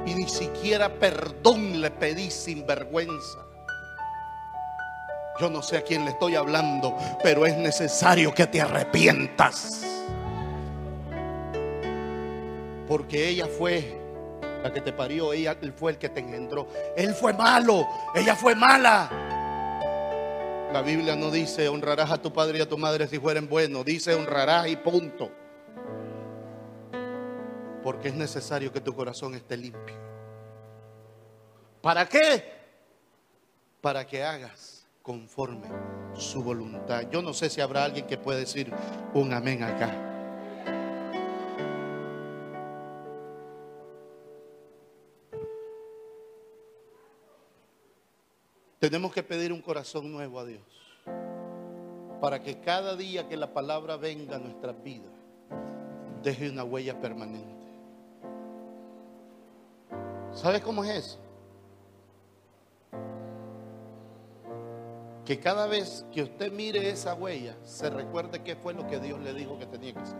Y 0.05 0.15
ni 0.15 0.27
siquiera 0.27 0.93
perdón 0.93 1.79
le 1.79 1.91
pedí 1.91 2.29
sin 2.31 2.65
vergüenza. 2.65 3.52
Yo 5.39 5.49
no 5.49 5.63
sé 5.63 5.77
a 5.77 5.81
quién 5.81 6.05
le 6.05 6.11
estoy 6.11 6.35
hablando, 6.35 6.95
pero 7.23 7.45
es 7.45 7.57
necesario 7.57 8.33
que 8.33 8.45
te 8.45 8.61
arrepientas. 8.61 9.83
Porque 12.87 13.29
ella 13.29 13.47
fue 13.47 13.99
la 14.61 14.71
que 14.71 14.81
te 14.81 14.93
parió, 14.93 15.33
ella 15.33 15.57
fue 15.75 15.93
el 15.93 15.97
que 15.97 16.09
te 16.09 16.19
engendró. 16.19 16.67
Él 16.95 17.15
fue 17.15 17.33
malo, 17.33 17.87
ella 18.13 18.35
fue 18.35 18.53
mala. 18.53 19.09
La 20.71 20.81
Biblia 20.81 21.15
no 21.15 21.31
dice 21.31 21.67
honrarás 21.67 22.11
a 22.11 22.21
tu 22.21 22.31
padre 22.31 22.59
y 22.59 22.61
a 22.61 22.69
tu 22.69 22.77
madre 22.77 23.07
si 23.07 23.19
fueren 23.19 23.49
buenos, 23.49 23.83
dice 23.85 24.13
honrarás 24.13 24.67
y 24.67 24.75
punto. 24.75 25.31
Porque 27.83 28.09
es 28.09 28.15
necesario 28.15 28.71
que 28.71 28.81
tu 28.81 28.93
corazón 28.95 29.33
esté 29.33 29.57
limpio. 29.57 29.95
¿Para 31.81 32.07
qué? 32.07 32.43
Para 33.81 34.05
que 34.05 34.23
hagas 34.23 34.72
conforme 35.03 35.67
su 36.15 36.41
voluntad. 36.41 37.03
Yo 37.11 37.21
no 37.21 37.33
sé 37.33 37.49
si 37.49 37.59
habrá 37.59 37.83
alguien 37.83 38.07
que 38.07 38.17
pueda 38.17 38.39
decir 38.39 38.71
un 39.13 39.33
amén 39.33 39.61
acá. 39.61 40.09
Tenemos 48.79 49.13
que 49.13 49.23
pedir 49.23 49.53
un 49.53 49.61
corazón 49.61 50.11
nuevo 50.11 50.39
a 50.39 50.45
Dios 50.45 50.61
para 52.19 52.41
que 52.41 52.59
cada 52.61 52.95
día 52.95 53.27
que 53.27 53.37
la 53.37 53.53
palabra 53.53 53.97
venga 53.97 54.37
a 54.37 54.39
nuestras 54.39 54.81
vidas 54.81 55.11
deje 56.21 56.49
una 56.49 56.63
huella 56.63 56.99
permanente. 56.99 57.65
¿Sabes 60.33 60.61
cómo 60.61 60.83
es 60.83 60.97
eso? 60.97 61.22
Que 65.25 65.39
cada 65.39 65.67
vez 65.67 66.05
que 66.11 66.23
usted 66.23 66.51
mire 66.51 66.89
esa 66.89 67.13
huella, 67.13 67.55
se 67.63 67.89
recuerde 67.89 68.43
qué 68.43 68.55
fue 68.55 68.73
lo 68.73 68.85
que 68.87 68.99
Dios 68.99 69.19
le 69.21 69.33
dijo 69.33 69.57
que 69.57 69.65
tenía 69.65 69.93
que 69.93 69.99
hacer. 69.99 70.17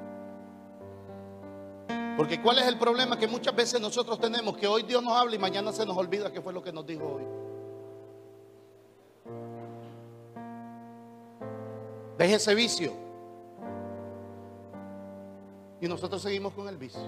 Porque 2.16 2.42
cuál 2.42 2.60
es 2.60 2.68
el 2.68 2.78
problema 2.78 3.18
que 3.18 3.28
muchas 3.28 3.56
veces 3.56 3.82
nosotros 3.82 4.20
tenemos, 4.20 4.56
que 4.56 4.68
hoy 4.68 4.84
Dios 4.84 5.04
nos 5.04 5.14
habla 5.14 5.36
y 5.36 5.40
mañana 5.40 5.74
se 5.74 5.86
nos 5.86 5.98
olvida 5.98 6.32
qué 6.32 6.42
fue 6.42 6.54
lo 6.54 6.62
que 6.62 6.72
nos 6.72 6.86
dijo 6.86 7.04
hoy. 7.04 7.24
Deje 12.18 12.36
ese 12.36 12.56
vicio. 12.56 12.94
Y 15.82 15.88
nosotros 15.88 16.22
seguimos 16.22 16.54
con 16.54 16.70
el 16.70 16.78
vicio. 16.78 17.02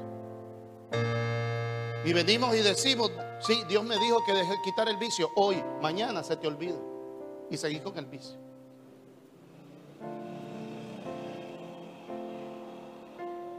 Y 2.03 2.11
venimos 2.11 2.53
y 2.55 2.59
decimos, 2.59 3.09
sí, 3.39 3.63
Dios 3.69 3.85
me 3.85 3.97
dijo 3.99 4.21
que 4.25 4.33
deje 4.33 4.53
quitar 4.65 4.89
el 4.89 4.97
vicio. 4.97 5.29
Hoy, 5.35 5.63
mañana 5.81 6.23
se 6.23 6.35
te 6.35 6.47
olvida 6.47 6.75
y 7.49 7.57
seguir 7.57 7.81
con 7.83 7.97
el 7.97 8.05
vicio. 8.05 8.37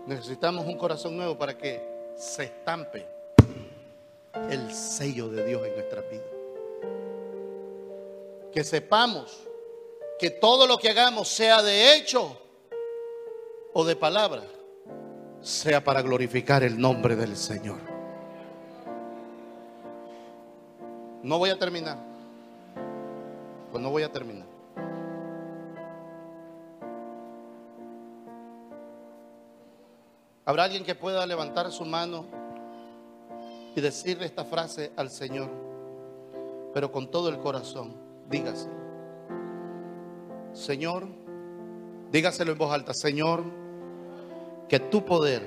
Necesitamos 0.06 0.64
un 0.66 0.76
corazón 0.76 1.16
nuevo 1.16 1.36
para 1.36 1.58
que 1.58 1.82
se 2.16 2.44
estampe 2.44 3.06
el 4.50 4.72
sello 4.72 5.28
de 5.28 5.44
Dios 5.44 5.66
en 5.66 5.74
nuestra 5.74 6.00
vida. 6.02 6.22
Que 8.52 8.62
sepamos 8.62 9.46
que 10.18 10.30
todo 10.30 10.66
lo 10.66 10.78
que 10.78 10.90
hagamos, 10.90 11.28
sea 11.28 11.62
de 11.62 11.94
hecho 11.94 12.40
o 13.72 13.84
de 13.84 13.96
palabra, 13.96 14.44
sea 15.40 15.82
para 15.82 16.02
glorificar 16.02 16.62
el 16.62 16.80
nombre 16.80 17.16
del 17.16 17.36
Señor. 17.36 17.80
No 21.22 21.38
voy 21.38 21.50
a 21.50 21.58
terminar. 21.58 22.05
Pues 23.70 23.82
no 23.82 23.90
voy 23.90 24.02
a 24.02 24.12
terminar. 24.12 24.46
¿Habrá 30.44 30.62
alguien 30.64 30.84
que 30.84 30.94
pueda 30.94 31.26
levantar 31.26 31.72
su 31.72 31.84
mano 31.84 32.24
y 33.74 33.80
decirle 33.80 34.26
esta 34.26 34.44
frase 34.44 34.92
al 34.96 35.10
Señor? 35.10 35.50
Pero 36.72 36.92
con 36.92 37.10
todo 37.10 37.28
el 37.28 37.38
corazón, 37.38 37.96
dígase. 38.30 38.68
Señor, 40.52 41.08
dígaselo 42.12 42.52
en 42.52 42.58
voz 42.58 42.72
alta, 42.72 42.94
Señor, 42.94 43.42
que 44.68 44.78
tu 44.78 45.04
poder 45.04 45.42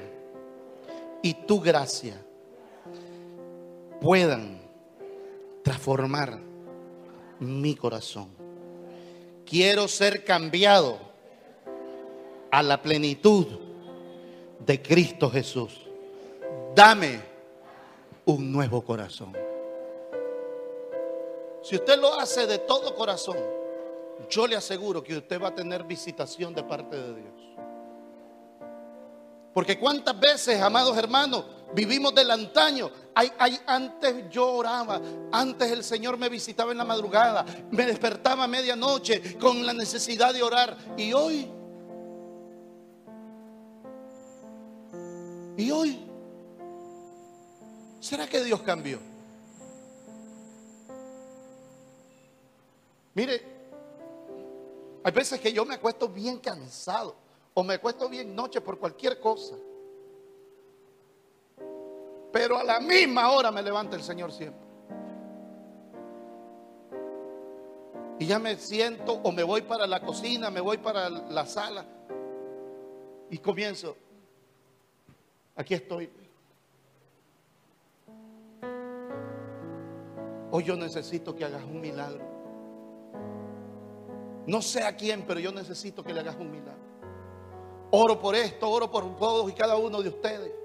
y 1.22 1.34
tu 1.34 1.62
gracia 1.62 2.22
puedan 4.02 4.60
transformar 5.64 6.49
mi 7.40 7.76
corazón. 7.76 8.30
Quiero 9.46 9.88
ser 9.88 10.24
cambiado 10.24 11.00
a 12.52 12.62
la 12.62 12.82
plenitud 12.82 13.48
de 14.60 14.82
Cristo 14.82 15.30
Jesús. 15.30 15.82
Dame 16.76 17.22
un 18.26 18.52
nuevo 18.52 18.84
corazón. 18.84 19.34
Si 21.64 21.76
usted 21.76 22.00
lo 22.00 22.20
hace 22.20 22.48
de 22.48 22.60
todo 22.60 22.96
corazón, 22.96 23.38
yo 24.30 24.48
le 24.48 24.56
aseguro 24.56 25.04
que 25.04 25.18
usted 25.18 25.42
va 25.42 25.50
a 25.50 25.56
tener 25.56 25.84
visitación 25.84 26.54
de 26.54 26.64
parte 26.64 26.96
de 26.96 27.16
Dios. 27.16 27.34
Porque 29.54 29.80
cuántas 29.80 30.20
veces, 30.20 30.62
amados 30.62 30.98
hermanos, 30.98 31.46
vivimos 31.74 32.14
del 32.14 32.32
antaño. 32.32 32.90
Antes 33.66 34.30
yo 34.30 34.54
oraba, 34.54 35.02
antes 35.32 35.72
el 35.72 35.84
Señor 35.84 36.18
me 36.18 36.30
visitaba 36.30 36.72
en 36.72 36.78
la 36.78 36.86
madrugada, 36.86 37.46
me 37.72 37.86
despertaba 37.86 38.46
a 38.46 38.48
medianoche 38.48 39.38
con 39.38 39.66
la 39.66 39.74
necesidad 39.74 40.34
de 40.34 40.44
orar. 40.44 40.78
Y 40.98 41.12
hoy, 41.14 41.52
y 45.58 45.72
hoy, 45.72 46.00
¿será 48.00 48.28
que 48.28 48.44
Dios 48.44 48.62
cambió? 48.62 49.00
Mire, 53.16 53.44
hay 55.04 55.12
veces 55.12 55.40
que 55.42 55.52
yo 55.52 55.66
me 55.66 55.76
acuesto 55.76 56.08
bien 56.08 56.40
cansado 56.40 57.16
o 57.54 57.64
me 57.64 57.74
acuesto 57.74 58.08
bien 58.08 58.36
noche 58.36 58.62
por 58.62 58.80
cualquier 58.80 59.20
cosa. 59.20 59.56
Pero 62.32 62.58
a 62.58 62.64
la 62.64 62.80
misma 62.80 63.32
hora 63.32 63.52
me 63.52 63.62
levanta 63.62 63.96
el 63.96 64.04
Señor 64.04 64.32
siempre. 64.32 64.70
Y 68.20 68.26
ya 68.26 68.38
me 68.38 68.58
siento 68.58 69.14
o 69.14 69.32
me 69.32 69.44
voy 69.44 69.62
para 69.62 69.88
la 69.88 70.02
cocina, 70.02 70.52
me 70.52 70.60
voy 70.60 70.78
para 70.78 71.10
la 71.10 71.46
sala 71.46 71.86
y 73.30 73.38
comienzo. 73.38 73.96
Aquí 75.56 75.74
estoy. 75.74 76.10
Hoy 80.52 80.64
yo 80.64 80.76
necesito 80.76 81.36
que 81.36 81.46
hagas 81.46 81.64
un 81.64 81.80
milagro. 81.80 82.26
No 84.48 84.62
sé 84.62 84.84
a 84.84 84.96
quién, 84.98 85.24
pero 85.26 85.40
yo 85.40 85.52
necesito 85.52 86.04
que 86.04 86.14
le 86.14 86.20
hagas 86.20 86.36
un 86.36 86.52
milagro. 86.52 86.90
Oro 87.92 88.20
por 88.20 88.36
esto, 88.36 88.70
oro 88.70 88.92
por 88.92 89.16
todos 89.16 89.50
y 89.50 89.54
cada 89.54 89.78
uno 89.78 90.02
de 90.02 90.10
ustedes. 90.10 90.59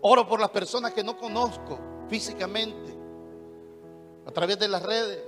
Oro 0.00 0.28
por 0.28 0.40
las 0.40 0.50
personas 0.50 0.92
que 0.92 1.02
no 1.02 1.16
conozco 1.16 1.78
físicamente, 2.08 2.96
a 4.26 4.30
través 4.30 4.58
de 4.58 4.68
las 4.68 4.82
redes. 4.82 5.22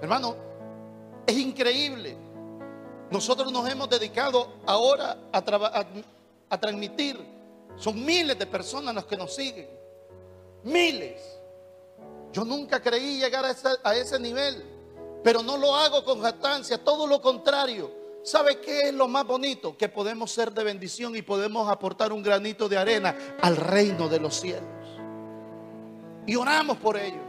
Hermano, 0.00 0.36
es 1.26 1.36
increíble. 1.36 2.16
Nosotros 3.10 3.52
nos 3.52 3.68
hemos 3.68 3.88
dedicado 3.88 4.48
ahora 4.66 5.18
a, 5.32 6.58
transmitir. 6.58 7.18
Son 7.76 8.04
miles 8.04 8.38
de 8.38 8.46
personas 8.46 8.94
las 8.94 9.04
que 9.04 9.16
nos 9.16 9.34
siguen. 9.34 9.68
Miles. 10.64 11.20
Yo 12.32 12.44
nunca 12.44 12.80
creí 12.80 13.18
llegar 13.18 13.44
a 13.44 13.50
ese, 13.50 13.68
a 13.82 13.94
ese 13.94 14.18
nivel, 14.18 14.64
pero 15.22 15.42
no 15.42 15.56
lo 15.58 15.74
hago 15.74 16.04
con 16.04 16.22
jactancia, 16.22 16.82
todo 16.82 17.06
lo 17.06 17.20
contrario. 17.20 18.01
¿Sabe 18.22 18.60
qué 18.60 18.88
es 18.88 18.94
lo 18.94 19.08
más 19.08 19.26
bonito? 19.26 19.76
Que 19.76 19.88
podemos 19.88 20.30
ser 20.30 20.52
de 20.52 20.62
bendición 20.62 21.16
y 21.16 21.22
podemos 21.22 21.68
aportar 21.68 22.12
un 22.12 22.22
granito 22.22 22.68
de 22.68 22.78
arena 22.78 23.16
al 23.40 23.56
reino 23.56 24.08
de 24.08 24.20
los 24.20 24.40
cielos. 24.40 24.62
Y 26.26 26.36
oramos 26.36 26.76
por 26.78 26.96
ello. 26.96 27.20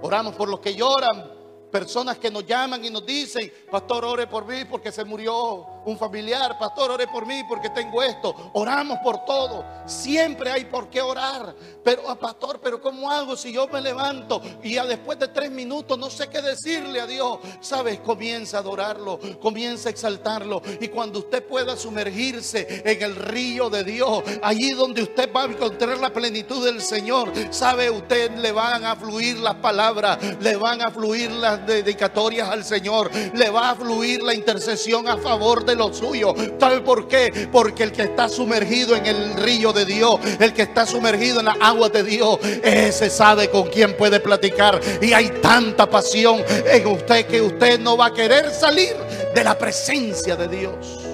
Oramos 0.00 0.34
por 0.34 0.48
los 0.48 0.60
que 0.60 0.74
lloran, 0.74 1.38
Personas 1.70 2.18
que 2.18 2.30
nos 2.30 2.46
llaman 2.46 2.82
y 2.82 2.88
nos 2.88 3.04
dicen, 3.04 3.52
pastor, 3.70 4.04
ore 4.04 4.26
por 4.26 4.46
mí 4.46 4.64
porque 4.64 4.90
se 4.90 5.04
murió 5.04 5.66
un 5.88 5.98
familiar, 5.98 6.58
pastor, 6.58 6.90
ore 6.90 7.06
por 7.06 7.26
mí 7.26 7.42
porque 7.48 7.70
tengo 7.70 8.02
esto. 8.02 8.50
Oramos 8.52 8.98
por 9.02 9.24
todo. 9.24 9.64
Siempre 9.86 10.50
hay 10.50 10.66
por 10.66 10.88
qué 10.90 11.00
orar. 11.00 11.54
Pero, 11.82 12.02
ah, 12.08 12.18
pastor, 12.18 12.60
pero 12.62 12.80
¿cómo 12.80 13.10
hago 13.10 13.36
si 13.36 13.52
yo 13.52 13.66
me 13.68 13.80
levanto 13.80 14.42
y 14.62 14.74
después 14.74 15.18
de 15.18 15.28
tres 15.28 15.50
minutos 15.50 15.98
no 15.98 16.10
sé 16.10 16.28
qué 16.28 16.42
decirle 16.42 17.00
a 17.00 17.06
Dios? 17.06 17.38
Sabes, 17.60 18.00
comienza 18.00 18.58
a 18.58 18.60
adorarlo, 18.60 19.18
comienza 19.40 19.88
a 19.88 19.92
exaltarlo. 19.92 20.60
Y 20.80 20.88
cuando 20.88 21.20
usted 21.20 21.44
pueda 21.44 21.76
sumergirse 21.76 22.82
en 22.84 23.02
el 23.02 23.16
río 23.16 23.70
de 23.70 23.84
Dios, 23.84 24.22
allí 24.42 24.72
donde 24.72 25.02
usted 25.02 25.32
va 25.34 25.42
a 25.42 25.46
encontrar 25.46 25.98
la 25.98 26.12
plenitud 26.12 26.64
del 26.64 26.82
Señor, 26.82 27.32
sabe, 27.50 27.90
usted 27.90 28.36
le 28.36 28.52
van 28.52 28.84
a 28.84 28.96
fluir 28.96 29.38
las 29.38 29.54
palabras, 29.56 30.18
le 30.40 30.56
van 30.56 30.82
a 30.82 30.90
fluir 30.90 31.30
las 31.30 31.66
dedicatorias 31.66 32.48
al 32.50 32.64
Señor, 32.64 33.10
le 33.34 33.50
va 33.50 33.70
a 33.70 33.74
fluir 33.74 34.22
la 34.22 34.34
intercesión 34.34 35.08
a 35.08 35.16
favor 35.16 35.64
de 35.64 35.77
lo 35.78 35.94
suyo. 35.94 36.34
¿Sabe 36.58 36.80
por 36.80 37.08
qué? 37.08 37.48
Porque 37.50 37.84
el 37.84 37.92
que 37.92 38.02
está 38.02 38.28
sumergido 38.28 38.94
en 38.96 39.06
el 39.06 39.34
río 39.34 39.72
de 39.72 39.84
Dios, 39.84 40.20
el 40.40 40.52
que 40.52 40.62
está 40.62 40.84
sumergido 40.84 41.40
en 41.40 41.46
las 41.46 41.56
aguas 41.60 41.92
de 41.92 42.02
Dios, 42.02 42.38
ese 42.62 43.08
sabe 43.08 43.48
con 43.48 43.68
quién 43.68 43.96
puede 43.96 44.20
platicar. 44.20 44.80
Y 45.00 45.12
hay 45.12 45.30
tanta 45.40 45.88
pasión 45.88 46.42
en 46.66 46.86
usted 46.86 47.26
que 47.26 47.40
usted 47.40 47.78
no 47.80 47.96
va 47.96 48.06
a 48.06 48.12
querer 48.12 48.50
salir 48.50 48.94
de 49.34 49.44
la 49.44 49.56
presencia 49.56 50.36
de 50.36 50.48
Dios. 50.48 51.08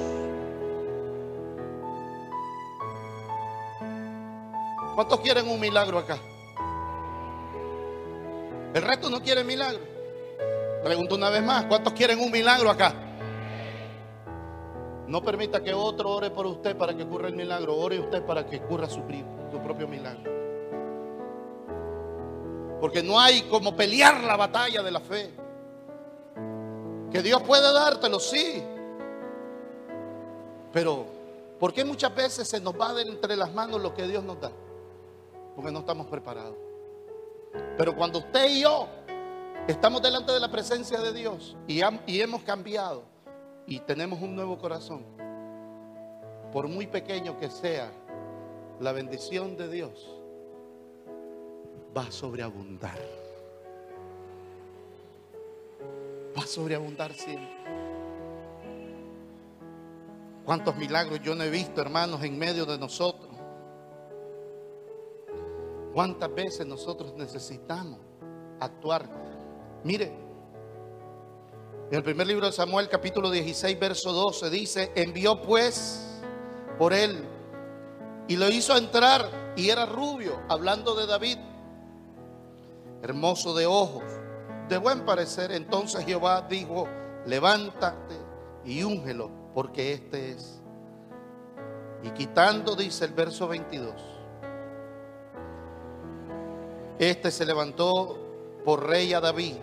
¿Cuántos 4.95 5.21
quieren 5.21 5.49
un 5.49 5.59
milagro 5.59 5.99
acá? 5.99 6.19
El 8.75 8.83
resto 8.83 9.11
no 9.11 9.21
quiere 9.21 9.45
milagro. 9.45 9.81
Pregunto 10.85 11.15
una 11.15 11.31
vez 11.31 11.43
más, 11.43 11.65
¿cuántos 11.65 11.93
quieren 11.95 12.21
un 12.21 12.31
milagro 12.31 12.71
acá? 12.71 12.95
No 15.07 15.23
permita 15.23 15.63
que 15.63 15.75
otro 15.75 16.11
ore 16.11 16.31
por 16.31 16.47
usted 16.47 16.77
para 16.77 16.97
que 16.97 17.03
ocurra 17.03 17.29
el 17.29 17.35
milagro. 17.35 17.77
Ore 17.77 18.01
usted 18.01 18.25
para 18.25 18.47
que 18.47 18.57
ocurra 18.57 18.89
su, 18.89 19.03
su 19.51 19.59
propio 19.59 19.87
milagro. 19.87 20.33
Porque 22.81 23.03
no 23.03 23.19
hay 23.19 23.43
como 23.43 23.77
pelear 23.77 24.23
la 24.25 24.37
batalla 24.37 24.83
de 24.83 24.91
la 24.91 25.01
fe. 25.01 25.31
Que 27.11 27.23
Dios 27.23 27.43
puede 27.43 27.73
dártelo, 27.73 28.19
sí. 28.19 28.63
Pero, 30.73 31.07
¿por 31.61 31.73
qué 31.73 31.85
muchas 31.85 32.15
veces 32.15 32.49
se 32.49 32.61
nos 32.61 32.79
va 32.79 32.93
de 32.95 33.03
entre 33.03 33.37
las 33.37 33.53
manos 33.53 33.81
lo 33.81 33.95
que 33.95 34.07
Dios 34.07 34.25
nos 34.25 34.41
da? 34.41 34.51
Porque 35.55 35.71
no 35.71 35.81
estamos 35.81 36.09
preparados. 36.09 36.57
Pero 37.77 37.95
cuando 37.95 38.19
usted 38.19 38.51
y 38.51 38.63
yo 38.63 38.89
Estamos 39.67 40.03
delante 40.03 40.31
de 40.31 40.41
la 40.41 40.51
presencia 40.51 41.01
de 41.01 41.15
Dios 41.15 41.57
y, 41.67 41.81
hemos 42.21 42.43
cambiado 42.43 43.05
y 43.67 43.81
tenemos 43.81 44.21
un 44.21 44.35
nuevo 44.35 44.59
corazón. 44.59 45.05
Por 46.53 46.69
muy 46.69 46.87
pequeño 46.87 47.39
que 47.39 47.51
sea, 47.51 47.91
la 48.81 48.93
bendición 48.93 49.57
de 49.57 49.69
Dios 49.69 50.21
va 51.97 52.03
a 52.03 52.13
sobreabundar. 52.13 52.99
Va 56.37 56.43
a 56.43 56.47
sobreabundar 56.47 57.13
siempre. 57.13 57.55
¿Cuántos 60.45 60.77
milagros 60.77 61.21
yo 61.23 61.35
no 61.35 61.43
he 61.43 61.51
visto, 61.51 61.81
hermanos, 61.81 62.23
en 62.23 62.39
medio 62.39 62.67
de 62.67 62.79
nosotros? 62.79 63.31
¿Cuántas 65.95 66.35
veces 66.35 66.67
nosotros 66.67 67.15
necesitamos 67.15 67.99
actuar 68.61 69.09
Mire, 69.85 70.11
en 71.91 71.99
el 71.99 72.03
primer 72.03 72.27
libro 72.27 72.47
de 72.47 72.53
Samuel, 72.53 72.89
capítulo 72.89 73.31
16, 73.31 73.79
verso 73.79 74.13
12, 74.13 74.51
dice, 74.51 74.93
envió 74.95 75.43
pues 75.43 76.23
por 76.79 76.95
él 76.95 77.25
y 78.27 78.37
lo 78.37 78.49
hizo 78.49 78.77
entrar 78.77 79.53
y 79.55 79.69
era 79.69 79.85
rubio, 79.85 80.41
hablando 80.49 80.95
de 80.95 81.07
David, 81.07 81.39
hermoso 83.03 83.55
de 83.55 83.67
ojos, 83.67 84.03
de 84.69 84.79
buen 84.79 85.05
parecer. 85.05 85.53
Entonces 85.53 86.05
Jehová 86.07 86.47
dijo, 86.49 86.89
levántate 87.27 88.17
y 88.65 88.83
úngelo, 88.83 89.31
porque 89.53 89.93
este 89.93 90.31
es. 90.33 90.61
Y 92.03 92.11
quitando, 92.11 92.75
dice 92.75 93.05
el 93.05 93.13
verso 93.13 93.47
22, 93.47 93.95
este 96.99 97.31
se 97.31 97.45
levantó 97.45 98.19
por 98.65 98.89
rey 98.89 99.13
a 99.13 99.21
David 99.21 99.57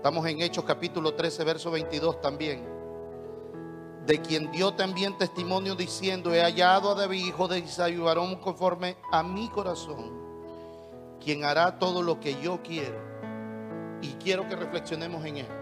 Estamos 0.00 0.24
en 0.24 0.40
Hechos 0.40 0.64
capítulo 0.64 1.12
13, 1.12 1.44
verso 1.44 1.70
22 1.70 2.22
también. 2.22 2.66
De 4.06 4.18
quien 4.22 4.50
dio 4.50 4.72
también 4.72 5.18
testimonio 5.18 5.74
diciendo, 5.74 6.32
he 6.32 6.40
hallado 6.40 6.92
a 6.92 6.94
David, 6.94 7.26
hijo 7.26 7.48
de 7.48 7.58
Isaí, 7.58 7.98
varón 7.98 8.36
conforme 8.36 8.96
a 9.12 9.22
mi 9.22 9.50
corazón, 9.50 10.10
quien 11.22 11.44
hará 11.44 11.78
todo 11.78 12.02
lo 12.02 12.18
que 12.18 12.40
yo 12.40 12.62
quiero. 12.62 12.96
Y 14.00 14.14
quiero 14.14 14.48
que 14.48 14.56
reflexionemos 14.56 15.22
en 15.26 15.36
esto. 15.36 15.54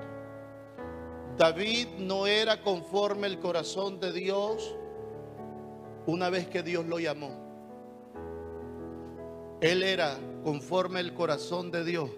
David 1.37 1.89
no 1.99 2.29
era 2.29 2.63
conforme 2.63 3.27
el 3.27 3.41
corazón 3.41 3.99
de 3.99 4.13
Dios 4.13 4.73
una 6.07 6.31
vez 6.31 6.47
que 6.47 6.63
Dios 6.63 6.87
lo 6.87 7.01
llamó. 7.01 7.33
Él 9.61 9.83
era 9.83 10.17
conforme 10.45 11.01
el 11.01 11.13
corazón 11.13 11.73
de 11.73 11.83
Dios 11.83 12.09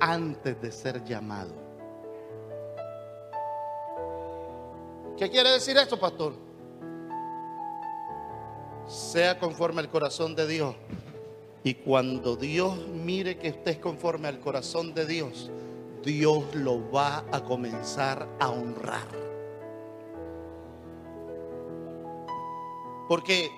antes 0.00 0.60
de 0.60 0.72
ser 0.72 1.04
llamado. 1.04 1.54
¿Qué 5.16 5.30
quiere 5.30 5.50
decir 5.50 5.76
esto, 5.76 5.98
pastor? 5.98 6.34
Sea 8.86 9.38
conforme 9.38 9.80
al 9.80 9.88
corazón 9.88 10.34
de 10.34 10.46
Dios. 10.46 10.74
Y 11.62 11.74
cuando 11.74 12.36
Dios 12.36 12.76
mire 12.88 13.38
que 13.38 13.50
usted 13.50 13.72
es 13.72 13.78
conforme 13.78 14.28
al 14.28 14.40
corazón 14.40 14.92
de 14.92 15.06
Dios, 15.06 15.50
Dios 16.02 16.54
lo 16.54 16.90
va 16.90 17.24
a 17.32 17.42
comenzar 17.42 18.28
a 18.38 18.50
honrar. 18.50 19.06
Porque 23.08 23.50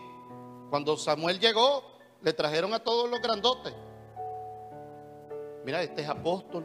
cuando 0.70 0.96
Samuel 0.96 1.40
llegó, 1.40 1.82
le 2.22 2.32
trajeron 2.32 2.74
a 2.74 2.80
todos 2.80 3.10
los 3.10 3.20
grandotes. 3.20 3.74
Mira, 5.66 5.82
este 5.82 6.02
es 6.02 6.08
apóstol, 6.08 6.64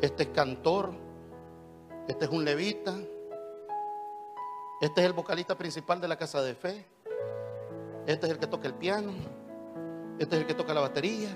este 0.00 0.22
es 0.22 0.28
cantor, 0.30 0.94
este 2.08 2.24
es 2.24 2.30
un 2.30 2.46
levita, 2.46 2.94
este 4.80 5.00
es 5.02 5.06
el 5.06 5.12
vocalista 5.12 5.54
principal 5.58 6.00
de 6.00 6.08
la 6.08 6.16
casa 6.16 6.40
de 6.40 6.54
fe, 6.54 6.86
este 8.06 8.24
es 8.24 8.32
el 8.32 8.38
que 8.38 8.46
toca 8.46 8.66
el 8.66 8.72
piano, 8.72 9.12
este 10.18 10.34
es 10.34 10.40
el 10.40 10.46
que 10.46 10.54
toca 10.54 10.72
la 10.72 10.80
batería. 10.80 11.28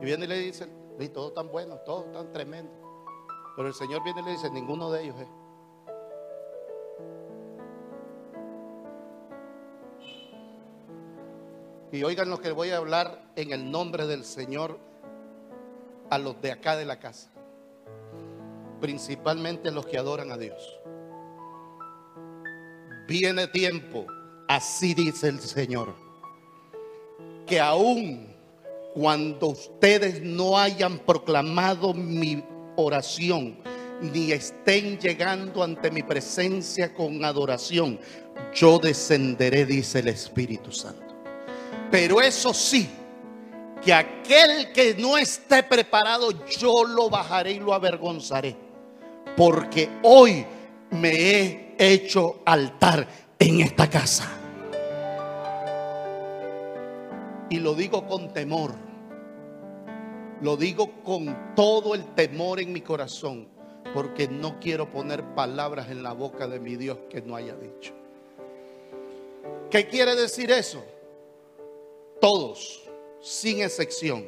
Y 0.00 0.04
viene 0.04 0.26
y 0.26 0.28
le 0.28 0.38
dice, 0.38 0.68
y 1.00 1.08
todos 1.08 1.34
tan 1.34 1.50
buenos, 1.50 1.82
todos 1.82 2.12
tan 2.12 2.30
tremendos. 2.30 2.76
Pero 3.56 3.66
el 3.66 3.74
Señor 3.74 4.04
viene 4.04 4.20
y 4.20 4.24
le 4.26 4.30
dice, 4.30 4.48
ninguno 4.48 4.92
de 4.92 5.02
ellos 5.02 5.16
es. 5.18 5.28
Y 11.92 12.02
oigan 12.02 12.30
lo 12.30 12.40
que 12.40 12.50
voy 12.52 12.70
a 12.70 12.78
hablar 12.78 13.30
en 13.36 13.52
el 13.52 13.70
nombre 13.70 14.06
del 14.06 14.24
Señor 14.24 14.78
a 16.10 16.18
los 16.18 16.40
de 16.42 16.52
acá 16.52 16.76
de 16.76 16.84
la 16.84 16.98
casa. 16.98 17.30
Principalmente 18.80 19.70
los 19.70 19.86
que 19.86 19.98
adoran 19.98 20.32
a 20.32 20.36
Dios. 20.36 20.80
Viene 23.08 23.46
tiempo, 23.46 24.06
así 24.48 24.94
dice 24.94 25.28
el 25.28 25.40
Señor, 25.40 25.94
que 27.46 27.60
aún 27.60 28.34
cuando 28.94 29.48
ustedes 29.48 30.22
no 30.22 30.58
hayan 30.58 30.98
proclamado 30.98 31.94
mi 31.94 32.42
oración, 32.76 33.58
ni 34.00 34.32
estén 34.32 34.98
llegando 34.98 35.62
ante 35.62 35.90
mi 35.90 36.02
presencia 36.02 36.92
con 36.92 37.24
adoración, 37.24 38.00
yo 38.54 38.78
descenderé, 38.78 39.64
dice 39.64 40.00
el 40.00 40.08
Espíritu 40.08 40.72
Santo. 40.72 41.05
Pero 41.90 42.20
eso 42.20 42.52
sí, 42.52 42.88
que 43.82 43.92
aquel 43.92 44.72
que 44.72 44.94
no 44.94 45.16
esté 45.16 45.62
preparado, 45.62 46.30
yo 46.58 46.84
lo 46.84 47.08
bajaré 47.08 47.52
y 47.52 47.60
lo 47.60 47.72
avergonzaré. 47.72 48.56
Porque 49.36 49.88
hoy 50.02 50.44
me 50.90 51.10
he 51.10 51.74
hecho 51.78 52.40
altar 52.44 53.06
en 53.38 53.60
esta 53.60 53.88
casa. 53.88 54.28
Y 57.50 57.60
lo 57.60 57.74
digo 57.74 58.06
con 58.06 58.32
temor. 58.32 58.74
Lo 60.40 60.56
digo 60.56 60.90
con 61.04 61.54
todo 61.54 61.94
el 61.94 62.04
temor 62.14 62.60
en 62.60 62.72
mi 62.72 62.80
corazón. 62.80 63.48
Porque 63.94 64.26
no 64.26 64.58
quiero 64.58 64.90
poner 64.90 65.22
palabras 65.34 65.90
en 65.90 66.02
la 66.02 66.12
boca 66.12 66.48
de 66.48 66.58
mi 66.58 66.76
Dios 66.76 66.98
que 67.08 67.22
no 67.22 67.36
haya 67.36 67.54
dicho. 67.54 67.94
¿Qué 69.70 69.86
quiere 69.86 70.16
decir 70.16 70.50
eso? 70.50 70.84
Todos, 72.20 72.82
sin 73.20 73.62
excepción, 73.62 74.26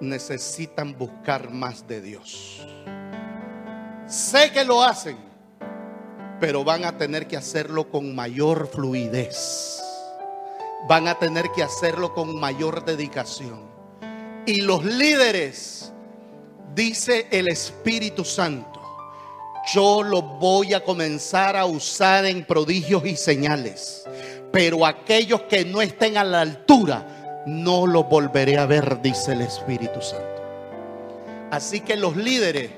necesitan 0.00 0.96
buscar 0.96 1.50
más 1.50 1.86
de 1.86 2.00
Dios. 2.00 2.66
Sé 4.06 4.50
que 4.52 4.64
lo 4.64 4.82
hacen, 4.82 5.16
pero 6.40 6.64
van 6.64 6.84
a 6.84 6.96
tener 6.96 7.28
que 7.28 7.36
hacerlo 7.36 7.88
con 7.90 8.14
mayor 8.14 8.68
fluidez. 8.68 9.80
Van 10.88 11.06
a 11.06 11.18
tener 11.18 11.50
que 11.52 11.62
hacerlo 11.62 12.12
con 12.12 12.38
mayor 12.40 12.84
dedicación. 12.84 13.70
Y 14.46 14.62
los 14.62 14.84
líderes, 14.84 15.92
dice 16.74 17.28
el 17.30 17.48
Espíritu 17.48 18.24
Santo, 18.24 18.80
yo 19.72 20.02
lo 20.02 20.22
voy 20.22 20.74
a 20.74 20.82
comenzar 20.82 21.56
a 21.56 21.64
usar 21.64 22.24
en 22.24 22.44
prodigios 22.44 23.06
y 23.06 23.14
señales 23.14 24.02
pero 24.52 24.84
aquellos 24.84 25.42
que 25.42 25.64
no 25.64 25.80
estén 25.80 26.18
a 26.18 26.24
la 26.24 26.42
altura, 26.42 27.42
no 27.46 27.86
los 27.86 28.08
volveré 28.08 28.58
a 28.58 28.66
ver, 28.66 29.00
dice 29.00 29.32
el 29.32 29.40
Espíritu 29.40 30.00
Santo. 30.00 30.42
Así 31.50 31.80
que 31.80 31.96
los 31.96 32.16
líderes, 32.16 32.70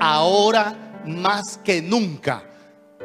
ahora 0.00 0.74
más 1.06 1.58
que 1.58 1.80
nunca, 1.80 2.42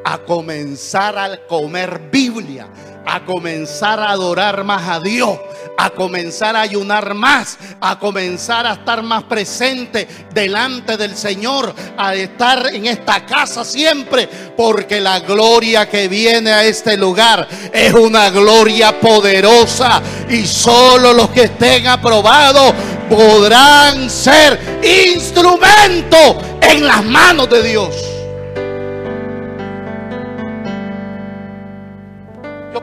a 0.04 0.18
comenzar 0.18 1.16
a 1.18 1.36
comer 1.46 2.08
Biblia, 2.10 2.68
a 3.06 3.24
comenzar 3.24 4.00
a 4.00 4.10
adorar 4.10 4.64
más 4.64 4.88
a 4.88 5.00
Dios, 5.00 5.38
a 5.76 5.90
comenzar 5.90 6.56
a 6.56 6.62
ayunar 6.62 7.14
más, 7.14 7.58
a 7.80 7.98
comenzar 7.98 8.66
a 8.66 8.74
estar 8.74 9.02
más 9.02 9.24
presente 9.24 10.06
delante 10.32 10.96
del 10.96 11.16
Señor, 11.16 11.74
a 11.96 12.14
estar 12.14 12.74
en 12.74 12.86
esta 12.86 13.24
casa 13.26 13.64
siempre, 13.64 14.28
porque 14.56 15.00
la 15.00 15.20
gloria 15.20 15.88
que 15.88 16.08
viene 16.08 16.52
a 16.52 16.64
este 16.64 16.96
lugar 16.96 17.48
es 17.72 17.92
una 17.92 18.30
gloria 18.30 19.00
poderosa 19.00 20.02
y 20.28 20.46
solo 20.46 21.12
los 21.12 21.30
que 21.30 21.44
estén 21.44 21.86
aprobados 21.86 22.72
podrán 23.08 24.08
ser 24.08 24.80
instrumento 24.82 26.38
en 26.60 26.86
las 26.86 27.04
manos 27.04 27.48
de 27.50 27.62
Dios. 27.62 28.21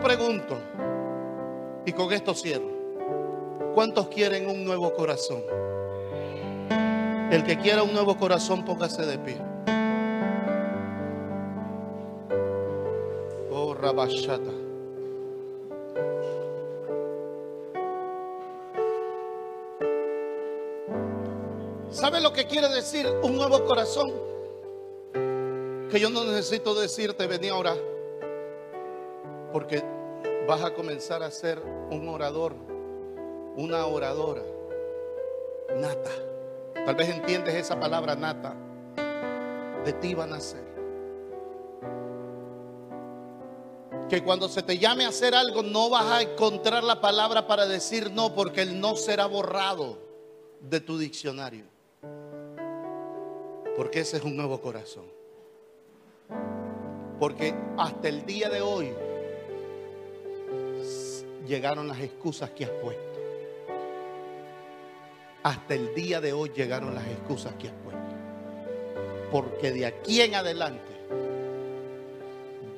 Pregunto, 0.10 0.58
y 1.86 1.94
con 1.94 2.12
esto 2.12 2.34
cierro, 2.34 2.66
¿cuántos 3.76 4.08
quieren 4.08 4.50
un 4.50 4.66
nuevo 4.66 4.92
corazón? 4.92 5.44
El 7.30 7.44
que 7.44 7.60
quiera 7.60 7.84
un 7.84 7.94
nuevo 7.94 8.18
corazón, 8.18 8.66
póngase 8.66 9.06
de 9.06 9.20
pie. 9.20 9.38
Oh, 13.52 13.76
Rabashata. 13.76 14.50
¿Sabe 21.92 22.20
lo 22.20 22.34
que 22.34 22.48
quiere 22.48 22.70
decir 22.70 23.06
un 23.22 23.36
nuevo 23.36 23.64
corazón? 23.64 24.12
Que 25.92 26.00
yo 26.00 26.10
no 26.10 26.24
necesito 26.24 26.74
decirte, 26.74 27.28
vení 27.28 27.50
ahora 27.50 27.76
porque 29.52 29.84
vas 30.50 30.64
a 30.64 30.74
comenzar 30.74 31.22
a 31.22 31.30
ser 31.30 31.62
un 31.92 32.10
orador, 32.10 32.56
una 33.56 33.86
oradora, 33.86 34.42
nata. 35.76 36.10
Tal 36.74 36.96
vez 36.96 37.08
entiendes 37.08 37.54
esa 37.54 37.80
palabra 37.80 38.16
nata. 38.16 38.56
De 39.86 39.94
ti 39.94 40.16
van 40.16 40.34
a 40.34 40.40
ser. 40.40 40.68
Que 44.10 44.24
cuando 44.24 44.50
se 44.50 44.64
te 44.64 44.80
llame 44.80 45.06
a 45.06 45.10
hacer 45.10 45.36
algo 45.36 45.62
no 45.62 45.92
vas 45.92 46.06
a 46.06 46.22
encontrar 46.24 46.84
la 46.84 47.00
palabra 47.00 47.46
para 47.46 47.68
decir 47.68 48.12
no, 48.12 48.34
porque 48.34 48.64
el 48.64 48.82
no 48.82 48.96
será 48.96 49.28
borrado 49.28 50.00
de 50.62 50.80
tu 50.80 50.98
diccionario. 50.98 51.66
Porque 53.78 54.00
ese 54.00 54.18
es 54.18 54.24
un 54.24 54.36
nuevo 54.36 54.60
corazón. 54.60 55.06
Porque 57.20 57.54
hasta 57.78 58.08
el 58.08 58.26
día 58.26 58.50
de 58.50 58.62
hoy 58.62 58.92
llegaron 61.50 61.88
las 61.88 62.00
excusas 62.00 62.52
que 62.52 62.64
has 62.64 62.70
puesto. 62.70 63.04
Hasta 65.42 65.74
el 65.74 65.96
día 65.96 66.22
de 66.22 66.32
hoy 66.32 66.52
llegaron 66.56 66.94
las 66.94 67.08
excusas 67.08 67.56
que 67.56 67.68
has 67.68 67.74
puesto. 67.84 68.00
Porque 69.32 69.72
de 69.72 69.86
aquí 69.88 70.22
en 70.22 70.36
adelante 70.36 70.94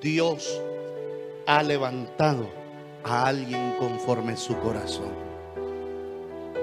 Dios 0.01 0.59
ha 1.45 1.61
levantado 1.63 2.47
a 3.03 3.27
alguien 3.27 3.75
conforme 3.77 4.37
su 4.37 4.57
corazón. 4.59 5.11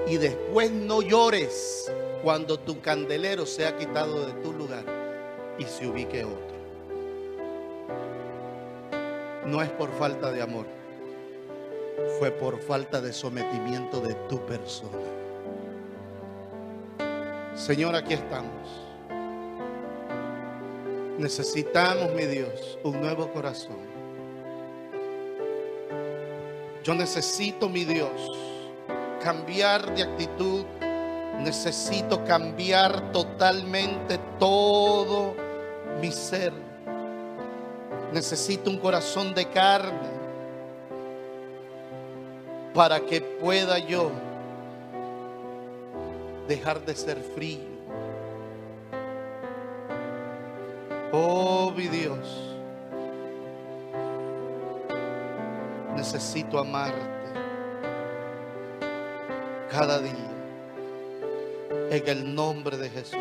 Y 0.07 0.17
después 0.17 0.71
no 0.71 1.03
llores 1.03 1.91
cuando 2.23 2.57
tu 2.57 2.81
candelero 2.81 3.45
sea 3.45 3.77
quitado 3.77 4.25
de 4.25 4.33
tu 4.41 4.51
lugar 4.51 4.83
y 5.59 5.63
se 5.65 5.87
ubique 5.87 6.25
otro. 6.25 6.49
No 9.45 9.61
es 9.61 9.69
por 9.69 9.91
falta 9.91 10.31
de 10.31 10.41
amor 10.41 10.78
fue 12.17 12.31
por 12.31 12.59
falta 12.59 13.01
de 13.01 13.13
sometimiento 13.13 14.01
de 14.01 14.13
tu 14.27 14.45
persona. 14.45 14.97
Señor, 17.55 17.95
aquí 17.95 18.13
estamos. 18.13 18.69
Necesitamos, 21.17 22.13
mi 22.13 22.25
Dios, 22.25 22.79
un 22.83 23.01
nuevo 23.01 23.31
corazón. 23.33 23.77
Yo 26.83 26.95
necesito, 26.95 27.67
mi 27.67 27.83
Dios, 27.83 28.09
cambiar 29.21 29.93
de 29.95 30.03
actitud. 30.03 30.63
Necesito 31.39 32.23
cambiar 32.25 33.11
totalmente 33.11 34.19
todo 34.39 35.35
mi 36.01 36.11
ser. 36.11 36.53
Necesito 38.13 38.69
un 38.69 38.77
corazón 38.77 39.33
de 39.33 39.49
carne 39.49 40.18
para 42.79 43.01
que 43.01 43.19
pueda 43.19 43.77
yo 43.77 44.09
dejar 46.47 46.79
de 46.85 46.95
ser 46.95 47.17
frío. 47.17 47.59
Oh, 51.11 51.73
mi 51.75 51.89
Dios, 51.89 52.55
necesito 55.97 56.57
amarte 56.57 57.01
cada 59.69 59.99
día 59.99 60.31
en 61.91 62.07
el 62.07 62.33
nombre 62.33 62.77
de 62.77 62.89
Jesús. 62.89 63.19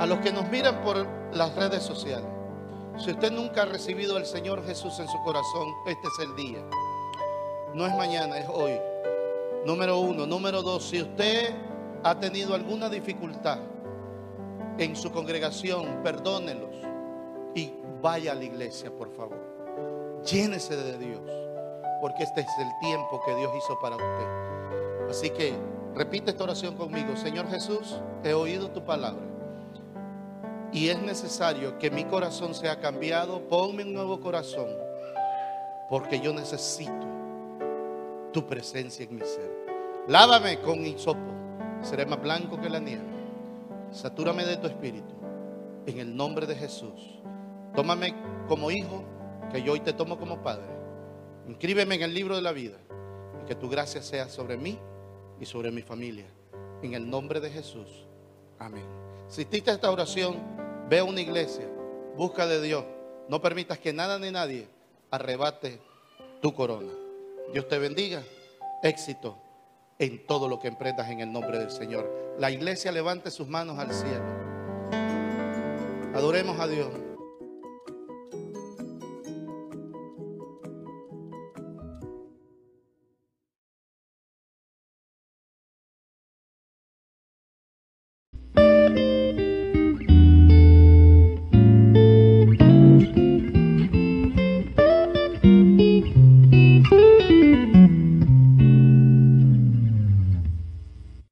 A 0.00 0.06
los 0.06 0.18
que 0.18 0.32
nos 0.32 0.50
miran 0.50 0.82
por 0.82 1.06
las 1.32 1.54
redes 1.54 1.84
sociales, 1.84 2.37
si 2.98 3.10
usted 3.12 3.30
nunca 3.30 3.62
ha 3.62 3.66
recibido 3.66 4.16
al 4.16 4.26
Señor 4.26 4.64
Jesús 4.64 4.98
en 4.98 5.08
su 5.08 5.18
corazón, 5.22 5.68
este 5.86 6.06
es 6.08 6.26
el 6.26 6.36
día. 6.36 6.64
No 7.74 7.86
es 7.86 7.94
mañana, 7.94 8.38
es 8.38 8.48
hoy. 8.48 8.72
Número 9.64 9.98
uno. 9.98 10.26
Número 10.26 10.62
dos, 10.62 10.84
si 10.84 11.02
usted 11.02 11.54
ha 12.02 12.18
tenido 12.18 12.54
alguna 12.54 12.88
dificultad 12.88 13.58
en 14.78 14.96
su 14.96 15.12
congregación, 15.12 16.02
perdónelos 16.02 16.74
y 17.54 17.72
vaya 18.00 18.32
a 18.32 18.34
la 18.34 18.44
iglesia, 18.44 18.90
por 18.90 19.14
favor. 19.14 19.38
Llénese 20.24 20.76
de 20.76 20.98
Dios, 20.98 21.22
porque 22.00 22.24
este 22.24 22.40
es 22.40 22.48
el 22.60 22.70
tiempo 22.80 23.20
que 23.24 23.34
Dios 23.34 23.52
hizo 23.56 23.78
para 23.80 23.96
usted. 23.96 25.08
Así 25.10 25.30
que 25.30 25.54
repite 25.94 26.30
esta 26.30 26.44
oración 26.44 26.74
conmigo. 26.76 27.16
Señor 27.16 27.48
Jesús, 27.48 28.00
he 28.24 28.34
oído 28.34 28.70
tu 28.70 28.84
palabra. 28.84 29.27
Y 30.72 30.88
es 30.88 31.00
necesario 31.00 31.78
que 31.78 31.90
mi 31.90 32.04
corazón 32.04 32.54
sea 32.54 32.80
cambiado. 32.80 33.40
Ponme 33.48 33.84
un 33.84 33.94
nuevo 33.94 34.20
corazón, 34.20 34.68
porque 35.88 36.20
yo 36.20 36.32
necesito 36.32 37.06
tu 38.32 38.46
presencia 38.46 39.04
en 39.04 39.14
mi 39.14 39.22
ser. 39.22 39.50
Lávame 40.06 40.60
con 40.60 40.84
hisopo, 40.84 41.32
seré 41.82 42.06
más 42.06 42.20
blanco 42.20 42.60
que 42.60 42.68
la 42.68 42.78
nieve. 42.78 43.04
Satúrame 43.90 44.44
de 44.44 44.58
tu 44.58 44.66
espíritu, 44.66 45.14
en 45.86 45.98
el 45.98 46.14
nombre 46.14 46.46
de 46.46 46.54
Jesús. 46.54 47.22
Tómame 47.74 48.14
como 48.46 48.70
hijo, 48.70 49.04
que 49.50 49.62
yo 49.62 49.72
hoy 49.72 49.80
te 49.80 49.94
tomo 49.94 50.18
como 50.18 50.42
padre. 50.42 50.66
Inscríbeme 51.46 51.94
en 51.94 52.02
el 52.02 52.14
libro 52.14 52.36
de 52.36 52.42
la 52.42 52.52
vida 52.52 52.76
y 53.42 53.46
que 53.46 53.54
tu 53.54 53.70
gracia 53.70 54.02
sea 54.02 54.28
sobre 54.28 54.58
mí 54.58 54.78
y 55.40 55.46
sobre 55.46 55.70
mi 55.70 55.80
familia. 55.80 56.26
En 56.82 56.92
el 56.92 57.08
nombre 57.08 57.40
de 57.40 57.50
Jesús. 57.50 58.06
Amén. 58.58 58.84
Si 59.28 59.42
hiciste 59.42 59.70
esta 59.70 59.90
oración, 59.90 60.36
ve 60.88 60.98
a 61.00 61.04
una 61.04 61.20
iglesia, 61.20 61.66
busca 62.16 62.46
de 62.46 62.62
Dios. 62.62 62.84
No 63.28 63.42
permitas 63.42 63.78
que 63.78 63.92
nada 63.92 64.18
ni 64.18 64.30
nadie 64.30 64.68
arrebate 65.10 65.80
tu 66.40 66.54
corona. 66.54 66.92
Dios 67.52 67.68
te 67.68 67.78
bendiga. 67.78 68.22
Éxito 68.82 69.36
en 69.98 70.24
todo 70.26 70.48
lo 70.48 70.60
que 70.60 70.68
emprendas 70.68 71.10
en 71.10 71.20
el 71.20 71.32
nombre 71.32 71.58
del 71.58 71.70
Señor. 71.70 72.36
La 72.38 72.50
iglesia 72.50 72.92
levante 72.92 73.30
sus 73.30 73.48
manos 73.48 73.78
al 73.78 73.92
cielo. 73.92 74.24
Adoremos 76.14 76.58
a 76.60 76.68
Dios. 76.68 76.88